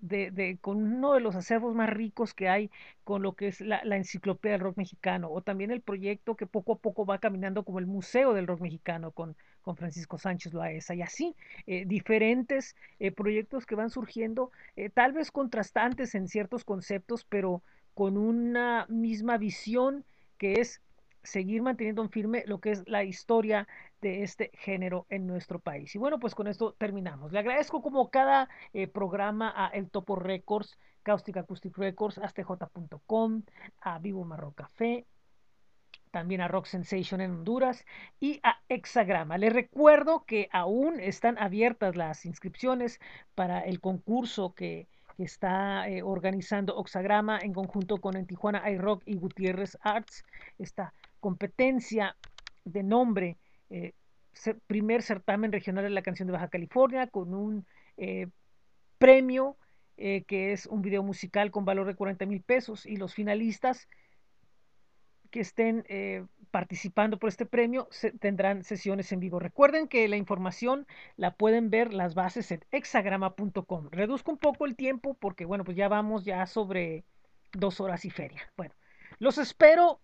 [0.00, 2.70] de, de, con uno de los acervos más ricos que hay
[3.04, 6.46] con lo que es la, la, enciclopedia del rock mexicano, o también el proyecto que
[6.46, 10.52] poco a poco va caminando como el Museo del Rock Mexicano con, con Francisco Sánchez
[10.54, 11.36] Loaesa, y así,
[11.68, 14.50] eh, diferentes eh, proyectos que van surgiendo,
[14.94, 17.62] tal vez contrastantes en ciertos conceptos, pero
[17.94, 20.04] con una misma visión
[20.42, 20.82] que es
[21.22, 23.68] seguir manteniendo en firme lo que es la historia
[24.00, 25.94] de este género en nuestro país.
[25.94, 27.30] Y bueno, pues con esto terminamos.
[27.30, 33.42] Le agradezco como cada eh, programa a El Topo Records, Caustic Acoustic Records, astj.com,
[33.82, 35.06] a Vivo Marro Café,
[36.10, 37.86] también a Rock Sensation en Honduras
[38.18, 39.38] y a Hexagrama.
[39.38, 42.98] Les recuerdo que aún están abiertas las inscripciones
[43.36, 49.02] para el concurso que que está eh, organizando Oxagrama en conjunto con en Tijuana iRock
[49.06, 50.24] y Gutiérrez Arts,
[50.58, 52.16] esta competencia
[52.64, 53.38] de nombre,
[53.70, 53.92] eh,
[54.66, 57.66] primer certamen regional de la canción de Baja California, con un
[57.96, 58.28] eh,
[58.98, 59.56] premio
[59.96, 63.86] que es un video musical con valor de 40 mil pesos y los finalistas
[65.30, 65.84] que estén
[66.52, 69.40] participando por este premio se, tendrán sesiones en vivo.
[69.40, 73.88] Recuerden que la información la pueden ver las bases en hexagrama.com.
[73.90, 77.04] Reduzco un poco el tiempo porque, bueno, pues ya vamos ya sobre
[77.52, 78.52] dos horas y feria.
[78.56, 78.74] Bueno,
[79.18, 80.00] los espero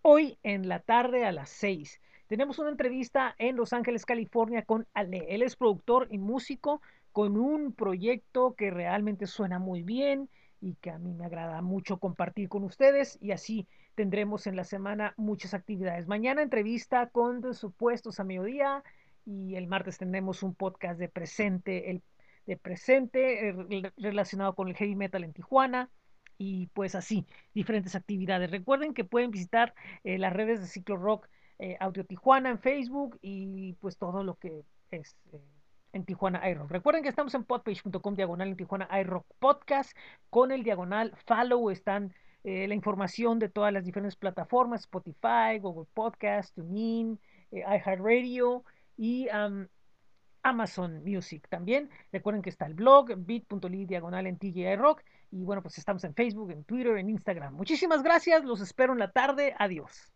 [0.00, 2.00] hoy en la tarde a las 6.
[2.26, 5.26] Tenemos una entrevista en Los Ángeles, California con Ale.
[5.28, 6.80] Él es productor y músico
[7.12, 10.30] con un proyecto que realmente suena muy bien
[10.62, 14.64] y que a mí me agrada mucho compartir con ustedes y así tendremos en la
[14.64, 16.06] semana muchas actividades.
[16.06, 18.82] Mañana entrevista con supuestos a mediodía
[19.24, 22.02] y el martes tendremos un podcast de presente, el
[22.46, 25.90] de presente eh, relacionado con el heavy metal en Tijuana
[26.38, 28.50] y pues así, diferentes actividades.
[28.50, 33.18] Recuerden que pueden visitar eh, las redes de Ciclo Rock eh, Audio Tijuana en Facebook
[33.22, 35.16] y pues todo lo que es
[35.92, 36.70] en Tijuana iRock.
[36.70, 39.96] Recuerden que estamos en podpage.com diagonal en Tijuana iRock Podcast
[40.30, 42.14] con el diagonal follow están
[42.44, 47.20] la información de todas las diferentes plataformas, Spotify, Google Podcast, TuneIn,
[47.52, 48.64] iHeartRadio
[48.96, 49.28] y
[50.42, 51.88] Amazon Music también.
[52.10, 55.02] Recuerden que está el blog bit.ly diagonal en TGI Rock.
[55.30, 57.54] Y bueno, pues estamos en Facebook, en Twitter, en Instagram.
[57.54, 58.44] Muchísimas gracias.
[58.44, 59.54] Los espero en la tarde.
[59.58, 60.12] Adiós.